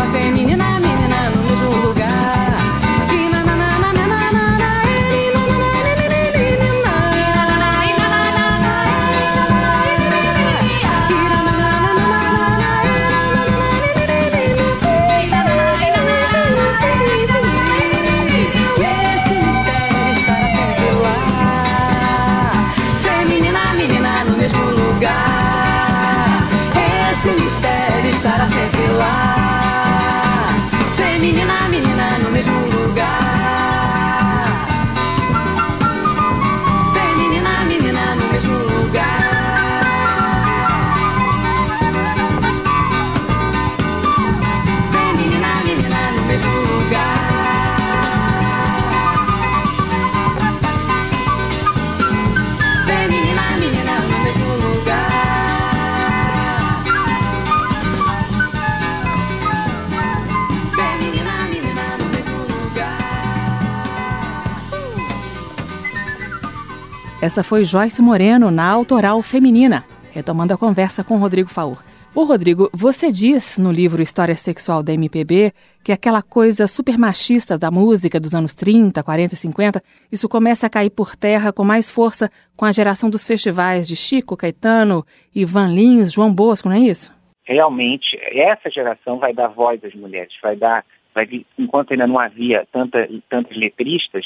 Essa 67.24 67.42
foi 67.42 67.64
Joyce 67.64 68.02
Moreno 68.02 68.52
na 68.52 68.70
Autoral 68.70 69.22
Feminina, 69.22 69.86
retomando 70.14 70.54
a 70.54 70.58
conversa 70.58 71.06
com 71.06 71.16
Rodrigo 71.16 71.48
Faur. 71.48 71.82
Ô 72.14 72.26
Rodrigo, 72.26 72.70
você 72.74 73.14
diz 73.14 73.58
no 73.58 73.72
livro 73.72 74.04
História 74.04 74.36
Sexual 74.36 74.84
da 74.84 74.92
MPB 74.92 75.54
que 75.86 75.94
aquela 75.94 76.22
coisa 76.22 76.68
super 76.68 76.98
machista 76.98 77.58
da 77.58 77.72
música 77.72 78.20
dos 78.20 78.36
anos 78.36 78.54
30, 78.54 79.02
40 79.02 79.36
e 79.36 79.38
50, 79.38 79.82
isso 80.12 80.28
começa 80.28 80.68
a 80.68 80.70
cair 80.70 80.90
por 80.90 81.16
terra 81.16 81.54
com 81.54 81.64
mais 81.64 81.90
força 81.90 82.30
com 82.58 82.66
a 82.66 82.74
geração 82.74 83.10
dos 83.10 83.26
festivais 83.26 83.88
de 83.88 83.96
Chico, 83.96 84.36
Caetano, 84.36 85.06
Ivan 85.34 85.70
Lins, 85.70 86.12
João 86.12 86.34
Bosco, 86.34 86.68
não 86.68 86.76
é 86.76 86.80
isso? 86.82 87.10
realmente 87.46 88.18
essa 88.34 88.70
geração 88.70 89.18
vai 89.18 89.34
dar 89.34 89.48
voz 89.48 89.82
às 89.84 89.94
mulheres, 89.96 90.34
vai 90.42 90.58
dar, 90.58 90.84
vai 91.16 91.26
enquanto 91.58 91.92
ainda 91.92 92.08
não 92.08 92.20
havia 92.20 92.68
tanta, 92.72 93.08
tantas 93.30 93.56
letristas, 93.56 94.26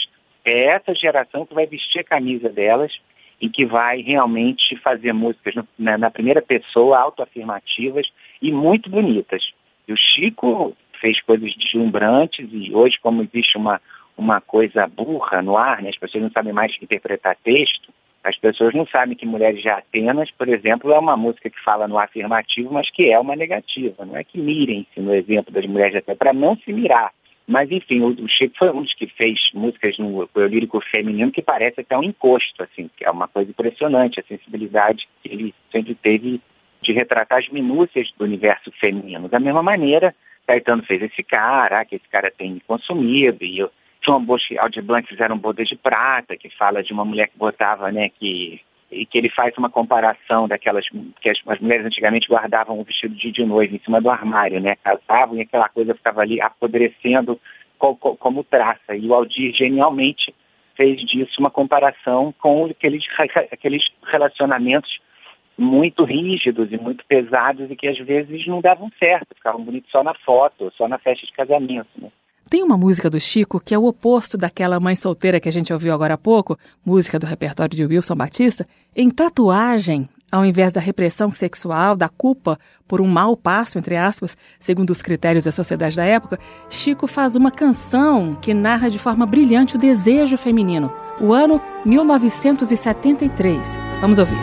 é 0.49 0.75
essa 0.75 0.93
geração 0.93 1.45
que 1.45 1.53
vai 1.53 1.65
vestir 1.65 1.99
a 1.99 2.03
camisa 2.03 2.49
delas 2.49 2.91
e 3.39 3.49
que 3.49 3.65
vai 3.65 4.01
realmente 4.01 4.75
fazer 4.77 5.13
músicas 5.13 5.55
na, 5.77 5.97
na 5.97 6.09
primeira 6.09 6.41
pessoa, 6.41 6.97
autoafirmativas 6.97 8.07
e 8.41 8.51
muito 8.51 8.89
bonitas. 8.89 9.43
E 9.87 9.93
o 9.93 9.97
Chico 9.97 10.75
fez 10.99 11.21
coisas 11.21 11.53
deslumbrantes 11.55 12.47
e 12.51 12.73
hoje, 12.73 12.97
como 13.01 13.21
existe 13.21 13.57
uma, 13.57 13.79
uma 14.17 14.41
coisa 14.41 14.87
burra 14.87 15.41
no 15.41 15.55
ar, 15.55 15.81
né, 15.81 15.89
as 15.89 15.97
pessoas 15.97 16.23
não 16.23 16.31
sabem 16.31 16.51
mais 16.51 16.75
interpretar 16.81 17.37
texto, 17.43 17.93
as 18.23 18.37
pessoas 18.37 18.73
não 18.73 18.85
sabem 18.87 19.15
que 19.15 19.25
Mulheres 19.25 19.61
de 19.61 19.69
Atenas, 19.69 20.29
por 20.31 20.49
exemplo, 20.49 20.91
é 20.91 20.99
uma 20.99 21.15
música 21.15 21.49
que 21.49 21.63
fala 21.63 21.87
no 21.87 21.97
afirmativo, 21.97 22.73
mas 22.73 22.89
que 22.91 23.09
é 23.09 23.17
uma 23.17 23.35
negativa. 23.35 24.05
Não 24.05 24.17
é 24.17 24.23
que 24.23 24.37
mirem-se 24.37 24.99
no 24.99 25.13
exemplo 25.13 25.53
das 25.53 25.65
Mulheres 25.65 25.93
de 25.93 25.99
Atenas, 25.99 26.17
para 26.17 26.33
não 26.33 26.57
se 26.57 26.73
mirar. 26.73 27.13
Mas, 27.47 27.71
enfim, 27.71 28.01
o, 28.01 28.09
o 28.09 28.27
Chico 28.27 28.57
foi 28.57 28.69
um 28.71 28.81
dos 28.81 28.93
que 28.93 29.07
fez 29.07 29.39
músicas 29.53 29.97
no 29.97 30.29
no 30.35 30.45
lírico 30.45 30.81
feminino 30.81 31.31
que 31.31 31.41
parece 31.41 31.79
até 31.79 31.97
um 31.97 32.03
encosto, 32.03 32.61
assim, 32.61 32.89
que 32.97 33.05
é 33.05 33.09
uma 33.09 33.27
coisa 33.27 33.49
impressionante, 33.49 34.19
a 34.19 34.23
sensibilidade 34.23 35.07
que 35.23 35.29
ele 35.31 35.55
sempre 35.71 35.95
teve 35.95 36.41
de 36.81 36.91
retratar 36.91 37.39
as 37.39 37.49
minúcias 37.49 38.11
do 38.17 38.25
universo 38.25 38.71
feminino. 38.79 39.29
Da 39.29 39.39
mesma 39.39 39.63
maneira, 39.63 40.13
Caetano 40.45 40.83
fez 40.83 41.01
esse 41.01 41.23
cara, 41.23 41.79
ah, 41.79 41.85
que 41.85 41.95
esse 41.95 42.07
cara 42.09 42.31
tem 42.31 42.61
consumido, 42.67 43.43
e 43.43 43.63
o 43.63 43.71
João 44.03 44.23
Bosco 44.23 44.53
e 44.53 44.59
Aldir 44.59 44.83
Blanc 44.83 45.07
fizeram 45.07 45.37
Bodas 45.37 45.67
de 45.67 45.75
Prata, 45.75 46.37
que 46.37 46.49
fala 46.49 46.83
de 46.83 46.93
uma 46.93 47.05
mulher 47.05 47.29
que 47.29 47.37
botava, 47.37 47.91
né, 47.91 48.09
que 48.09 48.61
e 48.91 49.05
que 49.05 49.17
ele 49.17 49.29
faz 49.29 49.57
uma 49.57 49.69
comparação 49.69 50.47
daquelas 50.47 50.85
que 51.21 51.29
as, 51.29 51.37
as 51.47 51.59
mulheres 51.59 51.85
antigamente 51.85 52.29
guardavam 52.29 52.79
o 52.79 52.83
vestido 52.83 53.15
de, 53.15 53.31
de 53.31 53.45
noiva 53.45 53.75
em 53.75 53.79
cima 53.79 54.01
do 54.01 54.09
armário, 54.09 54.59
né? 54.59 54.75
Casavam 54.83 55.37
e 55.37 55.41
aquela 55.41 55.67
coisa 55.69 55.93
ficava 55.93 56.21
ali 56.21 56.41
apodrecendo 56.41 57.39
co, 57.77 57.95
co, 57.95 58.15
como 58.15 58.43
traça. 58.43 58.95
E 58.95 59.07
o 59.07 59.13
Aldir 59.13 59.53
genialmente 59.53 60.33
fez 60.75 61.01
disso 61.01 61.39
uma 61.39 61.49
comparação 61.49 62.33
com 62.39 62.65
aqueles, 62.65 63.03
aqueles 63.51 63.83
relacionamentos 64.05 64.99
muito 65.57 66.03
rígidos 66.03 66.71
e 66.71 66.77
muito 66.77 67.03
pesados 67.05 67.69
e 67.69 67.75
que 67.75 67.87
às 67.87 67.97
vezes 67.97 68.45
não 68.45 68.61
davam 68.61 68.89
certo, 68.99 69.35
ficavam 69.35 69.63
bonitos 69.63 69.89
só 69.89 70.03
na 70.03 70.13
foto, 70.13 70.71
só 70.77 70.87
na 70.87 70.99
festa 70.99 71.25
de 71.25 71.33
casamento. 71.33 71.89
Né? 71.97 72.09
Tem 72.49 72.63
uma 72.63 72.77
música 72.77 73.09
do 73.09 73.19
Chico 73.19 73.59
que 73.59 73.73
é 73.73 73.77
o 73.77 73.85
oposto 73.85 74.37
daquela 74.37 74.79
mãe 74.79 74.95
solteira 74.95 75.39
que 75.39 75.49
a 75.49 75.51
gente 75.51 75.73
ouviu 75.73 75.93
agora 75.93 76.13
há 76.13 76.17
pouco, 76.17 76.57
música 76.85 77.19
do 77.19 77.25
repertório 77.25 77.75
de 77.75 77.85
Wilson 77.85 78.15
Batista. 78.15 78.65
Em 78.95 79.09
tatuagem, 79.09 80.07
ao 80.31 80.45
invés 80.45 80.71
da 80.71 80.79
repressão 80.79 81.29
sexual, 81.29 81.97
da 81.97 82.07
culpa 82.07 82.57
por 82.87 83.01
um 83.01 83.07
mau 83.07 83.35
passo, 83.35 83.77
entre 83.77 83.97
aspas, 83.97 84.37
segundo 84.61 84.91
os 84.91 85.01
critérios 85.01 85.43
da 85.43 85.51
sociedade 85.51 85.97
da 85.97 86.05
época, 86.05 86.39
Chico 86.69 87.05
faz 87.05 87.35
uma 87.35 87.51
canção 87.51 88.33
que 88.41 88.53
narra 88.53 88.89
de 88.89 88.97
forma 88.97 89.25
brilhante 89.25 89.75
o 89.75 89.79
desejo 89.79 90.37
feminino. 90.37 90.89
O 91.19 91.33
ano 91.33 91.61
1973. 91.85 93.77
Vamos 93.99 94.19
ouvir. 94.19 94.39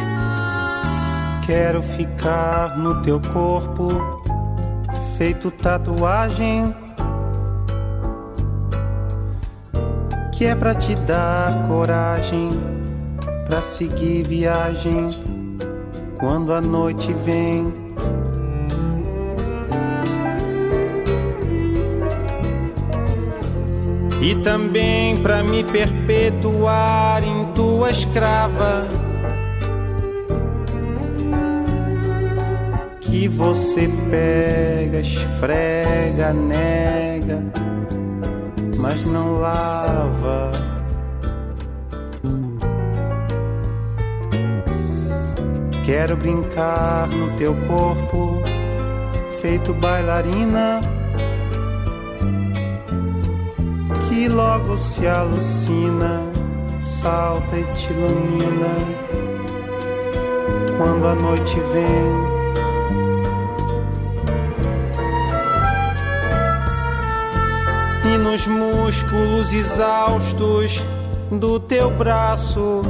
Quero 1.46 1.82
ficar 1.82 2.76
no 2.76 3.00
teu 3.00 3.18
corpo, 3.32 3.88
feito 5.16 5.50
tatuagem. 5.50 6.83
Que 10.36 10.46
é 10.46 10.54
pra 10.54 10.74
te 10.74 10.96
dar 10.96 11.68
coragem, 11.68 12.50
pra 13.46 13.62
seguir 13.62 14.26
viagem 14.26 15.10
quando 16.18 16.52
a 16.52 16.60
noite 16.60 17.12
vem. 17.12 17.64
E 24.20 24.34
também 24.42 25.16
para 25.18 25.44
me 25.44 25.62
perpetuar 25.62 27.22
em 27.22 27.44
tua 27.52 27.90
escrava. 27.90 28.88
Que 33.00 33.28
você 33.28 33.88
pega, 34.10 34.98
esfrega, 34.98 36.32
nega, 36.32 37.40
mas 38.84 39.02
não 39.04 39.40
lava. 39.40 40.52
Quero 45.86 46.16
brincar 46.18 47.08
no 47.08 47.34
teu 47.38 47.54
corpo, 47.66 48.42
feito 49.40 49.72
bailarina, 49.72 50.82
que 54.06 54.28
logo 54.28 54.76
se 54.76 55.06
alucina, 55.06 56.20
salta 56.82 57.56
e 57.56 57.64
te 57.72 57.90
ilumina. 57.90 58.74
Quando 60.76 61.06
a 61.06 61.14
noite 61.14 61.58
vem, 61.72 62.33
nos 68.34 68.48
músculos 68.48 69.52
exaustos 69.52 70.82
do 71.30 71.60
teu 71.60 71.88
braço 71.88 72.82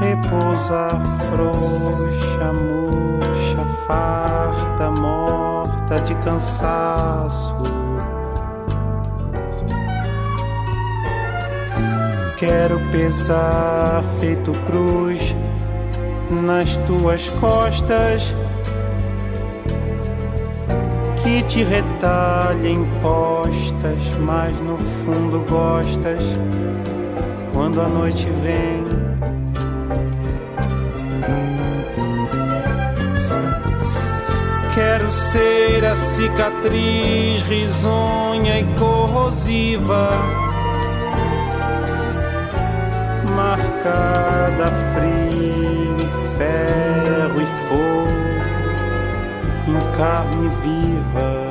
repousa 0.00 0.88
frouxa, 1.28 2.52
murcha, 2.54 3.66
farta, 3.86 4.90
morta 4.98 5.96
de 5.96 6.14
cansaço. 6.14 7.54
Quero 12.38 12.80
pesar 12.90 14.02
feito 14.18 14.54
cruz 14.62 15.36
nas 16.30 16.78
tuas 16.78 17.28
costas 17.28 18.34
que 21.28 21.42
te 21.42 21.62
retalhem 21.62 22.84
postas, 23.02 24.16
mas 24.18 24.58
no 24.60 24.78
fundo 24.78 25.44
gostas 25.48 26.22
quando 27.52 27.82
a 27.82 27.88
noite 27.88 28.30
vem. 28.42 28.88
Quero 34.74 35.12
ser 35.12 35.84
a 35.84 35.96
cicatriz 35.96 37.42
risonha 37.42 38.60
e 38.60 38.64
corrosiva, 38.78 40.10
marcada 43.34 44.64
a 44.64 44.94
frio, 44.94 45.96
ferro 46.36 46.87
carne 49.98 50.48
viva. 50.62 51.50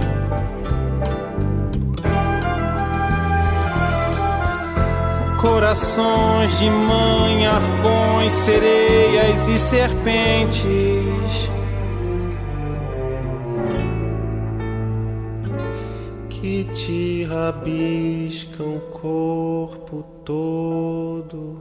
Corações 5.39 6.57
de 6.57 6.69
mãe, 6.69 7.45
arpões, 7.45 8.33
sereias 8.33 9.47
e 9.47 9.57
serpentes 9.59 11.47
te 16.87 17.23
rabiscam 17.23 18.77
o 18.77 18.79
corpo 18.91 20.03
todo, 20.23 21.59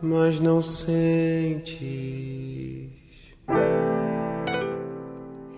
mas 0.00 0.40
não 0.40 0.62
sentes. 0.62 2.37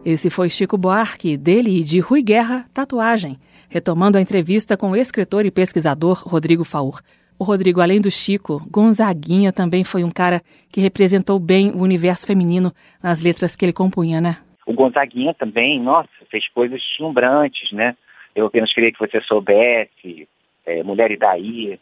Esse 0.05 0.31
foi 0.31 0.49
Chico 0.49 0.79
Buarque, 0.79 1.37
dele 1.37 1.81
e 1.81 1.85
de 1.85 2.01
Rui 2.01 2.23
Guerra, 2.23 2.65
Tatuagem, 2.73 3.37
retomando 3.69 4.17
a 4.17 4.21
entrevista 4.21 4.75
com 4.75 4.93
o 4.93 4.97
escritor 4.97 5.45
e 5.45 5.51
pesquisador 5.51 6.23
Rodrigo 6.27 6.65
Faur. 6.65 7.03
O 7.39 7.45
Rodrigo, 7.45 7.83
além 7.83 8.01
do 8.01 8.11
Chico, 8.11 8.67
Gonzaguinha 8.71 9.53
também 9.53 9.85
foi 9.85 10.03
um 10.03 10.11
cara 10.11 10.41
que 10.73 10.81
representou 10.81 11.39
bem 11.39 11.71
o 11.73 11.83
universo 11.83 12.27
feminino 12.27 12.73
nas 13.03 13.23
letras 13.23 13.55
que 13.55 13.63
ele 13.63 13.75
compunha, 13.75 14.23
né? 14.23 14.37
O 14.67 14.73
Gonzaguinha 14.73 15.35
também, 15.35 15.79
nossa, 15.79 16.09
fez 16.31 16.49
coisas 16.49 16.81
deslumbrantes, 16.81 17.71
né? 17.71 17.95
Eu 18.35 18.47
apenas 18.47 18.73
queria 18.73 18.91
que 18.91 18.99
você 18.99 19.21
soubesse, 19.21 20.27
é, 20.65 20.83
Mulher 20.83 21.11
e 21.11 21.19
Daí, 21.19 21.79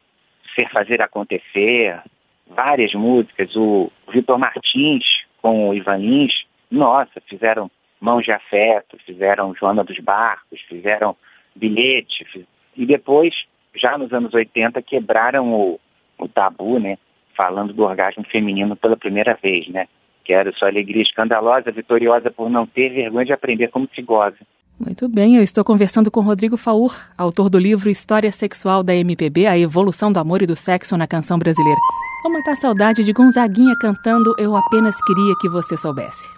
Ser 0.57 0.69
Fazer 0.71 1.01
Acontecer, 1.01 2.03
várias 2.51 2.93
músicas. 2.95 3.55
O 3.55 3.93
Vitor 4.13 4.39
Martins 4.39 5.05
com 5.41 5.69
o 5.69 5.75
Ivanins, 5.75 6.33
nossa, 6.69 7.21
fizeram 7.29 7.71
Mãos 8.01 8.25
de 8.25 8.33
Afeto, 8.33 8.97
fizeram 9.05 9.55
Joana 9.55 9.83
dos 9.85 9.99
Barcos, 9.99 10.61
fizeram 10.69 11.17
Bilhete. 11.55 12.25
Fiz... 12.33 12.45
E 12.77 12.87
depois, 12.87 13.35
já 13.75 13.99
nos 13.99 14.13
anos 14.13 14.33
80, 14.33 14.81
quebraram 14.83 15.53
o, 15.53 15.81
o 16.19 16.29
tabu, 16.29 16.79
né? 16.79 16.97
Falando 17.37 17.73
do 17.73 17.85
orgasmo 17.85 18.25
feminino 18.25 18.77
pela 18.77 18.97
primeira 18.97 19.39
vez, 19.43 19.69
né? 19.69 19.87
Quero 20.25 20.55
sua 20.57 20.69
alegria 20.69 21.03
escandalosa, 21.03 21.71
vitoriosa 21.71 22.31
por 22.31 22.51
não 22.51 22.67
ter 22.67 22.91
vergonha 22.91 23.27
de 23.27 23.33
aprender 23.33 23.69
como 23.69 23.89
se 23.95 24.03
goza. 24.03 24.37
Muito 24.79 25.09
bem, 25.09 25.37
eu 25.37 25.43
estou 25.43 25.65
conversando 25.65 26.09
com 26.09 26.21
Rodrigo 26.21 26.57
Faur, 26.57 26.95
autor 27.17 27.51
do 27.51 27.59
livro 27.59 27.91
História 27.91 28.31
Sexual 28.31 28.85
da 28.85 28.95
MPB, 28.95 29.47
a 29.47 29.59
evolução 29.59 30.13
do 30.13 30.21
amor 30.21 30.41
e 30.41 30.47
do 30.47 30.55
sexo 30.55 30.97
na 30.97 31.07
canção 31.07 31.37
brasileira. 31.37 31.81
Vou 32.23 32.33
matar 32.33 32.53
a 32.53 32.57
saudade 32.57 33.03
de 33.03 33.13
Gonzaguinha 33.13 33.75
cantando 33.81 34.35
Eu 34.39 34.55
Apenas 34.57 34.95
Queria 35.05 35.35
Que 35.41 35.49
Você 35.49 35.77
Soubesse. 35.77 36.29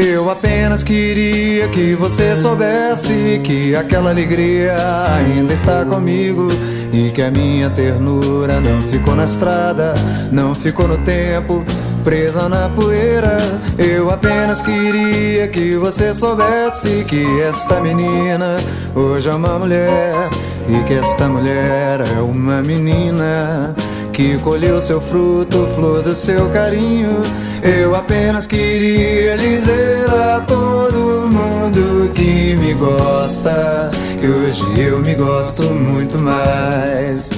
Eu 0.00 0.30
apenas 0.30 0.84
queria 0.84 1.66
que 1.68 1.96
você 1.96 2.36
soubesse 2.36 3.40
que 3.42 3.74
aquela 3.74 4.10
alegria 4.10 4.76
ainda 5.12 5.52
está 5.52 5.84
comigo 5.84 6.46
e 6.92 7.10
que 7.10 7.20
a 7.20 7.32
minha 7.32 7.68
ternura 7.68 8.60
não 8.60 8.80
ficou 8.80 9.16
na 9.16 9.24
estrada, 9.24 9.94
não 10.30 10.54
ficou 10.54 10.86
no 10.86 10.98
tempo, 10.98 11.64
presa 12.04 12.48
na 12.48 12.68
poeira. 12.68 13.38
Eu 13.76 14.08
apenas 14.08 14.62
queria 14.62 15.48
que 15.48 15.76
você 15.76 16.14
soubesse 16.14 17.04
que 17.04 17.40
esta 17.40 17.80
menina 17.80 18.56
hoje 18.94 19.28
é 19.28 19.34
uma 19.34 19.58
mulher 19.58 20.30
e 20.68 20.80
que 20.84 20.94
esta 20.94 21.28
mulher 21.28 22.02
é 22.02 22.20
uma 22.20 22.62
menina 22.62 23.74
que 24.18 24.36
colheu 24.38 24.80
seu 24.80 25.00
fruto, 25.00 25.68
flor 25.76 26.02
do 26.02 26.12
seu 26.12 26.50
carinho. 26.50 27.22
Eu 27.62 27.94
apenas 27.94 28.48
queria 28.48 29.38
dizer 29.38 30.10
a 30.10 30.40
todo 30.40 31.28
mundo 31.30 32.10
que 32.12 32.56
me 32.56 32.74
gosta, 32.74 33.92
que 34.20 34.26
hoje 34.26 34.80
eu 34.80 34.98
me 34.98 35.14
gosto 35.14 35.62
muito 35.70 36.18
mais, 36.18 37.30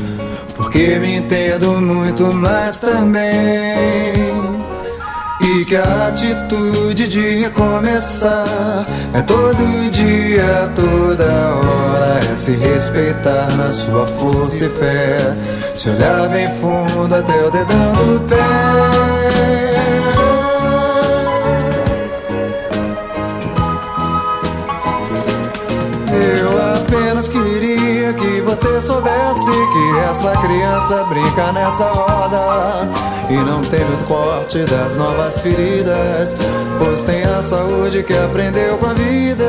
porque 0.57 0.99
me 0.99 1.17
entendo 1.17 1.79
muito 1.83 2.33
mais 2.33 2.81
também. 2.81 4.60
Que 5.51 5.77
a 5.77 6.09
atitude 6.09 7.07
de 7.07 7.43
recomeçar 7.43 8.87
é 9.13 9.21
todo 9.21 9.91
dia, 9.91 10.71
toda 10.75 11.25
hora, 11.25 12.21
é 12.33 12.37
se 12.37 12.53
respeitar 12.53 13.49
na 13.57 13.71
sua 13.71 14.07
força 14.07 14.65
e 14.65 14.69
fé, 14.69 15.37
se 15.75 15.91
olhar 15.91 16.29
bem 16.29 16.49
fundo 16.61 17.15
até 17.15 17.47
o 17.47 17.51
dedão 17.51 17.93
do 17.93 18.21
pé. 18.29 18.70
Você 28.51 28.81
soubesse 28.81 29.51
que 29.51 29.99
essa 30.11 30.33
criança 30.33 31.05
brinca 31.05 31.53
nessa 31.53 31.85
roda 31.85 32.89
e 33.29 33.35
não 33.35 33.61
tem 33.63 33.79
medo 33.79 34.05
corte 34.09 34.65
das 34.65 34.97
novas 34.97 35.39
feridas, 35.39 36.35
pois 36.77 37.01
tem 37.05 37.23
a 37.23 37.41
saúde 37.43 38.03
que 38.03 38.13
aprendeu 38.13 38.77
com 38.79 38.87
a 38.87 38.95
vida. 38.95 39.45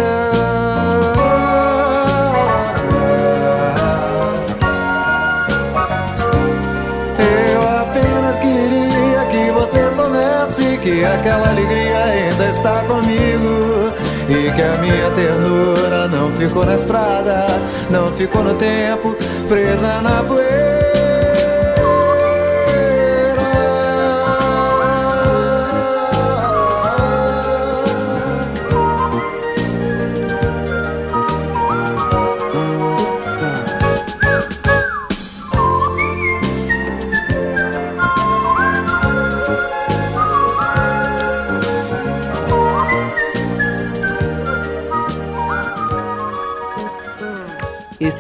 Eu 7.50 7.70
apenas 7.80 8.38
queria 8.38 9.26
que 9.32 9.52
você 9.52 9.96
soubesse 9.96 10.78
que 10.78 11.04
aquela 11.04 11.50
alegria 11.50 11.81
e 14.32 14.52
que 14.52 14.62
a 14.62 14.78
minha 14.78 15.12
ternura 15.12 16.08
não 16.08 16.32
ficou 16.32 16.66
na 16.66 16.76
estrada, 16.76 17.46
não 17.90 18.14
ficou 18.14 18.44
no 18.44 18.54
tempo, 18.54 19.16
presa 19.48 20.02
na 20.02 20.24
poeira. 20.24 20.81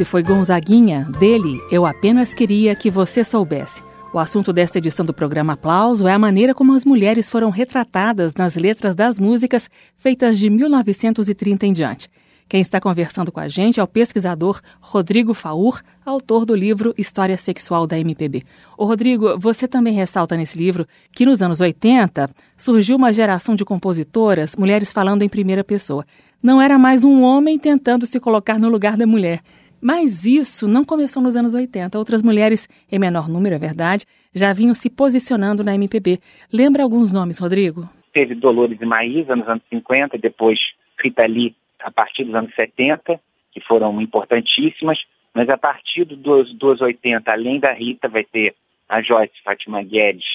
Esse 0.02 0.10
foi 0.10 0.24
Gonzaguinha, 0.24 1.08
dele 1.20 1.62
Eu 1.70 1.86
Apenas 1.86 2.34
Queria 2.34 2.74
Que 2.74 2.90
Você 2.90 3.24
Soubesse. 3.24 3.84
O 4.12 4.18
assunto 4.18 4.52
desta 4.52 4.80
edição 4.80 5.06
do 5.06 5.14
programa 5.14 5.54
Aplauso 5.54 6.08
é 6.08 6.12
a 6.12 6.18
maneira 6.18 6.56
como 6.56 6.74
as 6.74 6.84
mulheres 6.84 7.30
foram 7.30 7.52
retratadas 7.52 8.34
nas 8.34 8.56
letras 8.56 8.96
das 8.96 9.20
músicas 9.20 9.70
feitas 9.96 10.40
de 10.40 10.50
1930 10.50 11.68
em 11.68 11.72
diante. 11.72 12.10
Quem 12.50 12.62
está 12.62 12.82
conversando 12.82 13.32
com 13.32 13.40
a 13.40 13.48
gente 13.48 13.80
é 13.80 13.84
o 13.84 13.88
pesquisador 13.88 14.60
Rodrigo 14.80 15.36
Faur, 15.36 15.80
autor 16.04 16.48
do 16.48 16.56
livro 16.56 16.96
História 16.98 17.38
Sexual 17.38 17.86
da 17.86 18.00
MPB. 18.00 18.44
Ô 18.76 18.86
Rodrigo, 18.86 19.38
você 19.38 19.68
também 19.68 19.94
ressalta 19.94 20.36
nesse 20.36 20.58
livro 20.58 20.88
que 21.12 21.28
nos 21.28 21.44
anos 21.44 21.60
80 21.60 22.28
surgiu 22.58 22.98
uma 22.98 23.14
geração 23.14 23.56
de 23.56 23.64
compositoras, 23.64 24.56
mulheres 24.56 24.92
falando 24.92 25.22
em 25.22 25.30
primeira 25.30 25.64
pessoa. 25.64 26.04
Não 26.42 26.60
era 26.60 26.80
mais 26.80 27.04
um 27.04 27.22
homem 27.22 27.60
tentando 27.60 28.08
se 28.08 28.20
colocar 28.20 28.58
no 28.58 28.68
lugar 28.68 28.98
da 28.98 29.06
mulher. 29.06 29.44
Mas 29.82 30.26
isso 30.26 30.68
não 30.68 30.84
começou 30.84 31.22
nos 31.24 31.36
anos 31.36 31.54
80. 31.54 31.98
Outras 31.98 32.22
mulheres, 32.22 32.68
em 32.92 33.00
menor 33.00 33.28
número, 33.28 33.56
é 33.56 33.58
verdade, 33.58 34.06
já 34.34 34.54
vinham 34.54 34.76
se 34.76 34.90
posicionando 34.90 35.64
na 35.64 35.74
MPB. 35.76 36.20
Lembra 36.54 36.84
alguns 36.84 37.12
nomes, 37.12 37.40
Rodrigo? 37.40 37.90
Teve 38.14 38.36
Dolores 38.36 38.80
e 38.80 38.86
Maísa 38.86 39.36
nos 39.36 39.48
anos 39.48 39.64
50, 39.70 40.18
depois 40.18 40.60
Rita 41.02 41.26
Lee 41.26 41.56
a 41.80 41.92
partir 41.92 42.26
dos 42.26 42.36
anos 42.36 42.54
70, 42.54 43.20
que 43.52 43.62
foram 43.62 44.00
importantíssimas, 44.02 45.00
mas 45.34 45.50
a 45.50 45.58
partir 45.58 46.06
dos, 46.06 46.54
dos 46.54 46.82
80, 46.82 47.32
além 47.32 47.60
da 47.60 47.74
Rita, 47.74 48.08
vai 48.08 48.24
ter 48.24 48.56
a 48.88 49.02
Joyce 49.02 49.34
Fátima 49.44 49.82
Guedes, 49.82 50.26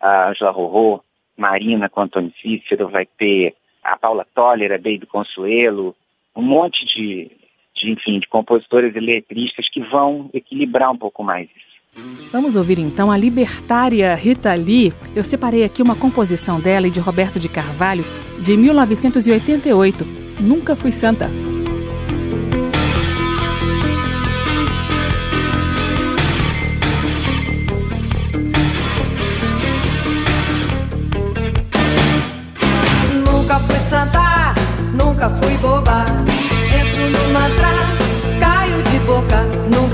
a 0.00 0.30
Angela 0.30 0.50
Rorô, 0.50 1.02
Marina 1.36 1.88
com 1.88 2.02
Antônio 2.02 2.32
Cícero, 2.40 2.88
vai 2.88 3.06
ter 3.06 3.54
a 3.82 3.96
Paula 3.96 4.26
Toller, 4.34 4.72
a 4.72 4.76
Baby 4.76 5.06
Consuelo, 5.06 5.96
um 6.36 6.42
monte 6.42 6.84
de, 6.86 7.30
de, 7.82 7.90
enfim, 7.90 8.20
de 8.20 8.28
compositores 8.28 8.94
e 8.94 9.00
letristas 9.00 9.68
que 9.70 9.80
vão 9.80 10.30
equilibrar 10.32 10.90
um 10.90 10.96
pouco 10.96 11.22
mais 11.22 11.48
isso. 11.50 11.72
Vamos 12.32 12.56
ouvir 12.56 12.78
então 12.78 13.10
a 13.10 13.16
libertária 13.16 14.14
Rita 14.14 14.54
Lee. 14.54 14.92
Eu 15.14 15.22
separei 15.22 15.62
aqui 15.64 15.82
uma 15.82 15.94
composição 15.94 16.58
dela 16.58 16.86
e 16.86 16.90
de 16.90 17.00
Roberto 17.00 17.38
de 17.38 17.48
Carvalho 17.48 18.04
de 18.40 18.56
1988. 18.56 20.04
Nunca 20.40 20.74
fui 20.74 20.90
santa. 20.90 21.28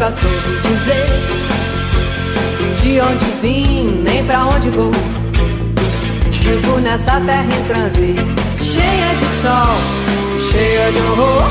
Nunca 0.09 0.21
soube 0.21 0.57
dizer 0.63 1.07
de 2.81 3.01
onde 3.01 3.25
vim, 3.43 4.01
nem 4.03 4.25
pra 4.25 4.47
onde 4.47 4.71
vou. 4.71 4.91
Vivo 6.41 6.79
nessa 6.79 7.21
terra 7.21 7.45
em 7.45 7.65
transe, 7.65 8.15
cheia 8.63 9.15
de 9.19 9.27
sol, 9.43 9.77
cheia 10.51 10.91
de 10.93 10.99
horror. 10.99 11.51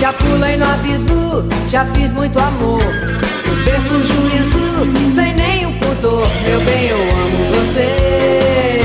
Já 0.00 0.12
pulei 0.14 0.56
no 0.56 0.64
abismo, 0.64 1.44
já 1.68 1.84
fiz 1.86 2.12
muito 2.14 2.38
amor. 2.38 2.80
Eu 2.80 3.64
perco 3.64 3.94
o 3.94 4.02
juízo, 4.02 5.14
sem 5.14 5.34
nenhum 5.34 5.78
pudor. 5.80 6.26
Meu 6.46 6.62
bem, 6.64 6.88
eu 6.88 6.98
amo 6.98 7.44
você, 7.54 8.80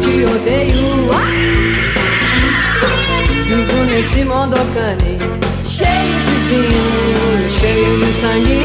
te 0.00 0.24
odeio. 0.24 1.10
Ah! 1.12 1.28
Vivo 3.44 3.84
nesse 3.84 4.24
mondocane, 4.24 5.18
cheio 5.64 6.20
de 6.22 6.27
vinho, 6.48 7.50
cheio 7.50 7.98
de 7.98 8.12
sangue. 8.20 8.62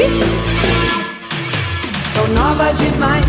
Sou 2.13 2.27
nova 2.29 2.73
demais 2.73 3.25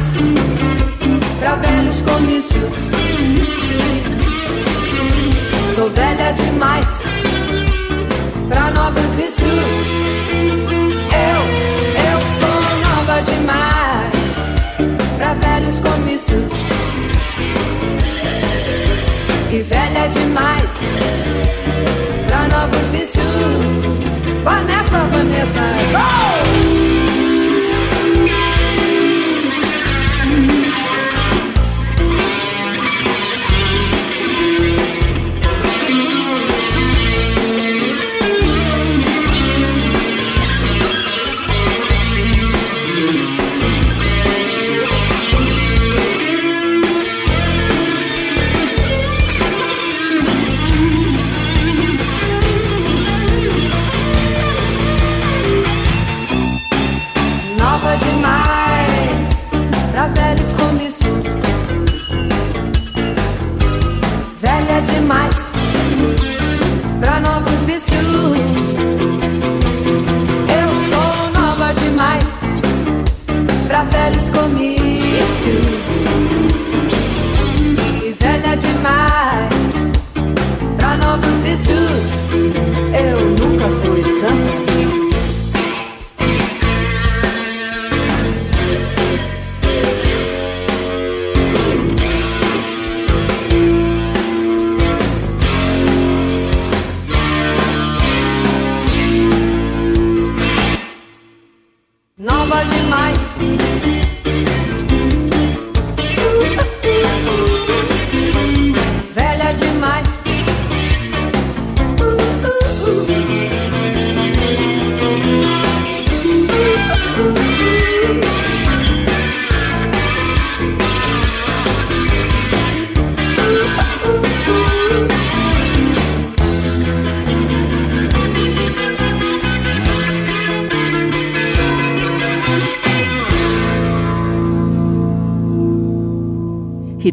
pra 1.41 1.57
velhos 1.57 2.01
comícios. 2.03 2.77
Sou 5.75 5.91
velha 5.91 6.33
demais 6.33 7.01
pra 8.49 8.71
novos 8.71 9.15
vícios. 9.15 9.77
Eu, 11.29 11.41
eu 12.09 12.19
sou 12.39 12.59
nova 12.87 13.23
demais 13.23 14.27
pra 15.19 15.35
velhos 15.35 15.81
comícios. 15.81 16.53
E 19.51 19.63
velha 19.63 20.09
demais 20.09 20.75
novos 22.67 22.91
vícios. 22.91 23.27
Vanessa, 24.43 25.05
Vanessa, 25.05 25.61
go! 25.93 26.84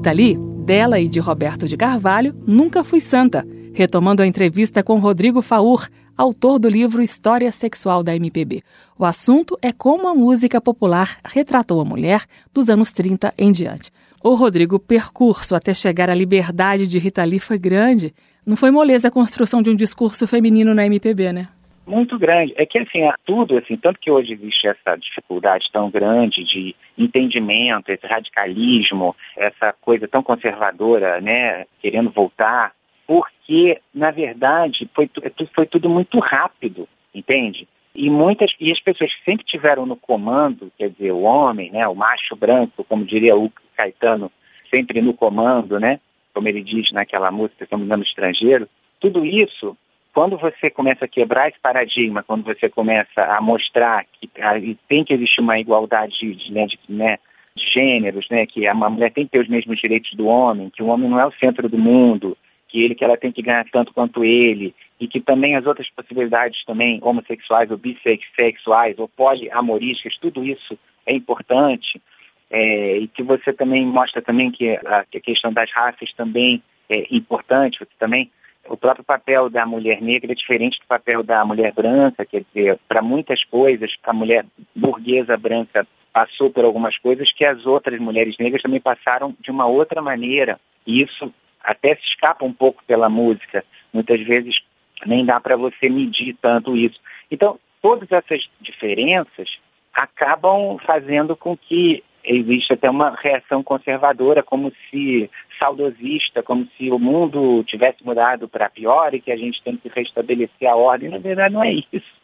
Rita 0.02 0.14
Lee, 0.14 0.36
dela 0.66 0.99
e 0.99 1.08
de 1.08 1.20
Roberto 1.20 1.68
de 1.68 1.78
Carvalho, 1.78 2.36
Nunca 2.47 2.84
Fui 2.84 2.99
Santa, 2.99 3.45
retomando 3.72 4.24
a 4.24 4.26
entrevista 4.26 4.82
com 4.82 4.97
Rodrigo 4.97 5.43
Faur, 5.43 5.88
autor 6.18 6.58
do 6.58 6.68
livro 6.68 7.04
História 7.04 7.52
Sexual 7.52 8.02
da 8.02 8.16
MPB. 8.16 8.64
O 8.97 9.06
assunto 9.06 9.56
é 9.62 9.72
como 9.72 10.08
a 10.08 10.16
música 10.16 10.60
popular 10.60 11.20
retratou 11.24 11.80
a 11.80 11.86
mulher 11.86 12.26
dos 12.52 12.68
anos 12.68 12.91
30 12.91 13.32
em 13.38 13.52
diante. 13.52 13.91
O 14.24 14.34
Rodrigo, 14.34 14.80
percurso 14.80 15.54
até 15.54 15.72
chegar 15.72 16.10
à 16.10 16.16
liberdade 16.16 16.88
de 16.88 16.97
Rita 16.97 17.24
Lee 17.24 17.38
foi 17.38 17.60
grande. 17.60 18.12
Não 18.43 18.58
foi 18.58 18.72
moleza 18.72 19.10
a 19.10 19.12
construção 19.12 19.62
de 19.62 19.70
um 19.70 19.76
discurso 19.76 20.26
feminino 20.26 20.74
na 20.74 20.84
MPB, 20.84 21.32
né? 21.32 21.47
Muito 21.86 22.17
grande. 22.17 22.53
É 22.57 22.65
que 22.65 22.79
assim, 22.79 23.09
tudo, 23.25 23.57
assim, 23.57 23.77
tanto 23.77 23.99
que 23.99 24.11
hoje 24.11 24.34
existe 24.34 24.67
essa 24.67 24.95
dificuldade 24.95 25.65
tão 25.71 25.89
grande 25.89 26.43
de 26.43 26.75
entendimento, 26.97 27.89
esse 27.89 28.05
radicalismo, 28.05 29.15
essa 29.36 29.73
coisa 29.82 30.07
tão 30.07 30.23
conservadora, 30.23 31.19
né, 31.21 31.65
querendo 31.82 32.09
voltar, 32.09 32.73
porque, 33.07 33.79
na 33.93 34.11
verdade, 34.11 34.89
foi, 34.93 35.09
foi 35.53 35.65
tudo 35.65 35.89
muito 35.89 36.19
rápido, 36.19 36.88
entende? 37.13 37.67
E 37.93 38.09
muitas 38.09 38.51
e 38.59 38.71
as 38.71 38.79
pessoas 38.82 39.13
que 39.13 39.25
sempre 39.25 39.45
tiveram 39.45 39.86
no 39.86 39.97
comando, 39.97 40.71
quer 40.77 40.89
dizer, 40.91 41.11
o 41.11 41.23
homem, 41.23 41.71
né, 41.71 41.86
o 41.88 41.95
macho 41.95 42.36
branco, 42.36 42.86
como 42.86 43.03
diria 43.03 43.36
o 43.36 43.51
Caetano, 43.75 44.32
sempre 44.69 45.01
no 45.01 45.13
comando, 45.13 45.79
né, 45.79 45.99
como 46.34 46.47
ele 46.47 46.63
diz 46.63 46.89
naquela 46.93 47.32
música, 47.32 47.65
estamos 47.65 47.88
no 47.88 48.03
estrangeiro, 48.03 48.69
tudo 48.99 49.25
isso 49.25 49.75
quando 50.14 50.38
você 50.38 50.70
começa 50.70 51.05
a 51.05 51.07
quebrar 51.07 51.49
esse 51.49 51.59
paradigma, 51.59 52.24
quando 52.24 52.43
você 52.43 52.70
começa 52.70 53.22
a 53.22 53.41
mostrar 53.41 54.05
que 54.20 54.30
tem 54.88 55.03
que 55.03 55.14
existir 55.14 55.41
uma 55.41 55.59
igualdade 55.59 56.14
de, 56.20 56.51
né, 56.51 56.66
de, 56.66 56.80
né, 56.89 57.18
de 57.55 57.66
gêneros, 57.74 58.28
né, 58.30 58.45
que 58.45 58.68
a 58.68 58.74
mulher 58.74 59.12
tem 59.12 59.26
que 59.26 59.32
ter 59.32 59.39
os 59.39 59.47
mesmos 59.47 59.80
direitos 59.80 60.14
do 60.14 60.28
homem, 60.28 60.70
que 60.70 60.84
o 60.84 60.88
homem 60.88 61.09
não 61.09 61.20
é 61.20 61.26
o 61.26 61.34
centro 61.34 61.70
do 61.70 61.78
mundo, 61.78 62.38
que 62.68 62.84
ele 62.84 62.95
que 62.95 63.03
ela 63.03 63.18
tem 63.18 63.32
que 63.32 63.41
ganhar 63.41 63.66
tanto 63.72 63.93
quanto 63.93 64.24
ele, 64.24 64.74
e 64.99 65.07
que 65.07 65.20
também 65.20 65.55
as 65.55 65.66
outras 65.66 65.89
possibilidades 65.89 66.64
também 66.66 66.99
homossexuais 67.01 67.72
ou 67.72 67.78
bissexuais 67.78 68.99
ou 68.99 69.07
poliamorísticas, 69.09 70.18
tudo 70.20 70.43
isso 70.43 70.78
é 71.05 71.14
importante. 71.14 72.01
É, 72.53 72.97
e 72.97 73.07
que 73.07 73.24
você 73.24 73.53
também 73.53 73.86
mostra 73.86 74.22
também 74.22 74.51
que 74.51 74.70
a, 74.86 75.05
que 75.09 75.18
a 75.18 75.22
questão 75.22 75.53
das 75.53 75.72
raças 75.72 76.12
também 76.14 76.62
é 76.89 77.07
importante, 77.09 77.80
você 77.80 77.91
também 77.97 78.30
o 78.72 78.78
próprio 78.78 79.03
papel 79.03 79.49
da 79.49 79.65
mulher 79.65 80.01
negra 80.01 80.32
é 80.32 80.36
diferente 80.36 80.80
do 80.80 80.88
papel 80.88 81.24
da 81.24 81.43
mulher 81.43 81.74
branca, 81.74 82.26
quer 82.26 82.45
dizer, 82.53 82.80
para 82.88 83.01
muitas 83.01 83.43
coisas, 83.45 83.91
a 84.03 84.13
mulher 84.13 84.45
burguesa 84.74 85.36
branca 85.36 85.86
passou 86.13 86.49
por 86.49 86.63
algumas 86.63 86.97
coisas 86.99 87.32
que 87.34 87.43
as 87.43 87.65
outras 87.65 87.99
mulheres 87.99 88.38
negras 88.39 88.61
também 88.61 88.80
passaram 88.80 89.36
de 89.41 89.51
uma 89.51 89.65
outra 89.65 90.01
maneira. 90.01 90.57
E 90.88 91.01
isso 91.01 91.34
até 91.61 91.95
se 91.95 92.03
escapa 92.03 92.45
um 92.45 92.53
pouco 92.53 92.82
pela 92.86 93.09
música. 93.09 93.63
Muitas 93.91 94.22
vezes 94.22 94.55
nem 95.05 95.26
dá 95.26 95.39
para 95.39 95.57
você 95.57 95.89
medir 95.89 96.38
tanto 96.41 96.76
isso. 96.78 96.99
Então, 97.30 97.59
todas 97.82 98.09
essas 98.09 98.41
diferenças 98.61 99.49
acabam 99.93 100.78
fazendo 100.86 101.36
com 101.36 101.57
que 101.57 102.03
existe 102.24 102.74
até 102.74 102.89
uma 102.89 103.15
reação 103.15 103.63
conservadora, 103.63 104.43
como 104.43 104.72
se 104.89 105.30
saudosista, 105.59 106.41
como 106.41 106.67
se 106.78 106.89
o 106.91 106.97
mundo 106.97 107.63
tivesse 107.65 108.03
mudado 108.03 108.47
para 108.47 108.69
pior 108.69 109.13
e 109.13 109.22
que 109.22 109.32
a 109.32 109.38
gente 109.38 109.61
tem 109.63 109.78
que 109.78 109.89
restabelecer 109.89 110.67
a 110.67 110.76
ordem. 110.76 111.09
Na 111.09 111.17
verdade, 111.17 111.53
não 111.53 111.63
é 111.63 111.74
isso. 111.74 112.22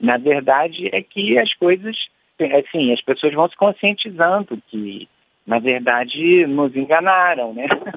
Na 0.00 0.18
verdade, 0.18 0.88
é 0.92 1.02
que 1.02 1.38
as 1.38 1.52
coisas, 1.54 1.96
assim, 2.38 2.92
as 2.92 3.00
pessoas 3.02 3.32
vão 3.32 3.48
se 3.48 3.56
conscientizando 3.56 4.60
que, 4.68 5.08
na 5.46 5.58
verdade, 5.58 6.46
nos 6.46 6.74
enganaram, 6.76 7.54
né? 7.54 7.66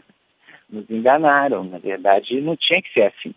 Nos 0.71 0.87
enganaram. 0.87 1.63
Na 1.63 1.79
verdade, 1.79 2.39
não 2.41 2.55
tinha 2.55 2.79
que 2.79 2.93
ser 2.93 3.05
assim. 3.05 3.33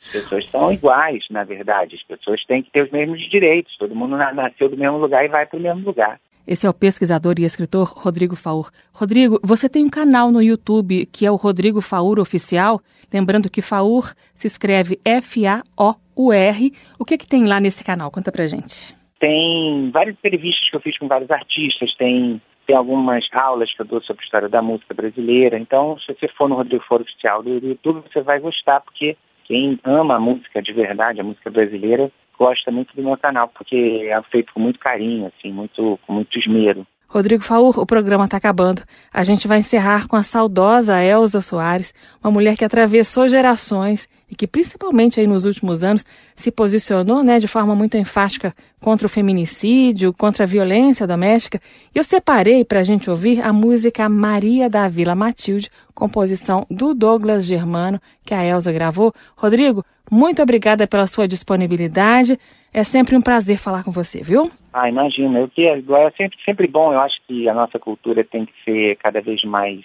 As 0.00 0.12
pessoas 0.12 0.48
são 0.48 0.72
iguais, 0.72 1.24
na 1.28 1.42
verdade. 1.42 1.96
As 1.96 2.02
pessoas 2.04 2.44
têm 2.44 2.62
que 2.62 2.70
ter 2.70 2.84
os 2.84 2.90
mesmos 2.92 3.20
direitos. 3.28 3.76
Todo 3.76 3.96
mundo 3.96 4.16
nasceu 4.16 4.68
do 4.68 4.76
mesmo 4.76 4.96
lugar 4.96 5.24
e 5.24 5.28
vai 5.28 5.44
para 5.44 5.58
o 5.58 5.60
mesmo 5.60 5.84
lugar. 5.84 6.20
Esse 6.48 6.66
é 6.66 6.70
o 6.70 6.72
pesquisador 6.72 7.34
e 7.38 7.44
escritor 7.44 7.92
Rodrigo 7.94 8.34
Faur. 8.34 8.70
Rodrigo, 8.94 9.38
você 9.44 9.68
tem 9.68 9.84
um 9.84 9.90
canal 9.90 10.30
no 10.32 10.40
YouTube 10.40 11.04
que 11.12 11.26
é 11.26 11.30
o 11.30 11.36
Rodrigo 11.36 11.82
Faur 11.82 12.18
Oficial. 12.18 12.80
Lembrando 13.12 13.50
que 13.50 13.60
Faur 13.60 14.14
se 14.34 14.46
escreve 14.46 14.98
F-A-O-U-R. 15.04 16.72
O 16.98 17.04
que, 17.04 17.18
que 17.18 17.26
tem 17.26 17.44
lá 17.44 17.60
nesse 17.60 17.84
canal? 17.84 18.10
Conta 18.10 18.32
pra 18.32 18.46
gente. 18.46 18.96
Tem 19.20 19.90
várias 19.90 20.16
entrevistas 20.16 20.70
que 20.70 20.76
eu 20.76 20.80
fiz 20.80 20.96
com 20.96 21.06
vários 21.06 21.30
artistas, 21.30 21.94
tem, 21.96 22.40
tem 22.66 22.74
algumas 22.74 23.26
aulas 23.34 23.70
que 23.74 23.82
eu 23.82 23.86
dou 23.86 24.00
sobre 24.00 24.22
a 24.22 24.24
história 24.24 24.48
da 24.48 24.62
música 24.62 24.94
brasileira. 24.94 25.58
Então, 25.58 25.98
se 25.98 26.14
você 26.14 26.28
for 26.28 26.48
no 26.48 26.54
Rodrigo 26.54 26.82
Faur 26.88 27.02
Oficial 27.02 27.42
do 27.42 27.50
YouTube, 27.58 28.02
você 28.10 28.22
vai 28.22 28.40
gostar, 28.40 28.80
porque 28.80 29.18
quem 29.44 29.78
ama 29.84 30.16
a 30.16 30.20
música 30.20 30.62
de 30.62 30.72
verdade, 30.72 31.20
a 31.20 31.24
música 31.24 31.50
brasileira, 31.50 32.10
gosta 32.38 32.70
muito 32.70 32.94
do 32.94 33.02
meu 33.02 33.16
canal, 33.16 33.48
porque 33.48 34.08
é 34.08 34.22
feito 34.30 34.54
com 34.54 34.60
muito 34.60 34.78
carinho, 34.78 35.26
assim, 35.26 35.52
muito, 35.52 35.98
com 36.06 36.12
muito 36.12 36.38
esmero. 36.38 36.86
Rodrigo 37.10 37.42
Faur, 37.42 37.78
o 37.78 37.86
programa 37.86 38.26
está 38.26 38.36
acabando. 38.36 38.82
A 39.10 39.24
gente 39.24 39.48
vai 39.48 39.60
encerrar 39.60 40.06
com 40.06 40.14
a 40.14 40.22
saudosa 40.22 41.02
Elza 41.02 41.40
Soares, 41.40 41.94
uma 42.22 42.30
mulher 42.30 42.54
que 42.54 42.66
atravessou 42.66 43.26
gerações 43.26 44.06
e 44.30 44.36
que, 44.36 44.46
principalmente 44.46 45.18
aí 45.18 45.26
nos 45.26 45.46
últimos 45.46 45.82
anos, 45.82 46.04
se 46.36 46.52
posicionou 46.52 47.24
né, 47.24 47.38
de 47.38 47.48
forma 47.48 47.74
muito 47.74 47.96
enfática 47.96 48.54
contra 48.78 49.06
o 49.06 49.08
feminicídio, 49.08 50.12
contra 50.12 50.44
a 50.44 50.46
violência 50.46 51.06
doméstica. 51.06 51.62
E 51.94 51.98
eu 51.98 52.04
separei 52.04 52.62
para 52.62 52.80
a 52.80 52.82
gente 52.82 53.08
ouvir 53.08 53.40
a 53.40 53.54
música 53.54 54.06
Maria 54.06 54.68
da 54.68 54.86
Vila 54.86 55.14
Matilde, 55.14 55.70
composição 55.94 56.66
do 56.70 56.92
Douglas 56.92 57.46
Germano, 57.46 57.98
que 58.22 58.34
a 58.34 58.44
Elza 58.44 58.70
gravou. 58.70 59.14
Rodrigo, 59.34 59.82
muito 60.10 60.42
obrigada 60.42 60.86
pela 60.86 61.06
sua 61.06 61.28
disponibilidade. 61.28 62.38
É 62.72 62.82
sempre 62.82 63.16
um 63.16 63.22
prazer 63.22 63.58
falar 63.58 63.82
com 63.82 63.90
você, 63.90 64.22
viu? 64.22 64.50
Ah, 64.72 64.88
imagina. 64.88 65.38
Eu 65.38 65.48
que 65.48 65.66
é, 65.66 65.78
é 65.78 66.10
sempre, 66.16 66.38
sempre 66.44 66.66
bom. 66.66 66.92
Eu 66.92 67.00
acho 67.00 67.16
que 67.26 67.48
a 67.48 67.54
nossa 67.54 67.78
cultura 67.78 68.24
tem 68.24 68.44
que 68.44 68.52
ser 68.64 68.96
cada 68.96 69.20
vez 69.20 69.42
mais 69.44 69.80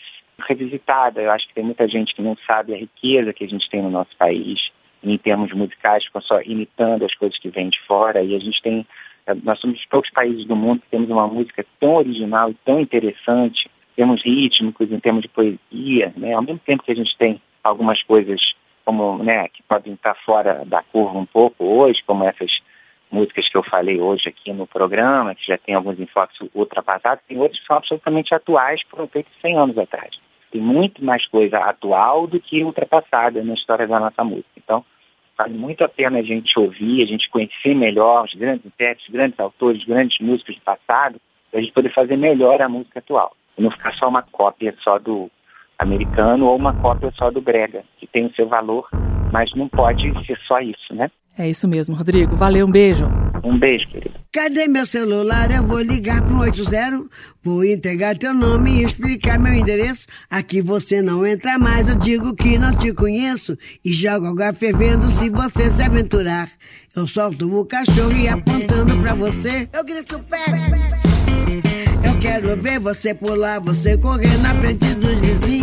revisitada. 0.47 1.21
Eu 1.21 1.31
acho 1.31 1.47
que 1.47 1.53
tem 1.53 1.63
muita 1.63 1.87
gente 1.87 2.13
que 2.13 2.21
não 2.21 2.37
sabe 2.45 2.73
a 2.73 2.77
riqueza 2.77 3.33
que 3.33 3.43
a 3.43 3.47
gente 3.47 3.69
tem 3.69 3.81
no 3.81 3.89
nosso 3.89 4.15
país 4.17 4.59
em 5.03 5.17
termos 5.17 5.51
musicais, 5.51 6.05
ficam 6.05 6.21
só 6.21 6.41
imitando 6.41 7.03
as 7.03 7.13
coisas 7.15 7.37
que 7.37 7.49
vêm 7.49 7.69
de 7.69 7.79
fora. 7.85 8.23
E 8.23 8.35
a 8.35 8.39
gente 8.39 8.61
tem, 8.61 8.85
eh, 9.27 9.35
nós 9.43 9.59
somos 9.59 9.77
os 9.77 9.85
poucos 9.85 10.09
países 10.11 10.45
do 10.45 10.55
mundo 10.55 10.81
que 10.81 10.89
temos 10.89 11.09
uma 11.09 11.27
música 11.27 11.65
tão 11.79 11.95
original 11.95 12.49
e 12.49 12.57
tão 12.65 12.79
interessante, 12.79 13.69
em 13.91 13.95
termos 13.95 14.23
rítmicos, 14.23 14.91
em 14.91 14.99
termos 14.99 15.23
de 15.23 15.29
poesia, 15.29 16.13
né? 16.15 16.33
Ao 16.33 16.41
mesmo 16.41 16.59
tempo 16.65 16.83
que 16.83 16.91
a 16.91 16.95
gente 16.95 17.15
tem 17.17 17.41
algumas 17.63 18.01
coisas 18.03 18.39
como, 18.85 19.23
né, 19.23 19.47
que 19.49 19.63
podem 19.63 19.93
estar 19.93 20.15
fora 20.25 20.63
da 20.65 20.83
curva 20.83 21.17
um 21.17 21.25
pouco 21.25 21.63
hoje, 21.63 22.01
como 22.05 22.23
essas 22.23 22.51
músicas 23.11 23.47
que 23.47 23.55
eu 23.55 23.63
falei 23.63 24.01
hoje 24.01 24.27
aqui 24.27 24.51
no 24.51 24.65
programa, 24.65 25.35
que 25.35 25.45
já 25.45 25.57
tem 25.57 25.75
alguns 25.75 25.99
enfoques 25.99 26.37
ultrapassados, 26.53 27.23
tem 27.27 27.39
outros 27.39 27.59
que 27.59 27.67
são 27.67 27.77
absolutamente 27.77 28.33
atuais, 28.33 28.81
foram 28.89 29.07
feitos 29.07 29.31
100 29.41 29.57
anos 29.57 29.77
atrás. 29.77 30.09
Tem 30.51 30.61
muito 30.61 31.03
mais 31.03 31.25
coisa 31.27 31.57
atual 31.59 32.27
do 32.27 32.39
que 32.39 32.63
ultrapassada 32.63 33.43
na 33.43 33.53
história 33.53 33.87
da 33.87 33.99
nossa 33.99 34.23
música. 34.23 34.49
Então, 34.57 34.83
vale 35.37 35.53
muito 35.53 35.83
a 35.83 35.89
pena 35.89 36.19
a 36.19 36.23
gente 36.23 36.57
ouvir, 36.59 37.03
a 37.03 37.05
gente 37.05 37.29
conhecer 37.29 37.75
melhor 37.75 38.25
os 38.25 38.33
grandes 38.33 38.65
intérpretes, 38.65 39.11
grandes 39.11 39.39
autores, 39.39 39.83
grandes 39.85 40.19
músicos 40.19 40.55
do 40.55 40.61
passado, 40.61 41.19
para 41.49 41.59
a 41.59 41.63
gente 41.63 41.73
poder 41.73 41.93
fazer 41.93 42.17
melhor 42.17 42.61
a 42.61 42.69
música 42.69 42.99
atual. 42.99 43.35
E 43.57 43.61
não 43.61 43.71
ficar 43.71 43.93
só 43.93 44.07
uma 44.07 44.23
cópia 44.23 44.75
só 44.83 44.97
do 44.97 45.29
americano 45.83 46.45
ou 46.45 46.55
uma 46.55 46.73
cópia 46.73 47.11
só 47.17 47.31
do 47.31 47.41
brega, 47.41 47.83
que 47.97 48.07
tem 48.07 48.25
o 48.25 48.33
seu 48.33 48.47
valor, 48.47 48.87
mas 49.31 49.49
não 49.55 49.69
pode 49.69 50.11
ser 50.25 50.37
só 50.47 50.59
isso, 50.59 50.93
né? 50.93 51.09
É 51.37 51.49
isso 51.49 51.67
mesmo, 51.67 51.95
Rodrigo. 51.95 52.35
Valeu, 52.35 52.67
um 52.67 52.71
beijo. 52.71 53.07
Um 53.43 53.57
beijo, 53.57 53.87
querido. 53.89 54.13
Cadê 54.31 54.67
meu 54.67 54.85
celular? 54.85 55.49
Eu 55.51 55.63
vou 55.63 55.81
ligar 55.81 56.21
pro 56.21 56.39
80. 56.39 57.05
Vou 57.43 57.65
entregar 57.65 58.17
teu 58.17 58.33
nome 58.33 58.69
e 58.69 58.83
explicar 58.83 59.39
meu 59.39 59.53
endereço. 59.53 60.07
Aqui 60.29 60.61
você 60.61 61.01
não 61.01 61.25
entra 61.25 61.57
mais, 61.57 61.89
eu 61.89 61.95
digo 61.95 62.35
que 62.35 62.57
não 62.57 62.75
te 62.75 62.93
conheço. 62.93 63.57
E 63.83 63.91
jogo 63.91 64.27
água 64.27 64.53
fervendo 64.53 65.07
se 65.07 65.29
você 65.29 65.69
se 65.71 65.81
aventurar. 65.81 66.47
Eu 66.95 67.07
solto 67.07 67.47
o 67.59 67.65
cachorro 67.65 68.15
e 68.15 68.27
apontando 68.27 68.95
pra 69.01 69.13
pra 69.13 69.15
você. 69.15 69.67
Eu 69.73 69.83
grito 69.83 70.19
pé. 70.29 70.37
Eu 72.05 72.19
quero 72.19 72.55
ver 72.61 72.79
você 72.79 73.13
pular, 73.13 73.59
você 73.59 73.97
correr 73.97 74.37
na 74.41 74.53
frente 74.55 74.93
dos 74.95 75.19
vizinhos. 75.19 75.62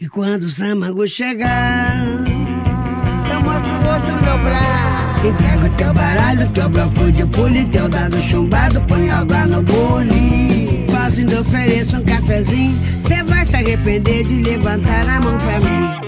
E 0.00 0.08
quando 0.08 0.44
o 0.44 0.48
Samango 0.48 1.08
chegar, 1.08 2.06
eu 3.32 3.40
mostro 3.42 3.68
o 3.68 3.82
rosto 3.82 4.12
no 4.12 4.22
meu 4.22 4.38
braço. 4.38 5.26
Entrega 5.26 5.66
o 5.66 5.76
teu 5.76 5.92
baralho, 5.92 6.48
teu 6.50 6.68
bloco 6.68 7.10
de 7.10 7.26
pule, 7.26 7.64
teu 7.64 7.88
dado 7.88 8.22
chumbado, 8.22 8.80
põe 8.82 9.10
água 9.10 9.44
no 9.46 9.60
bule. 9.60 10.86
Faço 10.88 11.18
ainda 11.18 11.40
ofereço 11.40 11.96
um 11.96 12.04
cafezinho, 12.04 12.78
cê 13.08 13.24
vai 13.24 13.44
se 13.44 13.56
arrepender 13.56 14.22
de 14.22 14.40
levantar 14.40 15.08
a 15.08 15.20
mão 15.20 15.36
pra 15.36 15.60
mim. 15.68 16.07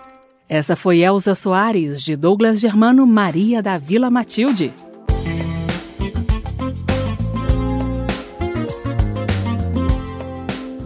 Essa 0.51 0.75
foi 0.75 0.99
Elza 0.99 1.33
Soares, 1.33 2.01
de 2.01 2.13
Douglas 2.17 2.59
Germano 2.59 3.07
Maria 3.07 3.61
da 3.61 3.77
Vila 3.77 4.09
Matilde. 4.09 4.73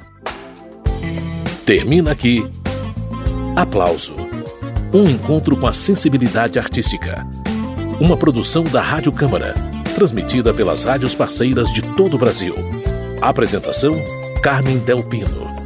Termina 1.65 2.11
aqui. 2.11 2.45
Aplauso. 3.57 4.15
Um 4.93 5.05
encontro 5.05 5.57
com 5.57 5.67
a 5.67 5.73
sensibilidade 5.73 6.59
artística. 6.59 7.27
Uma 8.01 8.17
produção 8.17 8.65
da 8.65 8.83
Rádio 8.83 9.13
Câmara, 9.13 9.55
transmitida 9.95 10.53
pelas 10.53 10.85
rádios 10.85 11.15
parceiras 11.15 11.73
de 11.73 11.83
todo 11.95 12.15
o 12.15 12.19
Brasil. 12.19 12.55
Apresentação: 13.21 13.95
Carmen 14.43 14.79
Del 14.79 15.05
Pino. 15.05 15.62